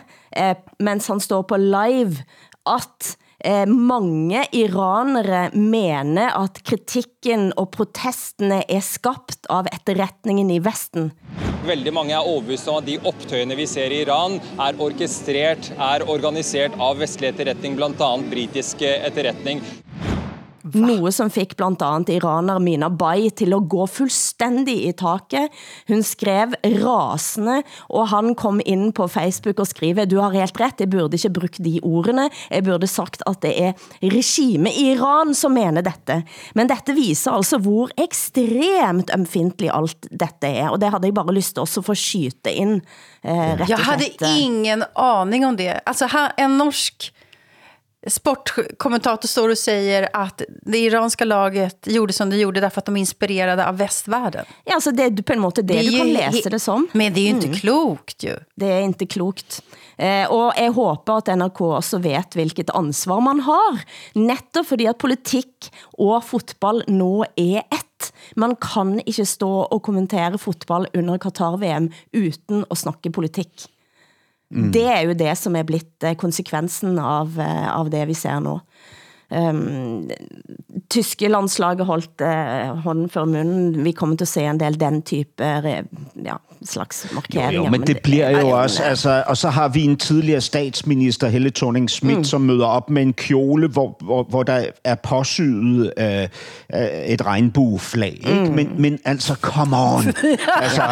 mens 0.80 1.06
han 1.06 1.20
står 1.20 1.42
på 1.42 1.56
live, 1.56 2.16
at 2.66 3.16
eh, 3.44 3.66
mange 3.66 4.44
iranere 4.56 5.48
mener 5.54 6.34
at 6.38 6.60
kritikken 6.66 7.50
og 7.60 7.70
protestene 7.76 8.62
er 8.68 8.84
skabt 8.84 9.48
av 9.52 9.68
etterretningen 9.72 10.50
i 10.52 10.60
Vesten. 10.64 11.10
Veldig 11.66 11.92
mange 11.92 12.14
er 12.16 12.24
overbevist 12.24 12.70
om 12.72 12.78
at 12.80 12.88
de 12.88 12.96
opptøyene 13.04 13.56
vi 13.58 13.66
ser 13.68 13.92
i 13.92 14.00
Iran 14.06 14.38
er 14.62 14.80
orkestrert, 14.80 15.72
er 15.76 16.06
organisert 16.08 16.76
av 16.80 17.00
vestlig 17.02 17.34
etterretning, 17.34 17.76
bl.a. 17.76 18.10
britisk 18.30 18.84
eh, 18.86 19.04
etterretning. 19.08 19.60
Noe 20.74 21.08
som 21.12 21.30
fik 21.32 21.54
blandt 21.56 21.80
andet 21.82 22.10
iraner 22.18 22.58
Mina 22.60 22.88
Bay 22.88 23.30
til 23.36 23.54
at 23.56 23.68
gå 23.72 23.86
fuldstændig 23.86 24.74
i 24.88 24.92
taket. 24.92 25.48
Hun 25.88 26.02
skrev 26.02 26.52
rasende, 26.84 27.62
og 27.88 28.08
han 28.12 28.34
kom 28.34 28.60
ind 28.66 28.92
på 28.92 29.06
Facebook 29.08 29.58
og 29.60 29.66
skriver, 29.66 30.04
du 30.04 30.20
har 30.20 30.30
helt 30.30 30.60
ret, 30.60 30.80
jeg 30.80 30.90
burde 30.90 31.16
ikke 31.16 31.30
brugt 31.40 31.58
de 31.64 31.80
ordene. 31.82 32.28
Jeg 32.50 32.64
burde 32.64 32.86
sagt, 32.86 33.22
at 33.26 33.42
det 33.42 33.54
er 33.62 33.72
regime 34.02 34.70
i 34.72 34.92
Iran, 34.92 35.34
som 35.34 35.52
mener 35.56 35.80
dette. 35.86 36.22
Men 36.54 36.68
dette 36.68 36.94
viser 36.94 37.32
altså, 37.32 37.58
hvor 37.58 37.88
ekstremt 37.98 39.10
ømfintlig 39.16 39.70
alt 39.74 40.06
dette 40.10 40.46
er. 40.48 40.68
Og 40.70 40.80
det 40.80 40.90
havde 40.90 41.06
jeg 41.06 41.14
bare 41.14 41.34
lyst 41.34 41.54
til 41.54 41.60
også 41.64 41.80
at 41.80 41.84
få 41.84 41.94
skyte 41.94 42.52
ind. 42.52 42.80
Eh, 43.24 43.60
och 43.60 43.78
hade 43.78 44.04
slett. 44.04 44.40
ingen 44.40 44.84
aning 44.96 45.46
om 45.46 45.56
det. 45.56 45.80
Alltså, 45.86 46.06
han- 46.06 46.30
en 46.38 46.50
norsk 46.58 47.12
sportkommentator 48.06 49.28
står 49.28 49.48
och 49.48 49.58
säger 49.58 50.08
att 50.12 50.42
det 50.62 50.78
iranska 50.78 51.24
laget 51.24 51.86
gjorde 51.86 52.12
som 52.12 52.30
det 52.30 52.36
gjorde 52.36 52.60
därför 52.60 52.78
att 52.78 52.84
de 52.86 52.96
är 52.96 53.00
inspirerade 53.00 53.68
av 53.68 53.76
västvärlden. 53.76 54.44
Ja, 54.64 54.74
altså 54.74 54.90
det 54.90 55.04
er 55.04 55.22
på 55.22 55.32
en 55.32 55.40
måte 55.40 55.62
det, 55.62 55.74
Det 55.74 55.90
du 55.90 55.98
kan 55.98 56.06
he- 56.08 56.50
det 56.50 56.60
som. 56.60 56.88
Men 56.92 57.12
det 57.12 57.20
är 57.20 57.22
ju 57.22 57.28
inte 57.28 57.46
Mm. 57.46 57.58
klokt 57.58 58.22
ju. 58.24 58.36
Det 58.56 58.66
er 58.66 58.80
inte 58.80 59.06
klokt. 59.06 59.62
Eh, 59.98 60.30
og 60.32 60.52
jeg 60.56 60.70
håber 60.72 61.16
at 61.16 61.28
NRK 61.28 61.60
også 61.60 61.98
vet, 62.02 62.34
hvilket 62.34 62.70
ansvar 62.74 63.20
man 63.20 63.40
har. 63.40 63.80
Netop 64.14 64.66
fordi 64.66 64.86
at 64.86 64.98
politik 64.98 65.70
og 65.98 66.24
fotball 66.24 66.82
nå 66.88 67.24
er 67.36 67.62
ett. 67.70 68.12
Man 68.36 68.56
kan 68.56 69.00
ikke 69.06 69.26
stå 69.26 69.66
og 69.70 69.82
kommentere 69.82 70.38
fotball 70.38 70.86
under 70.94 71.18
Qatar-VM 71.18 71.90
uten 72.14 72.64
at 72.70 72.78
snakke 72.78 73.12
politik. 73.12 73.66
Mm. 74.50 74.70
Det 74.74 74.86
er 74.90 75.02
jo 75.06 75.14
det, 75.14 75.30
som 75.38 75.56
er 75.56 75.66
blitt 75.68 76.06
eh, 76.06 76.16
konsekvensen 76.18 76.98
av, 76.98 77.36
eh, 77.38 77.68
av 77.70 77.90
det, 77.92 78.02
vi 78.10 78.16
ser 78.18 78.40
nå. 78.42 78.56
Um, 79.30 80.10
tyske 80.90 81.28
landslaget 81.28 81.86
holdt 81.86 82.20
eh, 82.20 82.76
hånden 82.76 83.08
for 83.10 83.24
munnen. 83.24 83.84
Vi 83.84 83.92
kommer 83.92 84.16
til 84.16 84.24
at 84.24 84.28
se 84.28 84.40
en 84.40 84.60
del 84.60 84.80
den 84.80 85.02
type 85.02 85.44
ja, 86.24 86.34
slags 86.64 87.06
Jo, 87.10 87.14
markeringer. 87.14 87.52
jo, 87.52 87.70
men 87.70 87.86
det 87.86 88.00
bliver 88.02 88.24
er 88.24 88.40
jo 88.40 88.48
også, 88.48 88.82
eh, 88.82 88.90
altså, 88.90 89.22
og 89.26 89.36
så 89.36 89.48
har 89.48 89.68
vi 89.68 89.84
en 89.84 89.96
tidligere 89.96 90.40
statsminister, 90.40 91.28
Helle 91.28 91.50
thorning 91.50 91.90
Schmidt, 91.90 92.18
mm. 92.18 92.24
som 92.24 92.40
møder 92.40 92.66
op 92.66 92.90
med 92.90 93.02
en 93.02 93.12
kjole, 93.12 93.68
hvor, 93.68 93.96
hvor, 94.00 94.22
hvor 94.22 94.42
der 94.42 94.64
er 94.84 94.94
påsyet 94.94 95.92
øh, 95.98 96.28
øh, 96.74 96.88
et 97.06 97.26
regnbueflag. 97.26 98.12
Ikke? 98.12 98.44
Mm. 98.44 98.54
Men, 98.54 98.70
men 98.78 98.98
altså, 99.04 99.34
come 99.34 99.76
on. 99.76 100.04
altså, 100.62 100.82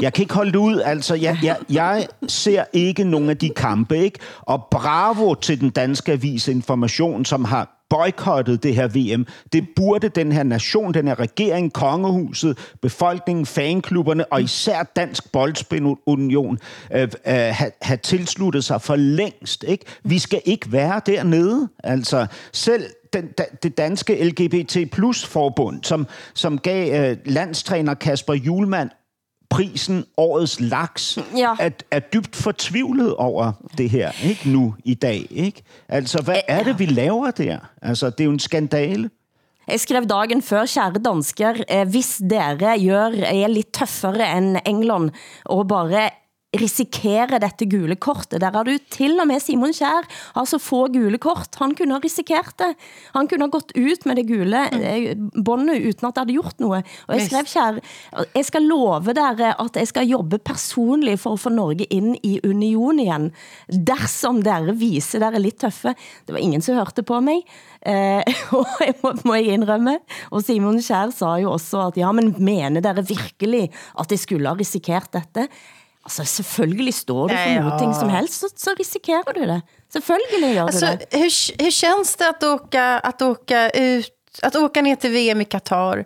jeg 0.00 0.12
kan 0.12 0.22
ikke 0.22 0.34
holde 0.34 0.52
det 0.52 0.58
ud. 0.58 0.80
Altså, 0.84 1.14
jeg, 1.14 1.38
jeg, 1.42 1.56
jeg 1.70 2.06
ser 2.28 2.64
ikke 2.72 3.04
nogen 3.04 3.30
af 3.30 3.36
de 3.36 3.48
kampe. 3.48 3.98
Ikke? 3.98 4.18
Og 4.40 4.64
bravo 4.70 5.34
til 5.34 5.60
den 5.60 5.70
danske 5.70 6.12
avis 6.12 6.48
Information, 6.48 7.01
som 7.24 7.44
har 7.44 7.82
boykottet 7.90 8.62
det 8.62 8.74
her 8.74 8.88
VM. 8.88 9.26
Det 9.52 9.68
burde 9.76 10.08
den 10.08 10.32
her 10.32 10.42
nation, 10.42 10.94
den 10.94 11.08
her 11.08 11.20
regering, 11.20 11.72
kongehuset, 11.72 12.58
befolkningen, 12.82 13.46
fanklubberne 13.46 14.32
og 14.32 14.42
især 14.42 14.82
Dansk 14.96 15.32
Boldspilunion 15.32 16.58
øh, 16.92 17.02
øh, 17.02 17.08
have, 17.26 17.70
have 17.82 17.96
tilsluttet 17.96 18.64
sig 18.64 18.82
for 18.82 18.96
længst. 18.96 19.64
Ikke? 19.68 19.84
Vi 20.04 20.18
skal 20.18 20.40
ikke 20.44 20.72
være 20.72 21.00
dernede. 21.06 21.68
Altså, 21.84 22.26
selv 22.52 22.84
den, 23.12 23.26
da, 23.38 23.44
det 23.62 23.78
danske 23.78 24.24
LGBT 24.24 24.76
plus 24.92 25.26
forbund, 25.26 25.84
som, 25.84 26.06
som 26.34 26.58
gav 26.58 27.10
øh, 27.10 27.16
landstræner 27.24 27.94
Kasper 27.94 28.34
Julemand 28.34 28.90
prisen 29.52 30.04
Årets 30.16 30.60
Laks, 30.60 31.18
Ja. 31.36 31.54
er, 31.60 31.70
er 31.90 32.00
dybt 32.00 32.36
fortvivlet 32.36 33.14
over 33.14 33.52
det 33.78 33.90
her, 33.90 34.10
ikke 34.24 34.48
nu 34.48 34.74
i 34.84 34.94
dag. 34.94 35.26
Ikke? 35.30 35.62
Altså, 35.88 36.22
hvad 36.22 36.40
er 36.48 36.62
det, 36.62 36.78
vi 36.78 36.86
laver 36.86 37.30
der? 37.30 37.58
Altså, 37.82 38.10
det 38.10 38.20
er 38.20 38.24
jo 38.24 38.30
en 38.30 38.38
skandale. 38.38 39.10
Jeg 39.68 39.80
skrev 39.80 40.06
dagen 40.06 40.42
før, 40.42 40.66
kære 40.66 40.92
dansker, 41.04 41.54
eh, 41.70 41.88
hvis 41.88 42.20
dere 42.30 42.56
gør, 42.58 42.72
er 43.24 43.46
lidt 43.48 43.72
tøffere 43.72 44.38
end 44.38 44.56
England, 44.66 45.10
og 45.44 45.68
bare 45.68 46.10
risikere 46.52 47.38
dette 47.40 47.66
gule 47.70 47.96
kortet. 47.96 48.40
Der 48.42 48.52
har 48.52 48.66
du 48.68 48.74
til 48.92 49.16
og 49.22 49.28
med 49.30 49.40
Simon 49.40 49.72
Kjær, 49.72 50.04
altså 50.36 50.60
få 50.60 50.84
gule 50.92 51.16
kort. 51.22 51.56
Han 51.62 51.72
kunne 51.78 51.96
ha 51.96 52.02
risikert 52.02 52.52
det. 52.60 52.74
Han 53.14 53.28
kunne 53.30 53.48
ha 53.48 53.52
gått 53.52 53.72
ut 53.72 54.04
med 54.08 54.20
det 54.20 54.26
gule 54.28 54.66
eh, 54.76 55.14
båndet 55.16 55.80
uten 55.80 56.08
at 56.08 56.14
det 56.14 56.24
hadde 56.24 56.36
gjort 56.36 56.60
noget. 56.60 56.92
Og 57.08 57.16
jeg 57.16 57.30
skrev, 57.30 57.48
Kjær, 57.52 57.80
jeg 58.36 58.48
skal 58.48 58.68
love 58.68 59.16
dere 59.16 59.54
at 59.64 59.80
jeg 59.80 59.88
skal 59.88 60.12
jobbe 60.12 60.42
personligt 60.44 61.22
for 61.22 61.38
at 61.38 61.44
få 61.46 61.54
Norge 61.54 61.88
ind 61.88 62.18
i 62.22 62.38
union 62.44 63.00
igen, 63.00 63.30
dersom 63.72 64.44
dere 64.44 64.76
viser 64.76 65.24
dere 65.24 65.40
lidt 65.40 65.62
tøffe. 65.64 65.96
Det 66.26 66.36
var 66.36 66.42
ingen, 66.42 66.64
som 66.64 66.76
hørte 66.76 67.04
på 67.06 67.20
mig. 67.24 67.40
Eh, 67.80 68.20
og 68.58 68.68
jeg 68.84 68.98
må, 69.00 69.16
må 69.24 69.40
jeg 69.40 69.56
indrømme, 69.56 69.98
og 70.30 70.44
Simon 70.44 70.82
Kjær 70.84 71.16
sa 71.16 71.38
jo 71.40 71.56
også, 71.56 71.88
at 71.88 72.02
ja, 72.04 72.12
men 72.12 72.34
mener 72.38 72.84
dere 72.84 73.04
virkelig, 73.08 73.70
at 73.98 74.12
jeg 74.12 74.20
skulle 74.20 74.52
ha 74.52 74.58
risikert 74.58 75.14
dette? 75.16 75.48
Altså, 76.04 76.24
selvfølgelig 76.24 76.94
står 76.94 77.28
du 77.28 77.34
for 77.34 77.40
Ja, 77.50 77.78
ja. 77.82 77.92
som 77.94 78.08
helst, 78.08 78.40
så, 78.40 78.48
så 78.56 78.74
risikerar 78.78 79.32
du 79.34 79.46
det. 79.46 79.60
Selvfølgelig 79.92 80.54
gör 80.54 80.62
Alltså, 80.62 80.86
du 80.86 80.92
det. 80.96 81.16
hur, 81.18 81.62
hur 81.64 81.70
känns 81.70 82.16
det 82.16 82.28
att 82.28 82.42
åka, 82.42 82.98
att, 82.98 83.22
åka 83.22 83.70
ut, 83.70 84.08
att 84.42 84.56
åka 84.56 84.82
ner 84.82 84.96
till 84.96 85.10
VM 85.10 85.40
i 85.40 85.44
Qatar, 85.44 86.04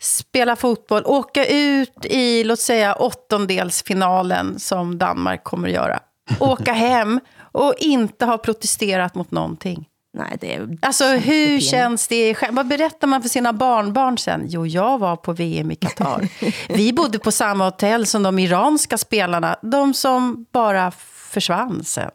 spela 0.00 0.56
fotboll, 0.56 1.02
åka 1.06 1.46
ut 1.46 2.04
i, 2.04 2.44
låt 2.44 2.60
säga, 2.60 2.94
åttondelsfinalen 2.94 4.58
som 4.58 4.98
Danmark 4.98 5.44
kommer 5.44 5.68
att 5.68 5.74
göra. 5.74 6.00
Åka 6.40 6.72
hem 6.72 7.20
och 7.52 7.74
inte 7.78 8.24
ha 8.24 8.38
protesterat 8.38 9.14
mot 9.14 9.30
någonting. 9.30 9.86
Nej, 10.16 10.36
det 10.40 10.54
är 10.54 10.78
Alltså 10.82 11.04
hur 11.04 11.14
jättepinigt. 11.34 11.70
känns 11.70 12.08
det? 12.08 12.34
själv? 12.34 12.54
Vad 12.54 12.66
berättar 12.66 13.06
man 13.06 13.22
för 13.22 13.28
sina 13.28 13.52
barnbarn 13.52 14.18
sen? 14.18 14.44
Jo, 14.48 14.66
jag 14.66 14.98
var 14.98 15.16
på 15.16 15.32
VM 15.32 15.70
i 15.70 15.74
Qatar. 15.76 16.28
Vi 16.68 16.92
bodde 16.92 17.18
på 17.18 17.32
samma 17.32 17.64
hotell 17.64 18.06
som 18.06 18.22
de 18.22 18.38
iranska 18.38 18.98
spelarna. 18.98 19.56
De 19.62 19.94
som 19.94 20.46
bara 20.52 20.90
försvann 21.30 21.84
sen. 21.84 22.10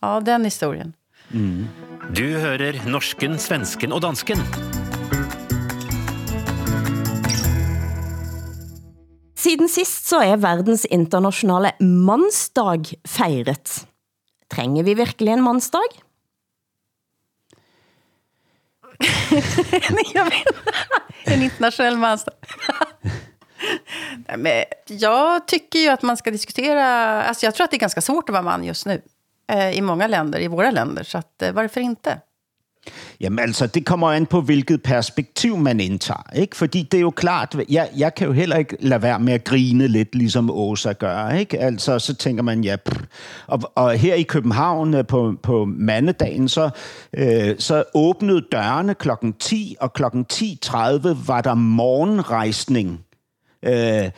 Ja, 0.00 0.20
den 0.20 0.44
historien. 0.44 0.92
Du 2.12 2.38
hører 2.38 2.80
norsken, 2.86 3.38
svensken 3.38 3.92
og 3.92 4.00
dansken. 4.02 4.38
Siden 9.36 9.68
sist 9.68 10.06
så 10.08 10.22
er 10.24 10.38
verdens 10.40 10.84
internationale 10.84 11.74
mannsdag 11.80 12.88
fejret. 13.08 13.82
Trenger 14.54 14.84
vi 14.86 14.94
virkelig 14.94 15.32
en 15.34 15.42
mannsdag? 15.42 15.88
Jag 20.14 20.24
vet. 20.24 20.46
en 21.24 21.42
internationell 21.42 21.96
mansdag. 21.96 22.34
Nej, 24.28 24.36
men 24.38 24.64
jag 24.86 25.48
tycker 25.48 25.78
ju 25.78 25.88
att 25.88 26.02
man 26.02 26.16
ska 26.16 26.30
diskutera... 26.30 26.84
Alltså 27.22 27.46
jag 27.46 27.54
tror 27.54 27.64
att 27.64 27.70
det 27.70 27.76
är 27.76 27.78
ganska 27.78 28.00
svårt 28.00 28.28
att 28.28 28.32
vara 28.32 28.42
man 28.42 28.64
just 28.64 28.86
nu. 28.86 29.02
Eh, 29.52 29.70
I 29.70 29.80
många 29.80 30.06
länder, 30.06 30.40
i 30.40 30.48
våra 30.48 30.70
länder. 30.70 31.02
Så 31.02 31.18
att, 31.18 31.42
eh, 31.42 31.52
varför 31.52 31.80
inte? 31.80 32.20
Jamen 33.20 33.38
altså, 33.38 33.66
det 33.66 33.86
kommer 33.86 34.10
an 34.10 34.26
på, 34.26 34.40
hvilket 34.40 34.82
perspektiv 34.82 35.56
man 35.56 35.80
indtager. 35.80 36.36
Ikke? 36.36 36.56
Fordi 36.56 36.82
det 36.82 36.98
er 36.98 37.02
jo 37.02 37.10
klart, 37.10 37.56
jeg, 37.68 37.88
jeg 37.96 38.14
kan 38.14 38.26
jo 38.26 38.32
heller 38.32 38.56
ikke 38.56 38.76
lade 38.80 39.02
være 39.02 39.20
med 39.20 39.32
at 39.32 39.44
grine 39.44 39.88
lidt, 39.88 40.14
ligesom 40.14 40.50
Åsa 40.50 40.92
gør. 40.92 41.30
Ikke? 41.30 41.60
Altså, 41.60 41.98
så 41.98 42.14
tænker 42.14 42.42
man, 42.42 42.64
ja... 42.64 42.76
Pff. 42.76 43.00
Og, 43.46 43.60
og 43.74 43.92
her 43.92 44.14
i 44.14 44.22
København 44.22 44.94
øh, 44.94 45.06
på, 45.06 45.34
på 45.42 45.64
mandedagen, 45.64 46.48
så, 46.48 46.70
øh, 47.16 47.54
så 47.58 47.84
åbnede 47.94 48.44
dørene 48.52 48.94
klokken 48.94 49.32
10, 49.32 49.76
og 49.80 49.92
klokken 49.92 50.26
10.30 50.32 50.76
var 51.26 51.40
der 51.40 51.54
morgenrejsning. 51.54 53.03
Øh, 53.66 54.10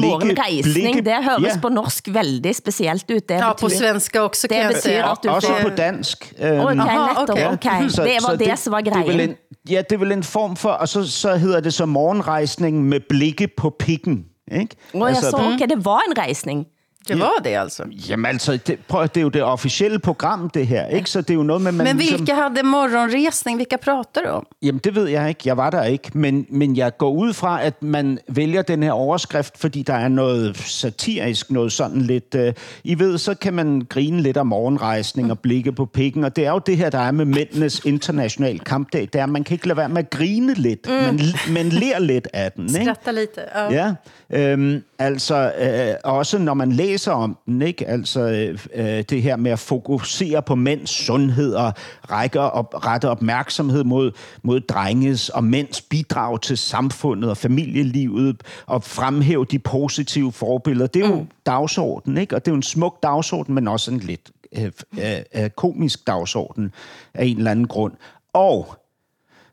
Morgenreisning, 0.00 1.04
det 1.04 1.14
høres 1.24 1.54
ja. 1.54 1.60
på 1.62 1.68
norsk 1.68 2.08
veldig 2.08 2.54
specielt 2.56 3.10
ut. 3.10 3.28
Det 3.28 3.34
Ja, 3.34 3.52
på 3.60 3.68
svenska 3.68 4.22
också 4.22 4.48
kan 4.48 4.58
Det 4.58 4.66
betyder 4.74 4.80
säga. 4.80 5.12
at 5.12 5.18
du 5.22 5.28
Også 5.28 5.48
får... 5.48 5.68
på 5.68 5.76
dansk. 5.76 6.32
Okay, 6.38 6.52
Øhm, 6.52 6.76
netop, 6.76 7.28
okay. 7.28 7.52
okay. 7.52 7.82
Det 7.82 8.18
var 8.28 8.36
det, 8.36 8.58
som 8.58 8.72
var 8.72 8.80
Det 8.80 8.92
er 8.92 8.96
vel 8.96 9.16
grejen. 9.16 9.30
en, 9.30 9.36
ja, 9.70 9.82
det 9.90 9.92
er 9.92 9.98
vel 9.98 10.12
en 10.12 10.22
form 10.22 10.56
for, 10.56 10.70
og 10.70 10.88
så, 10.88 11.10
så 11.10 11.36
hedder 11.36 11.60
det 11.60 11.74
så 11.74 11.86
morgenrejsning 11.86 12.84
med 12.84 13.00
blikke 13.08 13.48
på 13.56 13.70
pikken. 13.78 14.24
Ikke? 14.52 14.76
Åh, 14.94 15.08
jeg 15.08 15.16
så, 15.16 15.52
okay, 15.54 15.66
det 15.68 15.84
var 15.84 16.00
en 16.10 16.18
rejsning. 16.18 16.66
Det 17.08 17.18
var 17.18 17.32
det 17.44 17.50
altså. 17.50 17.82
Jamen 18.08 18.26
altså, 18.26 18.58
det, 18.66 18.78
prøv, 18.88 19.02
det 19.02 19.16
er 19.16 19.22
jo 19.22 19.28
det 19.28 19.42
officielle 19.42 19.98
program, 19.98 20.50
det 20.50 20.66
her. 20.66 20.86
Ikke? 20.86 21.10
Så 21.10 21.20
det 21.20 21.30
er 21.30 21.34
jo 21.34 21.42
noget 21.42 21.62
med, 21.62 21.72
man 21.72 21.86
Men 21.86 21.96
ligesom- 21.96 22.18
vilka 22.18 22.34
hade 22.34 22.62
morgonresning? 22.62 23.58
Vilka 23.58 23.76
pratar 23.76 24.20
du 24.24 24.28
om? 24.28 24.46
Jamen, 24.62 24.80
det 24.84 24.94
ved 24.94 25.08
jeg 25.08 25.28
ikke. 25.28 25.40
Jeg 25.44 25.56
var 25.56 25.70
der 25.70 25.82
ikke. 25.84 26.10
Men, 26.18 26.46
men 26.50 26.76
jeg 26.76 26.96
går 26.98 27.10
ud 27.10 27.32
fra, 27.32 27.62
at 27.64 27.82
man 27.82 28.18
vælger 28.28 28.62
den 28.62 28.82
her 28.82 28.92
overskrift, 28.92 29.58
fordi 29.58 29.82
der 29.82 29.94
er 29.94 30.08
noget 30.08 30.56
satirisk, 30.56 31.50
noget 31.50 31.72
sådan 31.72 32.02
lidt... 32.02 32.34
Øh, 32.34 32.52
I 32.84 32.98
ved, 32.98 33.18
så 33.18 33.34
kan 33.34 33.54
man 33.54 33.82
grine 33.88 34.22
lidt 34.22 34.36
af 34.36 34.46
morgenrejsning 34.46 35.30
og 35.30 35.38
blikke 35.38 35.72
på 35.72 35.84
pikken. 35.86 36.24
Og 36.24 36.36
det 36.36 36.46
er 36.46 36.50
jo 36.50 36.58
det 36.58 36.76
her, 36.76 36.90
der 36.90 36.98
er 36.98 37.10
med 37.10 37.24
mændenes 37.24 37.80
international 37.84 38.60
kampdag. 38.60 39.00
Det 39.12 39.18
er, 39.18 39.22
at 39.22 39.28
man 39.28 39.44
kan 39.44 39.54
ikke 39.54 39.66
lade 39.68 39.76
være 39.76 39.88
med 39.88 39.98
at 39.98 40.10
grine 40.10 40.54
lidt, 40.54 40.86
mm. 40.88 40.92
men, 40.92 41.20
men 41.50 41.68
ler 41.68 41.98
lidt 41.98 42.28
af 42.32 42.52
den. 42.52 42.64
Ikke? 42.64 42.84
Skratta 42.84 43.10
lite. 43.10 43.40
Ja. 43.70 43.94
Ja, 44.30 44.50
øhm, 44.52 44.82
altså 44.98 45.52
øh, 45.60 45.94
også 46.04 46.38
når 46.38 46.54
man 46.54 46.72
læser 46.72 46.95
om 47.04 47.38
den, 47.46 47.62
ikke? 47.62 47.86
Altså 47.86 48.20
øh, 48.20 48.58
øh, 48.74 49.02
det 49.02 49.22
her 49.22 49.36
med 49.36 49.50
at 49.50 49.58
fokusere 49.58 50.42
på 50.42 50.54
mænds 50.54 50.90
sundhed 50.90 51.54
og 51.54 51.72
række 52.10 52.40
op, 52.40 52.74
rette 52.84 53.08
opmærksomhed 53.08 53.84
mod, 53.84 54.12
mod 54.42 54.60
drenges 54.60 55.28
og 55.28 55.44
mænds 55.44 55.82
bidrag 55.82 56.40
til 56.40 56.58
samfundet 56.58 57.30
og 57.30 57.36
familielivet 57.36 58.42
og 58.66 58.82
fremhæve 58.82 59.44
de 59.44 59.58
positive 59.58 60.32
forbilleder. 60.32 60.86
Det 60.86 61.04
er 61.04 61.08
jo 61.08 61.20
mm. 61.20 61.28
dagsordenen, 61.46 62.18
ikke? 62.18 62.34
Og 62.36 62.44
det 62.44 62.50
er 62.50 62.52
jo 62.52 62.56
en 62.56 62.62
smuk 62.62 63.02
dagsorden, 63.02 63.54
men 63.54 63.68
også 63.68 63.90
en 63.90 63.98
lidt 63.98 64.30
øh, 64.52 64.70
øh, 64.98 65.42
øh, 65.42 65.50
komisk 65.50 66.06
dagsorden 66.06 66.72
af 67.14 67.24
en 67.24 67.36
eller 67.36 67.50
anden 67.50 67.66
grund. 67.66 67.92
Og 68.32 68.76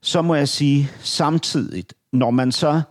så 0.01 0.21
må 0.21 0.35
jeg 0.35 0.47
sige 0.47 0.89
samtidigt, 0.99 1.93
når 2.13 2.31
man 2.31 2.51
så 2.51 2.81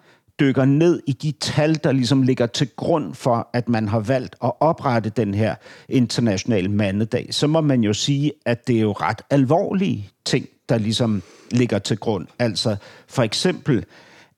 dykker 0.40 0.64
ned 0.64 1.02
i 1.06 1.12
de 1.12 1.32
tal, 1.32 1.74
der 1.84 1.92
ligesom 1.92 2.22
ligger 2.22 2.46
til 2.46 2.68
grund 2.76 3.14
for, 3.14 3.48
at 3.52 3.68
man 3.68 3.88
har 3.88 4.00
valgt 4.00 4.36
at 4.44 4.52
oprette 4.60 5.10
den 5.10 5.34
her 5.34 5.54
internationale 5.88 6.68
mandedag, 6.68 7.26
så 7.30 7.46
må 7.46 7.60
man 7.60 7.84
jo 7.84 7.92
sige, 7.92 8.32
at 8.46 8.66
det 8.66 8.76
er 8.76 8.80
jo 8.80 8.92
ret 8.92 9.22
alvorlige 9.30 10.10
ting, 10.24 10.46
der 10.68 10.78
ligesom 10.78 11.22
ligger 11.50 11.78
til 11.78 11.98
grund. 11.98 12.26
Altså 12.38 12.76
for 13.08 13.22
eksempel, 13.22 13.84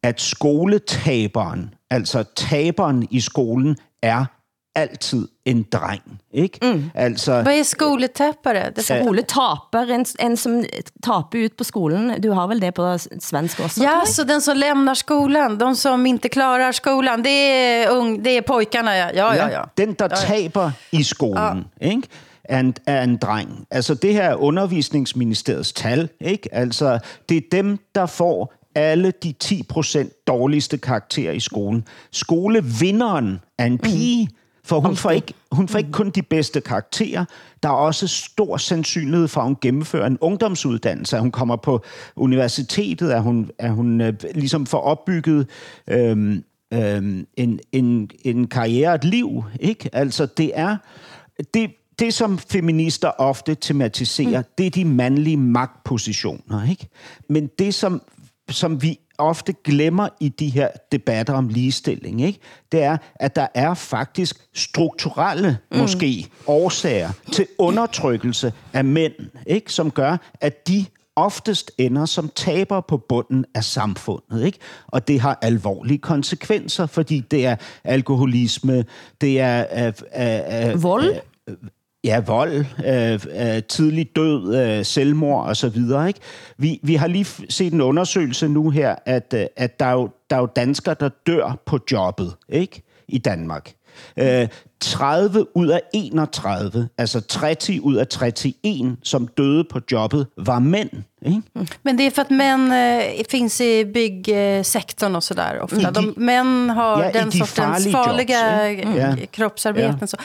at 0.02 0.20
skoletaberen, 0.20 1.74
altså 1.90 2.24
taberen 2.36 3.08
i 3.10 3.20
skolen, 3.20 3.76
er 4.02 4.24
altid 4.74 5.26
en 5.44 5.62
dreng. 5.62 6.20
Ikke? 6.32 6.58
Mm. 6.62 6.90
Altså, 6.94 7.32
Vad 7.32 7.54
är 7.54 7.64
skoletäppare? 7.64 8.72
Det 8.76 8.90
är 8.90 9.00
Skoletaper, 9.00 9.90
en, 9.90 10.04
en 10.18 10.36
som 10.36 10.64
taper 11.02 11.38
ut 11.38 11.56
på 11.56 11.64
skolen. 11.64 12.14
Du 12.18 12.30
har 12.30 12.48
väl 12.48 12.60
det 12.60 12.72
på 12.72 12.98
svensk 13.20 13.60
också? 13.60 13.82
Ja, 13.82 14.02
så 14.06 14.24
den 14.24 14.40
som 14.40 14.56
lämnar 14.56 14.94
skolan, 14.94 15.58
de 15.58 15.76
som 15.76 16.06
inte 16.06 16.28
klarar 16.28 16.72
skolan, 16.72 17.22
det 17.22 17.30
är, 17.30 17.90
ung, 17.90 18.22
det 18.22 18.30
är 18.30 18.42
pojkarna. 18.42 18.96
Ja, 18.96 19.10
ja, 19.14 19.36
ja. 19.36 19.50
ja. 19.50 19.68
Den, 19.74 19.94
der 19.94 20.08
taber 20.08 20.72
i 20.90 21.04
skolen, 21.04 21.64
ja. 21.78 21.86
ikke? 21.86 22.08
Er 22.48 22.58
en, 22.58 22.74
er 22.86 23.02
en 23.02 23.16
dreng. 23.16 23.66
Altså, 23.70 23.94
det 23.94 24.12
her 24.12 24.30
er 24.30 24.34
undervisningsministeriets 24.34 25.72
tal, 25.72 26.08
ikke? 26.20 26.54
Altså, 26.54 26.98
det 27.28 27.36
er 27.36 27.40
dem, 27.52 27.78
der 27.94 28.06
får 28.06 28.52
alle 28.74 29.12
de 29.22 29.34
10% 29.44 30.24
dårligste 30.26 30.78
karakterer 30.78 31.32
i 31.32 31.40
skolen. 31.40 31.84
Skolevinderen 32.12 33.40
er 33.58 33.64
en 33.64 33.78
pige, 33.78 34.28
for 34.64 34.80
hun 34.80 34.96
får, 34.96 35.10
ikke, 35.10 35.34
hun 35.52 35.68
får 35.68 35.78
ikke 35.78 35.92
kun 35.92 36.10
de 36.10 36.22
bedste 36.22 36.60
karakterer. 36.60 37.24
Der 37.62 37.68
er 37.68 37.72
også 37.72 38.08
stor 38.08 38.56
sandsynlighed 38.56 39.28
for, 39.28 39.40
at 39.40 39.46
hun 39.46 39.56
gennemfører 39.60 40.06
en 40.06 40.18
ungdomsuddannelse, 40.20 41.16
at 41.16 41.22
hun 41.22 41.30
kommer 41.30 41.56
på 41.56 41.84
universitetet, 42.16 43.10
at 43.10 43.22
hun, 43.22 43.50
at 43.58 43.70
hun 43.70 44.00
øh, 44.00 44.14
ligesom 44.34 44.66
får 44.66 44.80
opbygget 44.80 45.46
øhm, 45.88 46.44
øhm, 46.72 47.26
en, 47.36 47.60
en, 47.72 48.10
en 48.24 48.46
karriere, 48.46 48.94
et 48.94 49.04
liv. 49.04 49.44
Ikke? 49.60 49.90
Altså, 49.92 50.26
det 50.26 50.52
er... 50.54 50.76
Det, 51.54 51.70
det, 51.98 52.14
som 52.14 52.38
feminister 52.38 53.08
ofte 53.08 53.54
tematiserer, 53.54 54.40
mm. 54.40 54.46
det 54.58 54.66
er 54.66 54.70
de 54.70 54.84
mandlige 54.84 55.36
magtpositioner. 55.36 56.70
Ikke? 56.70 56.88
Men 57.28 57.50
det, 57.58 57.74
som, 57.74 58.02
som 58.50 58.82
vi 58.82 58.98
ofte 59.18 59.54
glemmer 59.64 60.08
i 60.20 60.28
de 60.28 60.48
her 60.48 60.68
debatter 60.92 61.34
om 61.34 61.48
ligestilling, 61.48 62.20
ikke? 62.20 62.38
det 62.72 62.82
er, 62.82 62.96
at 63.14 63.36
der 63.36 63.46
er 63.54 63.74
faktisk 63.74 64.36
strukturelle, 64.54 65.58
mm. 65.72 65.78
måske, 65.78 66.28
årsager 66.46 67.10
til 67.32 67.46
undertrykkelse 67.58 68.52
af 68.72 68.84
mænd, 68.84 69.12
ikke? 69.46 69.72
som 69.72 69.90
gør, 69.90 70.16
at 70.40 70.68
de 70.68 70.86
oftest 71.16 71.72
ender 71.78 72.06
som 72.06 72.30
taber 72.34 72.80
på 72.80 72.96
bunden 72.96 73.44
af 73.54 73.64
samfundet. 73.64 74.44
Ikke? 74.44 74.58
Og 74.86 75.08
det 75.08 75.20
har 75.20 75.38
alvorlige 75.42 75.98
konsekvenser, 75.98 76.86
fordi 76.86 77.20
det 77.20 77.46
er 77.46 77.56
alkoholisme, 77.84 78.84
det 79.20 79.40
er... 79.40 79.92
Øh, 80.16 80.70
øh, 80.70 80.82
Vold? 80.82 81.14
Ja, 82.04 82.20
vold, 82.20 82.64
øh, 82.86 83.12
øh, 83.12 83.62
tidlig 83.62 84.16
død, 84.16 84.56
øh, 84.56 84.84
selvmord 84.84 85.46
og 85.46 85.56
så 85.56 85.68
videre. 85.68 86.08
Ikke? 86.08 86.20
Vi, 86.58 86.80
vi 86.82 86.94
har 86.94 87.06
lige 87.06 87.26
set 87.48 87.72
en 87.72 87.80
undersøgelse 87.80 88.48
nu 88.48 88.70
her, 88.70 88.94
at, 89.06 89.34
øh, 89.36 89.46
at 89.56 89.80
der, 89.80 89.86
er 89.86 89.92
jo, 89.92 90.10
der 90.30 90.36
er 90.36 90.40
jo 90.40 90.48
danskere, 90.56 90.96
der 91.00 91.08
dør 91.26 91.58
på 91.66 91.78
jobbet 91.92 92.34
ikke? 92.48 92.82
i 93.08 93.18
Danmark. 93.18 93.74
Øh, 94.18 94.48
30 94.80 95.56
ud 95.56 95.68
af 95.68 95.82
31, 95.94 96.88
altså 96.98 97.20
30 97.20 97.82
ud 97.82 97.94
af 97.94 98.06
31, 98.06 98.96
som 99.02 99.28
døde 99.28 99.64
på 99.64 99.80
jobbet, 99.92 100.26
var 100.36 100.58
mænd. 100.58 100.90
Ikke? 101.24 101.66
Men 101.82 101.96
det 101.96 102.02
är 102.06 102.10
för 102.10 102.22
att 102.22 102.30
män 102.30 102.72
eh, 102.72 103.24
finns 103.28 103.60
i 103.60 103.84
byggsektorn 103.84 105.16
och 105.16 105.24
sådär 105.24 105.60
ofta. 105.60 105.76
I 105.80 105.84
de- 105.84 105.92
de, 105.92 106.14
män 106.16 106.70
har 106.70 107.02
Ja, 107.02 107.10
i 107.10 107.12
den 107.12 107.30
de 107.30 107.38
sortens 107.38 107.92
farliga 107.92 108.70
jobs, 108.72 108.86
eh, 108.86 108.96
ja. 109.20 109.26
kroppsarbeten. 109.30 109.98
Ja. 110.00 110.06
Så. 110.06 110.16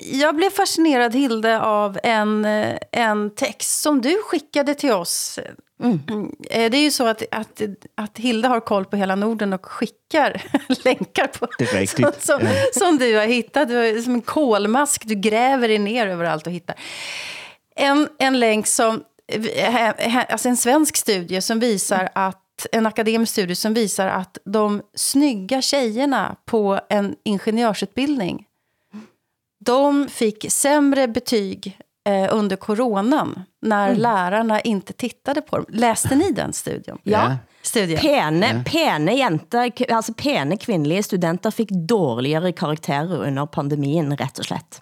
Jag 0.00 0.36
blev 0.36 0.50
fascinerad, 0.50 1.14
Hilde, 1.14 1.60
av 1.60 1.98
en, 2.02 2.44
eh, 2.44 2.76
en 2.92 3.34
text 3.34 3.80
som 3.82 4.00
du 4.02 4.16
skickade 4.24 4.74
till 4.74 4.92
oss 4.92 5.38
Mm. 5.82 6.00
Eh, 6.50 6.70
Det 6.70 6.76
är 6.76 6.82
ju 6.82 6.90
så 6.90 7.06
att, 7.06 7.22
att, 7.30 7.62
att 7.94 8.18
Hilda 8.18 8.48
har 8.48 8.60
koll 8.60 8.84
på 8.84 8.96
hela 8.96 9.14
Norden 9.16 9.52
och 9.52 9.66
skickar 9.66 10.42
länkar 10.84 11.26
på, 11.26 11.46
riktigt. 11.78 12.22
som, 12.24 12.40
som, 12.72 12.98
du 12.98 13.16
har 13.16 13.26
hittat. 13.26 13.68
Du 13.68 13.78
är 13.86 13.98
som 14.02 14.14
en 14.14 14.20
kolmask, 14.20 15.02
du 15.04 15.14
gräver 15.14 15.68
dig 15.68 15.78
ner 15.78 16.06
överallt 16.06 16.46
och 16.46 16.52
hittar. 16.52 16.76
En, 17.76 18.08
en 18.18 18.38
länk 18.40 18.66
som, 18.66 19.02
alltså 20.28 20.48
en 20.48 20.56
svensk 20.56 20.96
studie 20.96 21.40
som 21.40 21.58
visar 21.60 22.08
att, 22.14 22.66
en 22.72 22.86
akademisk 22.86 23.32
studie 23.32 23.54
som 23.54 23.74
visar 23.74 24.06
att 24.06 24.38
de 24.44 24.82
snygga 24.94 25.62
tjejerna 25.62 26.36
på 26.44 26.80
en 26.88 27.16
ingenjörsutbildning, 27.24 28.44
de 29.64 30.08
fick 30.08 30.52
sämre 30.52 31.08
betyg 31.08 31.78
eh, 32.08 32.28
under 32.34 32.56
coronan 32.56 33.42
när 33.62 33.88
Mm. 33.88 34.00
lärarna 34.00 34.60
inte 34.60 34.92
tittade 34.92 35.40
på 35.40 35.56
dem. 35.56 35.66
Läste 35.68 36.14
ni 36.16 36.30
den 36.32 36.52
studien? 36.52 36.98
Ja. 37.02 37.36
Studien. 37.62 38.00
Pene, 38.00 38.46
Ja. 38.46 38.62
pene 38.72 39.14
jenter, 39.14 39.92
altså 39.94 40.12
pene 40.14 40.56
kvindelige 40.56 41.02
studenter 41.02 41.50
fik 41.50 41.68
dårligere 41.70 42.52
karakterer 42.52 43.26
under 43.26 43.46
pandemien, 43.46 44.16
rett 44.16 44.38
og 44.38 44.44
slett. 44.44 44.80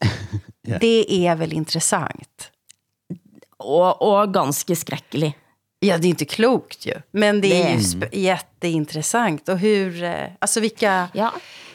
Det 0.81 1.27
är 1.27 1.35
väl 1.37 1.53
intressant? 1.53 2.51
Og, 3.65 4.03
og 4.03 4.33
ganske 4.35 4.77
skräckelig. 4.77 5.35
Ja, 5.81 5.99
det 5.99 6.07
är 6.07 6.11
inte 6.11 6.25
klokt 6.25 6.87
ju. 6.87 6.95
Men 7.11 7.41
det 7.41 7.63
är 7.63 7.77
Det- 8.01 8.17
ju 8.17 8.23
jätteintressant. 8.23 9.49
Och 9.49 9.59
hur, 9.59 10.03
eh, 10.03 10.15
alltså 10.39 10.61
vilka, 10.61 11.09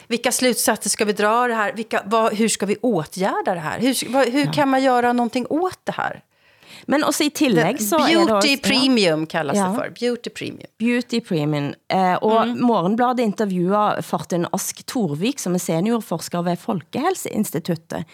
vilka 0.08 0.32
slutsatser 0.32 0.90
ska 0.90 1.06
vi 1.06 1.14
dra 1.14 1.48
det 1.48 1.54
här? 1.54 1.74
Vilka, 1.74 2.02
vad, 2.06 2.34
hur 2.34 2.48
ska 2.48 2.66
vi 2.66 2.76
åtgärda 2.82 3.54
det 3.54 3.60
här? 3.60 3.80
Hur, 3.80 4.12
vad, 4.14 4.30
hur 4.30 4.54
kan 4.54 4.70
man 4.70 4.84
göra 4.84 5.14
någonting 5.14 5.46
åt 5.50 5.80
det 5.84 5.92
här? 5.92 6.22
Men 6.86 7.04
også 7.04 7.24
i 7.24 7.30
tillegg 7.30 7.78
Det- 7.78 7.84
så 7.84 7.96
er 8.00 8.08
det 8.08 8.26
Beauty 8.26 8.56
også- 8.56 8.62
premium 8.64 9.26
kallas 9.26 9.58
Ja. 9.58 9.68
det 9.68 9.76
för. 9.76 9.90
Beauty 10.00 10.30
premium. 10.30 10.68
Beauty 10.80 11.22
Premium. 11.22 11.74
Eh, 11.94 12.14
og 12.14 12.44
Mm. 12.44 12.62
Morgenbladet 12.66 13.24
intervjuer 13.24 14.02
Fortin 14.02 14.46
Ask 14.52 14.86
Torvik, 14.86 15.40
som 15.40 15.54
er 15.56 15.60
seniorforsker 15.60 16.42
ved 16.42 16.58
Folkehelseinstituttet. 16.60 18.06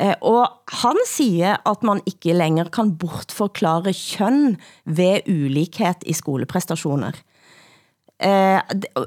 Eh, 0.00 0.14
og 0.20 0.50
han 0.68 0.96
siger, 1.06 1.56
at 1.70 1.82
man 1.82 2.00
ikke 2.06 2.32
længere 2.32 2.70
kan 2.70 2.96
bortforklare 2.98 3.92
køn 3.92 4.56
ved 4.86 5.20
ulikhed 5.28 6.06
i 6.06 6.12
skolepræstationer. 6.12 7.12
Eh, 8.20 8.60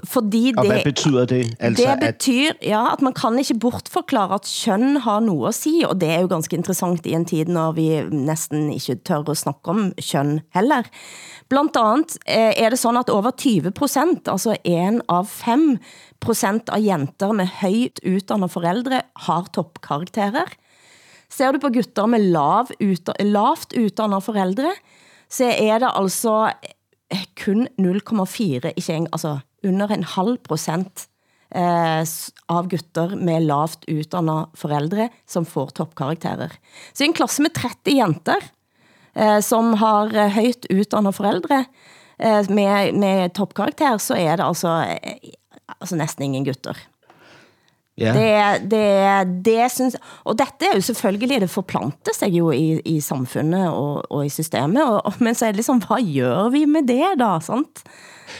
fordi 0.09 0.49
det, 0.51 0.57
Og 0.57 0.65
hvad 0.65 0.81
betyder 0.83 1.25
det? 1.25 1.53
Altså, 1.59 1.85
det 2.01 2.13
betyr 2.13 2.49
ja, 2.65 2.93
at 2.93 3.01
man 3.01 3.13
kan 3.13 3.37
ikke 3.37 3.59
bortforklare 3.61 4.33
at 4.33 4.47
køn 4.65 4.97
har 4.97 5.19
noget 5.19 5.47
at 5.47 5.55
sige, 5.55 5.87
og 5.87 6.01
det 6.01 6.09
er 6.09 6.21
jo 6.21 6.27
ganske 6.27 6.57
interessant 6.57 7.05
i 7.05 7.13
en 7.13 7.25
tid, 7.25 7.45
når 7.45 7.71
vi 7.77 8.01
næsten 8.09 8.71
ikke 8.73 8.95
tør 9.05 9.29
at 9.29 9.37
snakke 9.37 9.69
om 9.69 9.93
køn 10.11 10.39
heller. 10.53 10.89
Blandt 11.49 11.77
andet 11.77 12.17
eh, 12.25 12.53
er 12.57 12.69
det 12.69 12.79
sådan, 12.79 12.97
at 13.05 13.09
over 13.09 13.31
20 13.37 13.71
procent, 13.71 14.27
altså 14.27 14.57
en 14.63 15.01
av 15.09 15.25
5 15.25 15.77
procent 16.19 16.69
av 16.69 16.81
jenter 16.81 17.31
med 17.31 17.47
højt 17.61 18.01
uddannede 18.07 18.49
forældre 18.49 19.01
har 19.15 19.45
topkarakterer. 19.53 20.49
Ser 21.33 21.55
du 21.55 21.61
på 21.63 21.71
gutter 21.73 22.09
med 22.09 22.27
lav, 22.33 22.69
ut, 22.77 23.09
lavt 23.25 23.73
uddannede 23.79 24.21
forældre, 24.21 24.73
så 25.31 25.49
er 25.49 25.81
det 25.81 25.89
altså 25.97 26.35
eh, 27.09 27.25
kun 27.39 27.65
0,4, 27.81 28.73
ikke 28.75 28.99
en, 28.99 29.09
altså 29.09 29.39
under 29.65 29.95
en 29.95 30.05
halv 30.05 30.37
procent 30.45 31.07
eh, 31.55 32.03
av 32.53 32.69
gutter 32.69 33.15
med 33.17 33.47
lavt 33.47 33.87
uddannede 33.89 34.59
forældre, 34.59 35.09
som 35.25 35.47
får 35.49 35.73
topkarakterer. 35.79 36.53
Så 36.93 37.05
i 37.05 37.09
en 37.09 37.17
klasse 37.17 37.45
med 37.45 37.55
30 37.57 37.97
jenter, 37.97 38.49
eh, 39.15 39.39
som 39.41 39.73
har 39.81 40.13
eh, 40.13 40.37
højt 40.37 40.69
uddannede 40.69 41.17
forældre, 41.17 41.63
eh, 42.19 42.49
med, 42.53 42.93
med 42.93 43.33
topkarakter, 43.33 43.97
så 43.97 44.19
er 44.21 44.37
det 44.37 44.51
altså, 44.51 44.83
eh, 44.85 45.33
altså 45.79 45.97
næsten 45.97 46.29
ingen 46.29 46.45
gutter. 46.45 46.77
Ja. 47.97 48.13
Det, 48.13 48.71
det, 48.71 49.45
det 49.45 49.71
synes, 49.71 49.95
og 50.23 50.39
dette 50.39 50.65
er 50.71 50.75
jo 50.75 50.81
selvfølgelig, 50.81 51.41
det 51.41 51.49
forplanter 51.49 52.11
sig 52.19 52.29
jo 52.29 52.51
i, 52.51 52.79
i 52.85 52.99
samfundet 52.99 53.69
og, 53.69 54.11
og 54.11 54.25
i 54.25 54.29
systemet, 54.29 54.83
og, 54.83 55.05
og, 55.05 55.13
men 55.19 55.35
så 55.35 55.45
er 55.45 55.49
det 55.49 55.55
liksom, 55.55 55.77
hvad 55.77 56.15
gør 56.15 56.49
vi 56.49 56.65
med 56.65 56.87
det 56.87 57.19
da, 57.19 57.39
sant? 57.41 57.83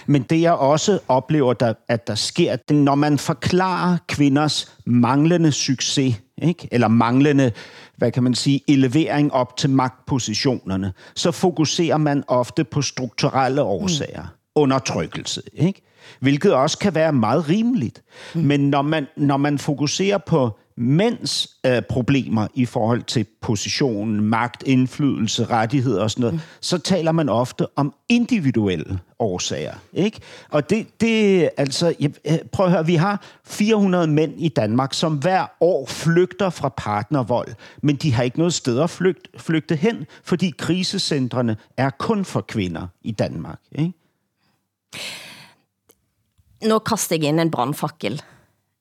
Men 0.06 0.22
det 0.22 0.42
jeg 0.42 0.54
også 0.54 1.00
oplever, 1.08 1.54
der, 1.54 1.74
at 1.88 2.08
der 2.08 2.16
sker, 2.16 2.56
det, 2.56 2.76
når 2.76 2.96
man 2.96 3.18
forklarer 3.18 3.98
kvinders 4.08 4.78
manglende 4.86 5.52
succes, 5.52 6.16
ikke? 6.42 6.68
eller 6.72 6.88
manglende, 6.88 7.52
hvad 7.98 8.12
kan 8.12 8.24
man 8.24 8.36
sige, 8.36 8.62
elevering 8.68 9.34
op 9.34 9.58
til 9.58 9.70
magtpositionerne, 9.70 10.94
så 11.16 11.32
fokuserer 11.32 11.98
man 11.98 12.24
ofte 12.28 12.64
på 12.64 12.82
strukturelle 12.82 13.62
årsager. 13.62 14.22
Mm. 14.22 14.28
Undertrykkelse, 14.56 15.42
ikke? 15.54 15.82
Hvilket 16.20 16.54
også 16.54 16.78
kan 16.78 16.96
være 16.96 17.14
meget 17.14 17.50
rimeligt. 17.50 18.04
Mm. 18.36 18.42
Men 18.42 18.70
når 18.70 18.82
man, 18.82 19.08
når 19.18 19.38
man 19.38 19.58
fokuserer 19.58 20.18
på 20.18 20.58
mænds 20.78 21.48
øh, 21.66 21.82
problemer 21.82 22.48
i 22.54 22.66
forhold 22.66 23.04
til 23.04 23.26
position, 23.42 24.22
magt, 24.22 24.64
indflydelse, 24.66 25.46
rettigheder 25.46 26.04
og 26.04 26.12
sådan 26.12 26.22
noget, 26.22 26.34
mm. 26.34 26.40
så 26.62 26.78
taler 26.78 27.12
man 27.12 27.30
ofte 27.30 27.66
om 27.76 27.94
individuelle 28.10 29.00
årsager. 29.20 29.74
Ikke? 29.94 30.20
Og 30.50 30.70
det, 30.70 31.02
det 31.02 31.50
altså, 31.58 31.94
jeg, 32.00 32.12
øh, 32.26 32.38
prøv 32.52 32.66
at 32.66 32.72
høre, 32.72 32.86
vi 32.86 32.96
har 32.96 33.24
400 33.46 34.08
mænd 34.08 34.34
i 34.38 34.50
Danmark, 34.50 34.94
som 34.94 35.18
hver 35.18 35.46
år 35.62 35.86
flygter 35.86 36.50
fra 36.50 36.70
partnervold, 36.78 37.48
men 37.82 37.96
de 37.96 38.14
har 38.14 38.24
ikke 38.24 38.38
noget 38.38 38.54
sted 38.54 38.80
at 38.80 38.90
flygte, 38.90 39.30
flygte 39.38 39.76
hen, 39.76 40.06
fordi 40.24 40.54
krisecentrene 40.58 41.58
er 41.78 41.90
kun 41.90 42.26
for 42.26 42.42
kvinder 42.42 42.88
i 43.02 43.12
Danmark. 43.12 43.60
Ikke? 43.72 43.94
Nu 46.68 46.80
kaster 46.80 47.18
jeg 47.20 47.32
ind 47.32 47.42
en 47.42 47.52
brandfakkel. 47.52 48.22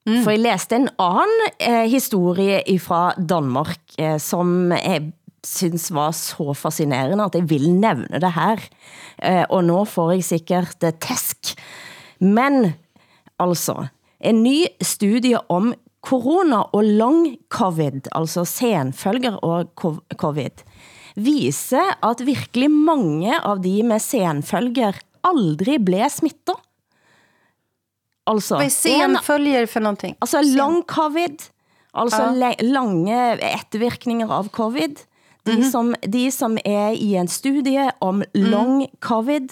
Mm. 0.06 0.22
For 0.24 0.34
jeg 0.34 0.42
læste 0.42 0.76
en 0.76 0.88
anden 0.98 1.50
eh, 1.60 1.86
historie 1.90 2.78
fra 2.82 3.12
Danmark, 3.14 3.78
eh, 3.98 4.18
som 4.18 4.72
jeg 4.72 5.12
synes 5.46 5.90
var 5.94 6.10
så 6.14 6.54
fascinerende, 6.54 7.24
at 7.24 7.34
jeg 7.34 7.50
vil 7.50 7.70
nævne 7.74 8.20
det 8.22 8.32
her. 8.34 8.58
Eh, 9.22 9.44
og 9.50 9.64
nu 9.64 9.84
får 9.84 10.12
jeg 10.12 10.24
sikkert 10.24 10.82
eh, 10.82 10.94
tæsk. 11.00 11.54
Men 12.20 12.74
altså, 13.38 13.86
en 14.20 14.42
ny 14.42 14.66
studie 14.82 15.38
om 15.50 15.72
corona 16.02 16.62
og 16.74 16.84
long 16.84 17.36
covid, 17.50 18.10
altså 18.12 18.44
senfølger 18.44 19.38
og 19.42 19.70
co- 19.80 20.02
covid, 20.16 20.64
viser 21.16 21.94
at 22.02 22.26
virkelig 22.26 22.70
mange 22.70 23.34
av 23.38 23.62
de 23.62 23.82
med 23.86 24.02
senfølger 24.02 24.98
aldrig 25.22 25.78
blev 25.84 26.10
smittet. 26.10 26.58
Altså, 28.26 28.54
Vad 28.54 28.64
är 28.64 28.68
senföljer 28.70 29.66
för 29.66 29.80
någonting? 29.80 30.14
Altså 30.20 30.42
long 30.42 30.82
covid, 30.82 31.42
altså 31.94 32.22
Ja. 32.40 32.54
lange 32.60 33.36
ettervirkninger 33.36 34.32
av 34.32 34.48
covid. 34.48 34.96
De, 35.46 35.52
Mhm. 35.52 35.70
som, 35.70 35.94
de 36.06 36.30
som 36.30 36.58
er 36.64 36.90
i 36.92 37.14
en 37.16 37.28
studie 37.28 37.90
om 38.00 38.22
long 38.34 38.86
covid, 39.00 39.48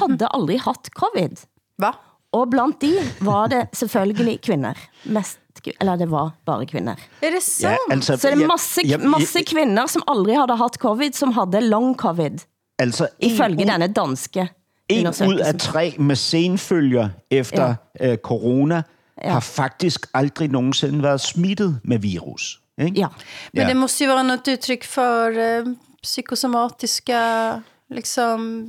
hadde 0.00 0.26
aldrig 0.26 0.60
haft 0.60 0.90
covid. 0.94 1.38
Va? 1.78 1.92
Og 2.32 2.50
blandt 2.50 2.80
de 2.80 2.92
var 3.20 3.48
det 3.48 3.68
selvfølgelig 3.72 4.40
kvinder. 4.40 4.74
Mest, 5.04 5.38
eller 5.80 5.96
det 5.96 6.06
var 6.10 6.30
bare 6.46 6.66
kvinder. 6.66 6.94
Är 7.22 7.30
det 7.30 7.42
sant? 7.42 7.72
Ja, 7.88 7.94
altså, 7.94 8.16
Så 8.16 8.30
det 8.30 8.42
er 8.42 8.46
masse, 8.46 8.80
masse 8.98 9.42
kvinder, 9.44 9.86
som 9.86 10.02
aldrig 10.06 10.36
havde 10.36 10.56
haft 10.56 10.78
covid, 10.78 11.12
som 11.12 11.32
havde 11.32 11.60
long 11.60 11.94
covid. 11.96 12.38
Altså, 12.78 13.08
Ifølge 13.20 13.64
denne 13.66 13.88
danske 13.92 14.48
En 14.90 15.06
ud 15.28 15.38
af 15.38 15.54
tre 15.58 15.94
med 15.98 16.16
senfølger 16.16 17.08
efter 17.30 17.74
ja. 18.00 18.12
øh, 18.12 18.18
corona 18.18 18.82
ja. 19.22 19.30
har 19.32 19.40
faktisk 19.40 20.06
aldrig 20.14 20.48
nogensinde 20.50 21.02
været 21.02 21.20
smittet 21.20 21.80
med 21.84 21.98
virus. 21.98 22.60
Ikke? 22.82 23.00
Ja. 23.00 23.06
Men 23.52 23.62
Ja. 23.62 23.68
det 23.68 23.76
måste 23.76 24.04
ju 24.04 24.10
vara 24.10 24.22
något 24.22 24.48
uttryck 24.48 24.84
för 24.84 25.30
eh, 25.38 25.64
psykosomatiska 26.02 27.62
liksom, 27.90 28.66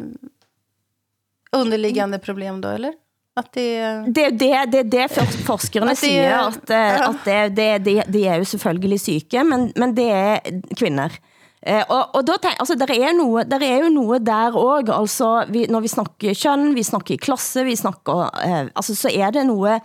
underliggande 1.57 2.19
problem 2.19 2.61
då, 2.61 2.69
eller? 2.69 2.91
Att 3.35 3.53
det 3.53 3.75
är... 3.75 4.01
Det 4.07 4.23
er 4.25 4.29
det, 4.31 4.71
det, 4.71 4.79
er 4.79 4.83
det 4.83 5.11
for- 5.11 5.45
forskerne 5.45 5.85
At 5.85 5.89
det 5.89 5.97
siger, 5.97 6.23
er- 6.23 6.47
at, 6.47 6.69
eh, 6.69 7.09
at 7.09 7.15
det, 7.25 7.55
det, 7.57 7.85
de, 7.85 8.03
de 8.13 8.25
er 8.27 8.35
jo 8.35 8.43
selvfølgelig 8.43 8.99
syke, 8.99 9.43
men, 9.43 9.71
men 9.75 9.97
det 9.97 10.11
er 10.11 10.39
kvinder. 10.77 11.09
Eh, 11.61 11.83
og, 11.93 12.15
og 12.17 12.23
da 12.25 12.37
tenk, 12.41 12.57
altså, 12.59 12.75
der, 12.79 12.89
er 12.89 13.11
noe, 13.13 13.43
der 13.45 13.61
er 13.61 13.83
jo 13.83 13.89
noe 13.93 14.17
der 14.17 14.55
også, 14.57 14.93
altså, 14.95 15.27
vi, 15.53 15.67
når 15.69 15.83
vi 15.85 15.91
snakker 15.93 16.37
køn, 16.41 16.71
vi 16.73 16.83
snakker 16.83 17.19
klasse, 17.21 17.65
vi 17.67 17.75
snakker, 17.77 18.23
eh, 18.41 18.71
altså, 18.73 18.95
så 18.97 19.11
er 19.13 19.35
det 19.35 19.45
noe, 19.45 19.75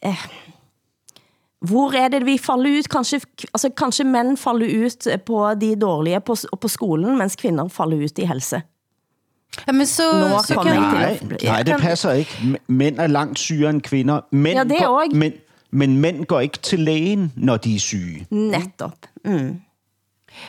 eh, 0.00 0.22
hvor 1.68 1.92
er 1.94 2.08
det 2.10 2.24
vi 2.26 2.38
falder 2.40 2.78
ut? 2.78 2.88
Kanskje, 2.90 3.20
altså, 3.52 3.70
kanskje 3.76 4.06
mænd 4.08 4.36
falder 4.40 4.72
ut 4.86 5.06
på 5.26 5.42
de 5.60 5.74
dårlige 5.76 6.20
på, 6.20 6.36
på 6.60 6.68
skolen, 6.68 7.18
mens 7.18 7.36
kvinder 7.36 7.68
falder 7.68 8.02
ut 8.02 8.18
i 8.18 8.26
helse. 8.26 8.62
Ja, 9.66 9.72
men 9.72 9.86
så, 9.86 10.06
Nå 10.16 10.38
så 10.46 10.54
kommer 10.54 10.72
kan 10.72 10.82
Nej, 10.82 11.18
nej, 11.42 11.62
det 11.62 11.76
passer 11.80 12.24
ikke. 12.24 12.58
Mænd 12.68 12.98
er 12.98 13.06
langt 13.06 13.38
sygere 13.38 13.70
end 13.70 13.82
kvinder. 13.84 14.20
Mænd 14.30 14.56
Ja, 14.58 14.64
det 14.64 14.80
er 14.80 14.86
går, 14.86 15.02
også. 15.02 15.16
men, 15.16 15.32
men 15.70 15.96
mænd 15.96 16.24
går 16.24 16.40
ikke 16.40 16.58
til 16.58 16.80
lægen, 16.80 17.32
når 17.36 17.56
de 17.56 17.74
er 17.74 17.78
syge. 17.78 18.26
Netop. 18.30 18.96
Mm. 19.24 19.60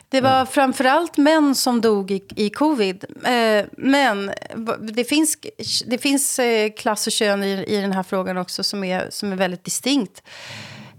Det 0.09 0.21
var 0.21 0.45
framförallt 0.45 1.17
män 1.17 1.55
som 1.55 1.81
dog 1.81 2.11
i, 2.11 2.23
i 2.35 2.49
covid. 2.49 3.05
Eh, 3.25 3.65
men 3.71 4.31
det 4.79 5.03
finns, 5.03 5.37
det 5.85 5.97
finns 5.97 6.39
eh, 6.39 6.71
klass 6.71 7.07
och 7.07 7.13
kön 7.13 7.43
i, 7.43 7.65
i 7.67 7.81
den 7.81 7.91
här 7.91 8.03
frågan 8.03 8.37
också 8.37 8.63
som 8.63 8.83
är, 8.83 9.07
som 9.09 9.31
är 9.31 9.35
väldigt 9.35 9.63
distinkt. 9.63 10.23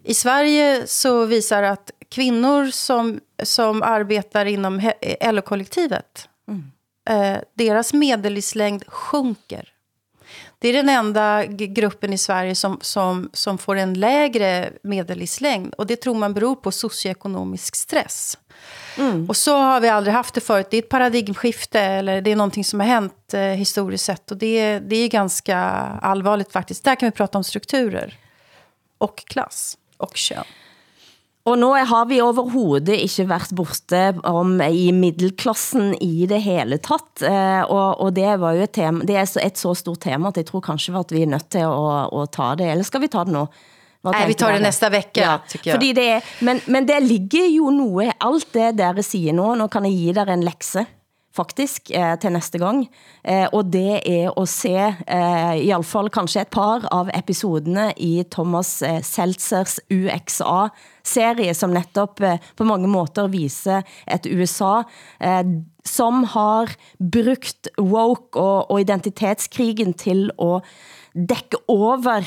I 0.05 0.14
Sverige 0.14 0.87
så 0.87 1.24
visar 1.24 1.62
att 1.62 1.91
kvinnor 2.09 2.70
som, 2.70 3.20
som 3.43 3.82
arbetar 3.82 4.47
inom 4.47 4.93
LO-kollektivet, 5.20 6.28
mm. 6.49 6.70
eh, 7.11 7.41
deras 7.55 7.93
medellivslängd 7.93 8.85
sjunker. 8.87 9.74
Det 10.59 10.68
är 10.68 10.72
den 10.72 10.89
enda 10.89 11.45
gruppen 11.47 12.12
i 12.12 12.18
Sverige 12.18 12.55
som, 12.55 12.78
som, 12.80 13.30
som 13.32 13.59
får 13.59 13.76
en 13.76 13.95
lägre 13.95 14.70
medellivslängd. 14.82 15.74
Och 15.74 15.87
det 15.87 15.97
tror 15.97 16.14
man 16.14 16.35
beror 16.35 16.57
på 16.57 16.72
socioekonomisk 16.72 17.76
stress. 17.76 18.39
Mm. 18.99 19.28
Och 19.28 19.37
så 19.37 19.57
har 19.57 19.80
vi 19.80 19.89
aldrig 19.89 20.14
haft 20.14 20.35
det 20.35 20.41
förut. 20.41 20.66
Det 20.70 20.76
är 20.76 20.82
ett 20.82 20.89
paradigmskifte, 20.89 21.80
eller 21.80 22.20
det 22.20 22.32
är 22.32 22.37
någonting 22.37 22.64
som 22.64 22.80
har 22.80 22.87
hänt 22.87 23.35
eh, 23.35 23.41
historiskt 23.41 24.05
sett. 24.05 24.30
Och 24.30 24.37
det, 24.37 24.78
det 24.78 24.97
är 24.97 25.09
ganska 25.09 25.59
allvarligt 26.03 26.53
faktiskt. 26.53 26.85
Där 26.85 26.95
kan 26.95 27.07
vi 27.07 27.11
prata 27.11 27.39
om 27.39 27.45
strukturer. 27.45 28.18
Och 28.99 29.16
klass. 29.26 29.78
Och 29.97 30.16
kön. 30.16 30.45
Og 31.45 31.59
nå 31.61 31.74
har 31.76 32.07
vi 32.09 32.22
overhovedet 32.24 32.95
ikke 33.05 33.26
været 33.28 33.51
borte 33.57 34.03
om 34.24 34.55
i 34.64 34.86
middelklassen 34.97 35.92
i 36.01 36.24
det 36.30 36.40
hele 36.40 36.78
tatt, 36.80 37.20
eh, 37.20 37.61
og, 37.68 38.01
og 38.01 38.14
det 38.16 38.30
var 38.40 38.57
jo 38.57 38.64
et, 38.64 38.72
tema, 38.72 39.05
det 39.05 39.18
er 39.20 39.28
et 39.42 39.61
så 39.61 39.74
stort 39.76 40.01
tema, 40.07 40.32
at 40.32 40.40
jeg 40.40 40.49
tror 40.49 40.64
kanskje 40.64 40.97
at 40.97 41.12
vi 41.12 41.26
er 41.26 41.32
nødt 41.34 41.51
til 41.53 41.66
at, 41.68 42.16
at 42.16 42.32
ta 42.32 42.55
det, 42.57 42.70
eller 42.72 42.88
skal 42.88 43.05
vi 43.05 43.12
ta 43.12 43.26
det 43.28 43.36
nu? 43.36 43.45
Nej, 44.05 44.26
vi 44.28 44.34
tar 44.34 44.53
det 44.53 44.61
nästa 44.61 44.88
vecka, 44.90 45.20
ja, 45.20 45.38
tycker 45.49 45.70
jag. 45.70 45.76
Fordi 45.76 45.92
det 45.92 46.22
men, 46.40 46.61
men 46.66 46.86
det 46.86 47.01
ligger 47.03 47.47
jo 47.49 47.70
noe, 47.72 48.11
alt 48.20 48.51
det 48.53 48.74
dere 48.76 49.03
siger 49.03 49.32
nu, 49.32 49.55
nå 49.57 49.68
kan 49.72 49.84
jeg 49.88 49.97
give 49.97 50.16
dere 50.18 50.36
en 50.36 50.45
lekse 50.45 50.84
faktisk 51.35 51.91
eh, 51.95 52.14
til 52.20 52.35
næste 52.35 52.61
gang. 52.62 52.85
Eh, 53.24 53.47
og 53.53 53.72
det 53.72 54.01
er 54.07 54.30
at 54.30 54.51
se 54.51 54.74
eh, 54.74 55.55
i 55.59 55.70
alle 55.74 55.87
fall 55.87 56.11
kanskje 56.14 56.45
et 56.45 56.53
par 56.55 56.87
av 56.95 57.11
episoderne 57.14 57.91
i 57.97 58.22
Thomas 58.30 58.76
eh, 58.82 59.01
Seltzers 59.03 59.80
UXA-serie, 59.91 61.55
som 61.55 61.74
netop 61.74 62.22
eh, 62.22 62.39
på 62.57 62.68
mange 62.68 62.91
måter 62.91 63.30
viser 63.32 63.82
et 64.07 64.28
USA, 64.30 64.85
eh, 65.20 65.43
som 65.85 66.24
har 66.32 66.72
brugt 66.99 67.68
woke 67.78 68.41
og, 68.41 68.70
og 68.70 68.80
identitetskrigen 68.80 69.93
til 70.01 70.30
at 70.41 70.64
dække 71.14 71.61
over 71.68 72.24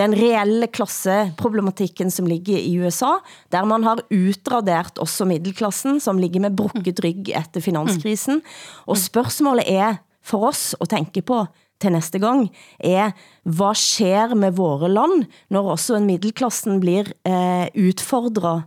den 0.00 0.16
reelle 0.16 0.68
klasseproblematikken 0.72 2.10
som 2.12 2.28
ligger 2.28 2.58
i 2.58 2.76
USA, 2.80 3.18
der 3.52 3.66
man 3.68 3.84
har 3.84 4.02
utradert 4.10 4.98
også 4.98 5.26
middelklassen, 5.28 6.00
som 6.00 6.20
ligger 6.20 6.40
med 6.46 6.56
brukket 6.56 7.02
rygg 7.04 7.32
efter 7.36 7.60
finanskrisen. 7.64 8.40
Og 8.86 8.98
spørgsmålet 9.00 9.68
er 9.68 10.00
for 10.24 10.48
oss 10.50 10.74
at 10.80 10.92
tænke 10.92 11.22
på 11.22 11.44
til 11.80 11.94
næste 11.94 12.20
gang, 12.20 12.48
er, 12.78 13.14
hvad 13.48 13.76
sker 13.78 14.34
med 14.36 14.52
våre 14.52 14.90
land, 14.92 15.24
når 15.50 15.70
også 15.76 15.96
en 15.96 16.08
middelklassen 16.10 16.80
blir 16.82 17.08
eh, 17.24 17.68
udfordret 17.72 18.66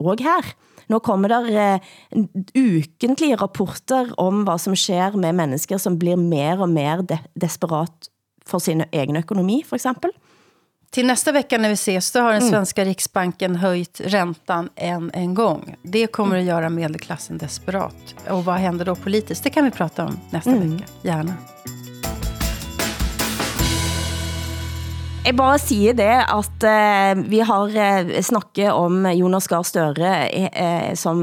og 0.00 0.24
her? 0.24 0.54
Nå 0.88 1.00
kommer 1.02 1.28
der 1.28 1.48
eh, 1.50 2.24
ukentlige 2.56 3.36
rapporter 3.36 4.14
om 4.16 4.44
hvad 4.46 4.62
som 4.62 4.76
sker 4.76 5.16
med 5.18 5.36
mennesker, 5.36 5.80
som 5.82 5.98
blir 5.98 6.16
mer 6.16 6.62
og 6.62 6.70
mer 6.72 7.02
de 7.02 7.18
desperat 7.40 8.08
for 8.46 8.62
sin 8.62 8.84
egen 8.92 9.18
økonomi, 9.18 9.62
for 9.66 9.76
eksempel. 9.76 10.14
Till 10.96 11.06
nästa 11.06 11.32
vecka 11.32 11.58
när 11.58 11.68
vi 11.68 11.74
ses, 11.74 12.12
då 12.12 12.20
har 12.20 12.32
den 12.32 12.40
mm. 12.42 12.50
svenska 12.50 12.82
mm. 12.82 12.88
riksbanken 12.88 13.56
höjt 13.56 14.00
räntan 14.04 14.68
en, 14.74 15.10
en 15.14 15.34
gång. 15.34 15.76
Det 15.82 16.06
kommer 16.06 16.38
att 16.38 16.44
göra 16.44 16.68
medelklassen 16.68 17.38
desperat. 17.38 18.14
Och 18.30 18.44
vad 18.44 18.54
händer 18.54 18.84
då 18.84 18.94
politiskt? 18.94 19.44
Det 19.44 19.50
kan 19.50 19.64
vi 19.64 19.70
prata 19.70 20.04
om 20.04 20.20
nästa 20.30 20.50
mm. 20.50 20.76
vecka. 20.76 20.84
Gärna. 21.02 21.34
Jeg 25.26 25.34
bare 25.34 25.58
siger 25.58 25.94
det, 25.98 26.12
at 26.22 26.64
uh, 26.70 27.22
vi 27.26 27.40
har 27.42 27.72
uh, 27.74 28.10
snakket 28.22 28.68
om 28.70 29.08
Jonas 29.10 29.48
Gahr 29.50 29.64
Støre, 29.66 30.12
uh, 30.30 30.92
som 30.94 31.18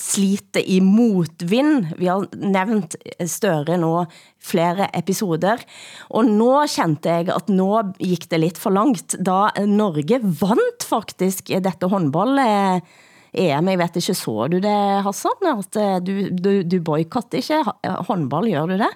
sliter 0.00 0.64
i 0.64 0.78
motvind. 0.80 1.90
Vi 2.00 2.08
har 2.08 2.24
nævnt 2.32 2.96
Støre 3.28 3.76
nå 3.76 4.06
flere 4.40 4.88
episoder. 4.96 5.60
Og 6.16 6.32
nå 6.32 6.48
kjente 6.64 7.12
jeg, 7.12 7.28
at 7.34 7.52
nå 7.52 7.68
gik 8.00 8.24
det 8.32 8.40
lidt 8.40 8.62
for 8.62 8.72
langt, 8.72 9.18
da 9.20 9.50
Norge 9.68 10.22
vant 10.24 10.88
faktisk 10.88 11.52
dette 11.52 11.92
håndball 11.92 12.40
EM, 12.40 13.68
jeg 13.68 13.82
vet 13.82 14.00
ikke, 14.00 14.16
så 14.16 14.46
du 14.48 14.62
det, 14.64 14.78
Hassan? 15.04 15.50
At 15.52 15.76
du, 16.08 16.14
du, 16.32 16.52
du 16.64 16.80
boykotter 16.80 17.44
ikke 17.44 17.60
håndball, 18.08 18.48
gjør 18.48 18.72
du 18.72 18.80
det? 18.80 18.94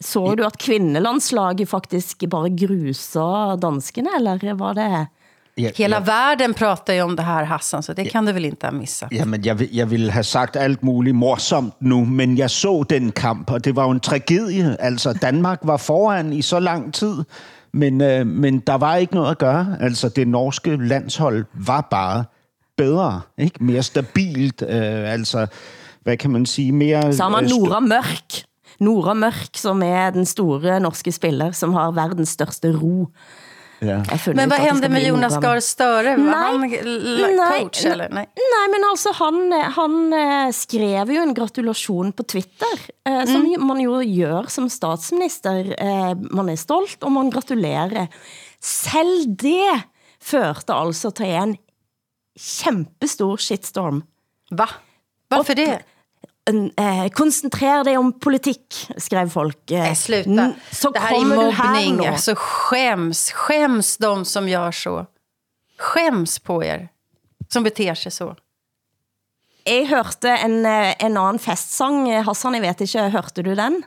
Så 0.00 0.34
du 0.34 0.44
att 0.44 0.58
kvinnelandslaget 0.58 1.68
faktisk 1.68 2.24
bare 2.30 2.50
gruser 2.50 3.56
danskene, 3.56 4.08
eller 4.16 4.54
var 4.54 4.74
det... 4.74 5.06
Ja, 5.58 5.70
Hela 5.74 5.96
ja. 5.96 6.00
världen 6.00 6.54
pratar 6.54 6.94
ju 6.94 7.02
om 7.02 7.16
det 7.16 7.22
här, 7.22 7.44
Hassan, 7.44 7.82
så 7.82 7.92
det 7.92 8.02
ja. 8.02 8.10
kan 8.10 8.26
du 8.26 8.32
väl 8.32 8.44
inte 8.44 8.66
ha 8.66 8.72
missat? 8.72 9.12
Ja, 9.12 9.24
men 9.24 9.42
jag, 9.42 9.62
jag 9.72 9.86
vill 9.86 10.10
ha 10.10 10.22
sagt 10.22 10.56
allt 10.56 10.82
muligt 10.82 11.14
morsomt 11.14 11.74
nu, 11.80 12.04
men 12.04 12.36
jag 12.36 12.50
så 12.50 12.82
den 12.82 13.12
kamp, 13.12 13.50
och 13.50 13.60
det 13.60 13.72
var 13.72 13.84
jo 13.84 13.90
en 13.90 14.00
tragedie. 14.00 14.76
Altså, 14.80 15.12
Danmark 15.12 15.58
var 15.62 15.78
foran 15.78 16.32
i 16.32 16.42
så 16.42 16.60
lang 16.60 16.94
tid, 16.94 17.24
men, 17.72 18.00
øh, 18.00 18.26
men 18.26 18.58
der 18.58 18.74
var 18.74 18.96
ikke 18.96 19.14
noget 19.14 19.30
at 19.30 19.38
gøre. 19.38 19.76
Altså, 19.80 20.08
det 20.08 20.28
norske 20.28 20.76
landshold 20.76 21.44
var 21.52 21.80
bare 21.90 22.24
bedre, 22.76 23.20
ikke? 23.38 23.64
Mere 23.64 23.82
stabilt, 23.82 24.62
øh, 24.62 25.12
altså, 25.12 25.46
hvad 26.02 26.16
kan 26.16 26.30
man 26.30 26.46
sige, 26.46 26.72
mere... 26.72 27.12
Så 27.12 27.22
har 27.22 27.30
man 27.30 27.44
øh, 27.44 27.50
Nora 27.50 27.80
Mørk 27.80 28.47
Nora 28.84 29.14
Mørk, 29.14 29.58
som 29.58 29.82
er 29.82 30.12
den 30.14 30.26
store 30.28 30.78
norske 30.82 31.12
spiller, 31.14 31.52
som 31.56 31.74
har 31.74 31.94
verdens 31.96 32.36
største 32.38 32.72
ro. 32.76 33.08
Ja. 33.78 34.02
Men 34.34 34.48
vad 34.48 34.58
hände 34.58 34.88
med 34.88 35.02
Jonas 35.06 35.36
Gahr 35.38 35.60
Støre? 35.60 36.16
Var 36.16 36.34
han 36.34 36.70
coach 37.60 37.84
nej, 37.84 37.92
eller? 37.92 38.08
Nej. 38.08 38.26
nej, 38.34 38.66
men 38.70 38.86
altså 38.90 39.12
han, 39.14 39.52
han 39.52 40.12
eh, 40.12 40.52
skrev 40.52 41.12
jo 41.14 41.22
en 41.22 41.34
gratulation 41.34 42.12
på 42.12 42.22
Twitter, 42.22 42.80
eh, 43.06 43.22
som 43.24 43.44
mm. 43.46 43.66
man 43.66 43.80
jo 43.80 44.00
gør 44.02 44.50
som 44.50 44.66
statsminister. 44.70 45.74
Eh, 45.78 46.14
man 46.30 46.50
er 46.50 46.58
stolt, 46.58 46.98
og 47.02 47.12
man 47.14 47.30
gratulerer. 47.30 48.10
Selv 48.60 49.30
det 49.38 49.82
førte 50.18 50.74
altså 50.74 51.14
til 51.14 51.38
en 51.38 51.56
kæmpestor 52.38 53.36
shitstorm. 53.36 54.02
Va? 54.50 54.66
Varför 55.30 55.54
det? 55.54 55.78
Eh, 56.48 57.08
koncentrer 57.08 57.84
dig 57.84 57.98
om 57.98 58.12
politik, 58.12 58.90
skrev 58.96 59.30
folk. 59.30 59.70
Eh, 59.70 59.94
sluta. 59.94 60.52
Så 60.70 60.90
det 60.90 60.98
här 60.98 61.20
är 61.20 61.24
mobbning. 61.24 62.06
Alltså, 62.06 62.34
skäms. 62.36 63.32
Skäms 63.32 63.96
de 63.96 64.24
som 64.24 64.48
gör 64.48 64.72
så. 64.72 65.06
Skäms 65.78 66.38
på 66.38 66.64
er 66.64 66.88
som 67.48 67.62
beter 67.62 67.94
sig 67.94 68.12
så. 68.12 68.34
Jeg 69.64 69.86
hørte 69.86 70.30
en, 70.30 70.66
eh, 70.66 70.94
en 70.98 71.16
anden 71.16 71.38
festsang. 71.38 72.08
Hassan, 72.24 72.54
jeg 72.54 72.62
vet 72.62 72.80
ikke, 72.80 73.08
hørte 73.10 73.42
du 73.42 73.54
den? 73.54 73.82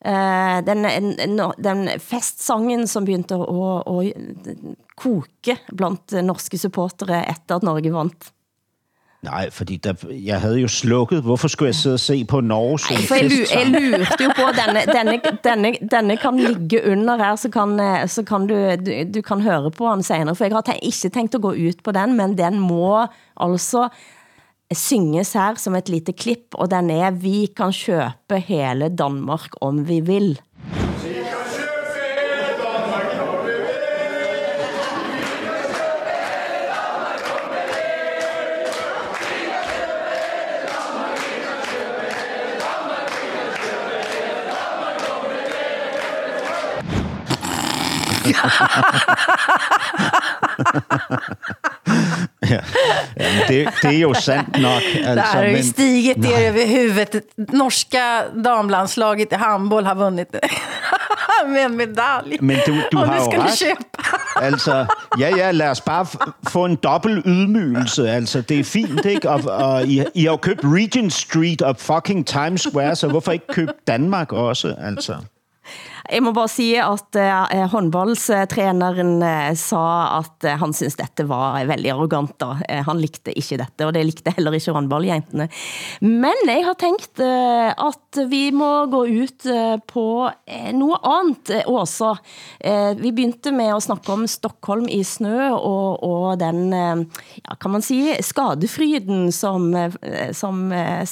Uh, 0.00 0.64
den, 0.64 0.84
en, 0.84 1.42
den 1.58 1.82
festsangen 2.00 2.86
som 2.88 3.04
begyndte 3.04 3.36
å, 3.36 3.64
å 3.84 3.96
koke 4.96 5.58
blandt 5.76 6.14
norske 6.24 6.56
supportere 6.56 7.18
efter 7.28 7.58
at 7.58 7.66
Norge 7.68 7.92
vant. 7.92 8.30
Nej, 9.22 9.50
fordi 9.50 9.76
der, 9.76 9.94
jeg 10.10 10.40
havde 10.40 10.60
jo 10.60 10.68
slukket. 10.68 11.22
Hvorfor 11.22 11.48
skulle 11.48 11.66
jeg 11.66 11.74
sidde 11.74 11.94
og 11.94 12.00
se 12.00 12.24
på 12.24 12.40
Norge 12.40 12.78
Ej, 12.94 13.02
for 13.08 13.14
jeg, 13.14 13.30
jeg 13.54 13.66
lurte 13.66 14.24
jo 14.24 14.30
på, 14.36 14.42
at 14.48 14.56
denne, 14.66 14.80
denne, 14.98 15.20
denne, 15.44 15.88
denne 15.90 16.16
kan 16.16 16.36
ligge 16.36 16.92
under 16.92 17.16
her, 17.16 17.36
så 17.36 17.50
kan, 17.50 18.08
så 18.08 18.22
kan 18.22 18.46
du, 18.46 18.54
du, 18.86 18.92
du 19.14 19.22
kan 19.22 19.40
høre 19.40 19.70
på 19.70 19.92
den 19.94 20.02
senere. 20.02 20.34
For 20.34 20.44
jeg 20.44 20.54
har 20.54 20.78
ikke 20.82 21.08
tænkt 21.08 21.34
at 21.34 21.42
gå 21.42 21.52
ut 21.52 21.82
på 21.84 21.92
den, 21.92 22.16
men 22.16 22.38
den 22.38 22.58
må 22.58 23.06
altså 23.36 23.88
synges 24.72 25.32
her 25.32 25.54
som 25.54 25.74
et 25.74 25.88
lite 25.88 26.12
klip, 26.12 26.54
og 26.54 26.70
den 26.70 26.90
er, 26.90 27.10
vi 27.10 27.48
kan 27.56 27.72
købe 27.86 28.40
hele 28.40 28.88
Danmark, 28.88 29.50
om 29.60 29.88
vi 29.88 30.00
vil. 30.00 30.40
Ja. 52.40 52.60
ja 53.16 53.30
det, 53.48 53.68
det 53.82 53.88
är 53.88 53.92
ju 53.92 54.14
sant 54.14 54.56
nok. 54.58 54.82
Altså, 54.94 55.14
det 55.14 55.20
har 55.20 55.44
ju 55.44 55.62
stigit 55.62 56.16
nej. 56.16 56.32
er 56.32 56.48
över 56.48 56.66
huvudet. 56.66 57.24
Norska 57.36 58.22
damlandslaget 58.44 59.32
i 59.32 59.34
handboll 59.34 59.86
har 59.86 59.94
vunnit 59.94 60.34
med 61.46 61.64
en 61.64 61.76
medalj. 61.76 62.36
Men 62.40 62.56
du, 62.66 62.82
du 62.92 62.96
har 62.96 63.06
ret. 63.06 63.58
köpa. 63.58 63.84
Altså, 64.42 64.86
ja, 65.18 65.36
ja, 65.36 65.50
lad 65.50 65.70
os 65.70 65.80
bare 65.80 66.06
få 66.48 66.64
en 66.64 66.76
dobbelt 66.76 67.26
ydmygelse. 67.26 68.10
Altså, 68.10 68.40
det 68.40 68.60
er 68.60 68.64
fint, 68.64 69.04
ikke? 69.04 69.30
Og, 69.30 69.42
og 69.44 69.86
I, 69.86 70.04
I 70.14 70.24
har 70.24 70.30
jo 70.30 70.36
købt 70.36 70.60
Regent 70.64 71.12
Street 71.12 71.62
og 71.62 71.76
fucking 71.76 72.26
Times 72.26 72.60
Square, 72.60 72.96
så 72.96 73.08
hvorfor 73.08 73.32
ikke 73.32 73.46
købe 73.46 73.72
Danmark 73.86 74.32
også, 74.32 74.74
altså? 74.78 75.14
Jeg 76.10 76.24
må 76.26 76.32
bare 76.34 76.50
sige, 76.50 76.80
at 76.82 77.16
eh, 77.18 77.42
eh, 77.54 77.74
eh 77.74 79.54
sa 79.54 79.82
at 80.18 80.44
eh, 80.44 80.58
han 80.58 80.72
synes 80.74 80.96
dette 80.98 81.26
var 81.28 81.62
veldig 81.68 81.90
arrogant. 81.92 82.34
Da. 82.40 82.56
Han 82.86 82.98
likte 82.98 83.30
ikke 83.30 83.60
dette, 83.60 83.86
og 83.86 83.94
det 83.94 84.02
likte 84.04 84.34
heller 84.34 84.56
ikke 84.56 84.74
håndboldjentene. 84.74 85.46
Men 86.02 86.42
jeg 86.48 86.64
har 86.66 86.74
tænkt 86.74 87.22
eh, 87.22 87.70
at 87.70 88.20
vi 88.30 88.50
må 88.50 88.86
gå 88.90 89.04
ut 89.06 89.46
på 89.86 90.06
eh, 90.46 90.72
noget 90.74 90.98
andet 91.06 91.62
også. 91.70 92.16
Vi 92.60 93.10
begyndte 93.12 93.52
med 93.52 93.70
at 93.74 93.84
snakke 93.84 94.12
om 94.12 94.26
Stockholm 94.26 94.88
i 94.90 95.02
snø, 95.06 95.50
og, 95.54 96.02
og 96.02 96.40
den, 96.40 96.72
ja, 96.72 97.54
kan 97.60 97.70
man 97.70 97.82
sige, 97.82 98.16
skadefryden, 98.22 99.30
som, 99.32 99.70
som 100.32 100.72
eh, 100.72 101.06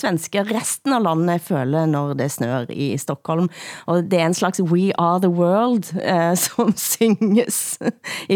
resten 0.49 0.93
av 0.97 1.05
landet 1.07 1.45
føler, 1.45 1.87
når 1.87 2.15
det 2.19 2.31
snør 2.33 2.67
i 2.71 2.97
Stockholm. 2.99 3.49
Og 3.87 4.11
det 4.11 4.21
er 4.21 4.27
en 4.27 4.35
slags 4.37 4.61
We 4.61 4.88
Are 4.99 5.21
The 5.21 5.27
World, 5.27 5.87
eh, 6.03 6.35
som 6.47 6.73
synges 6.73 7.79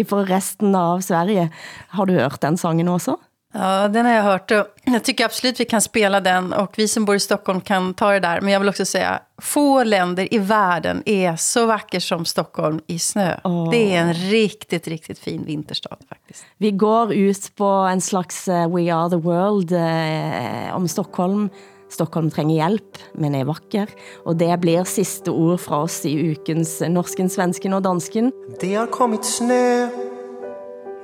for 0.09 0.27
resten 0.27 0.75
av 0.75 1.01
Sverige. 1.01 1.51
Har 1.89 2.07
du 2.07 2.13
hørt 2.13 2.41
den 2.41 2.57
sangen 2.57 2.89
også? 2.89 3.17
Ja, 3.55 3.89
den 3.89 4.07
har 4.07 4.13
jag 4.13 4.23
hört 4.23 4.51
och 4.51 4.67
jag 4.85 5.05
tycker 5.05 5.25
absolut 5.25 5.61
vi 5.61 5.65
kan 5.65 5.81
spela 5.81 6.21
den 6.21 6.53
och 6.53 6.75
vi 6.77 6.89
som 6.89 7.05
bor 7.05 7.15
i 7.15 7.21
Stockholm 7.21 7.61
kan 7.61 7.95
ta 7.95 8.11
det 8.11 8.21
där. 8.21 8.41
Men 8.41 8.53
jag 8.53 8.61
vill 8.61 8.69
också 8.69 8.85
säga, 8.85 9.21
få 9.43 9.85
länder 9.85 10.35
i 10.35 10.39
världen 10.39 11.03
är 11.07 11.37
så 11.37 11.67
vacker 11.67 12.01
som 12.01 12.25
Stockholm 12.25 12.81
i 12.87 12.99
snö. 12.99 13.37
Åh. 13.45 13.71
Det 13.71 13.95
är 13.95 14.01
en 14.01 14.15
riktigt, 14.15 14.89
riktigt 14.89 15.19
fin 15.19 15.45
vinterstad 15.45 15.97
faktiskt. 16.09 16.45
Vi 16.57 16.71
går 16.71 17.13
ut 17.13 17.57
på 17.57 17.65
en 17.65 18.01
slags 18.01 18.49
eh, 18.49 18.75
We 18.75 18.95
Are 18.95 19.11
The 19.11 19.17
World 19.17 19.73
eh, 19.73 20.77
om 20.77 20.89
Stockholm. 20.89 21.49
Stockholm 21.93 22.31
trænger 22.33 22.55
hjælp, 22.55 22.99
men 23.15 23.35
er 23.37 23.45
vakker. 23.45 23.93
Og 24.25 24.39
det 24.41 24.51
blir 24.61 24.85
sidste 24.89 25.29
ord 25.29 25.61
fra 25.61 25.83
oss 25.85 26.05
i 26.09 26.15
ukens 26.33 26.81
norsken, 26.89 27.29
svensken 27.29 27.77
og 27.77 27.85
dansken. 27.85 28.33
Det 28.61 28.75
har 28.75 28.87
kommit 28.87 29.25
snö 29.25 29.89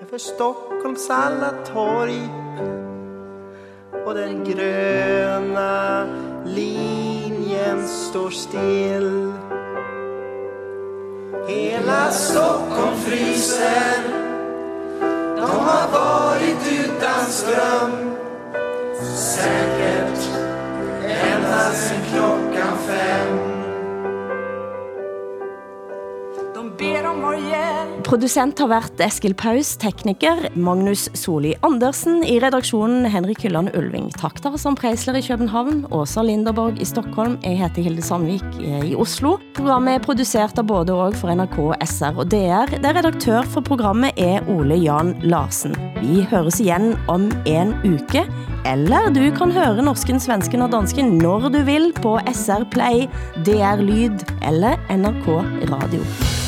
över 0.03 0.19
Stockholms 0.19 1.11
alla 1.11 1.53
torg 1.65 2.19
och 4.07 4.15
den 4.15 4.45
gröna 4.45 6.07
linjen 6.45 7.89
står 7.89 8.31
still. 8.31 9.33
Hela 11.49 12.11
Stockholm 12.11 12.97
fryser 12.97 14.03
De 15.37 15.51
har 15.51 15.89
varit 15.93 16.73
utan 16.81 17.25
ström 17.25 18.15
Säkert 19.17 20.49
ända 21.11 21.71
sen 21.73 22.01
klockan 22.13 22.79
fem. 22.87 23.58
Ber 26.79 27.07
om 27.11 27.23
vår 27.23 27.39
hjelp. 27.43 27.99
Producent 28.09 28.59
har 28.63 28.71
været 28.71 29.01
Eskil 29.05 29.35
Paus, 29.37 29.75
tekniker 29.81 30.47
Magnus 30.57 31.09
Soli 31.19 31.53
Andersen, 31.67 32.23
i 32.25 32.39
redaktionen 32.41 33.05
Henrik 33.11 33.43
Hylland 33.45 33.75
Ulving, 33.77 34.09
takter 34.17 34.57
som 34.61 34.77
Preisler 34.79 35.19
i 35.19 35.23
København, 35.27 35.85
Åsa 35.93 36.23
Linderborg 36.25 36.81
i 36.81 36.87
Stockholm, 36.89 37.37
jeg 37.45 37.59
heter 37.61 37.85
Hilde 37.85 38.03
Sandvik 38.03 38.47
eh, 38.63 38.91
i 38.93 38.95
Oslo. 38.97 39.37
Programmet 39.59 39.99
er 39.99 40.07
produceret 40.07 40.59
av 40.61 40.69
både 40.71 40.97
og 40.97 41.19
for 41.19 41.35
NRK, 41.35 41.59
SR 41.85 42.23
og 42.23 42.33
DR, 42.33 42.73
der 42.81 42.97
redaktør 42.97 43.47
for 43.53 43.67
programmet 43.67 44.17
er 44.17 44.47
Ole 44.49 44.79
Jan 44.81 45.17
Larsen. 45.27 45.77
Vi 46.01 46.25
høres 46.31 46.63
igen 46.65 46.95
om 47.13 47.29
en 47.51 47.77
uke, 47.85 48.25
eller 48.69 49.13
du 49.13 49.25
kan 49.37 49.53
høre 49.55 49.85
norsken, 49.85 50.21
svensken 50.23 50.65
og 50.65 50.73
dansken 50.73 51.19
når 51.21 51.51
du 51.55 51.63
vil 51.69 51.91
på 52.01 52.19
SR 52.33 52.69
Play, 52.73 53.09
DR 53.45 53.83
Lyd 53.85 54.23
eller 54.49 54.79
NRK 54.95 55.33
Radio. 55.69 56.48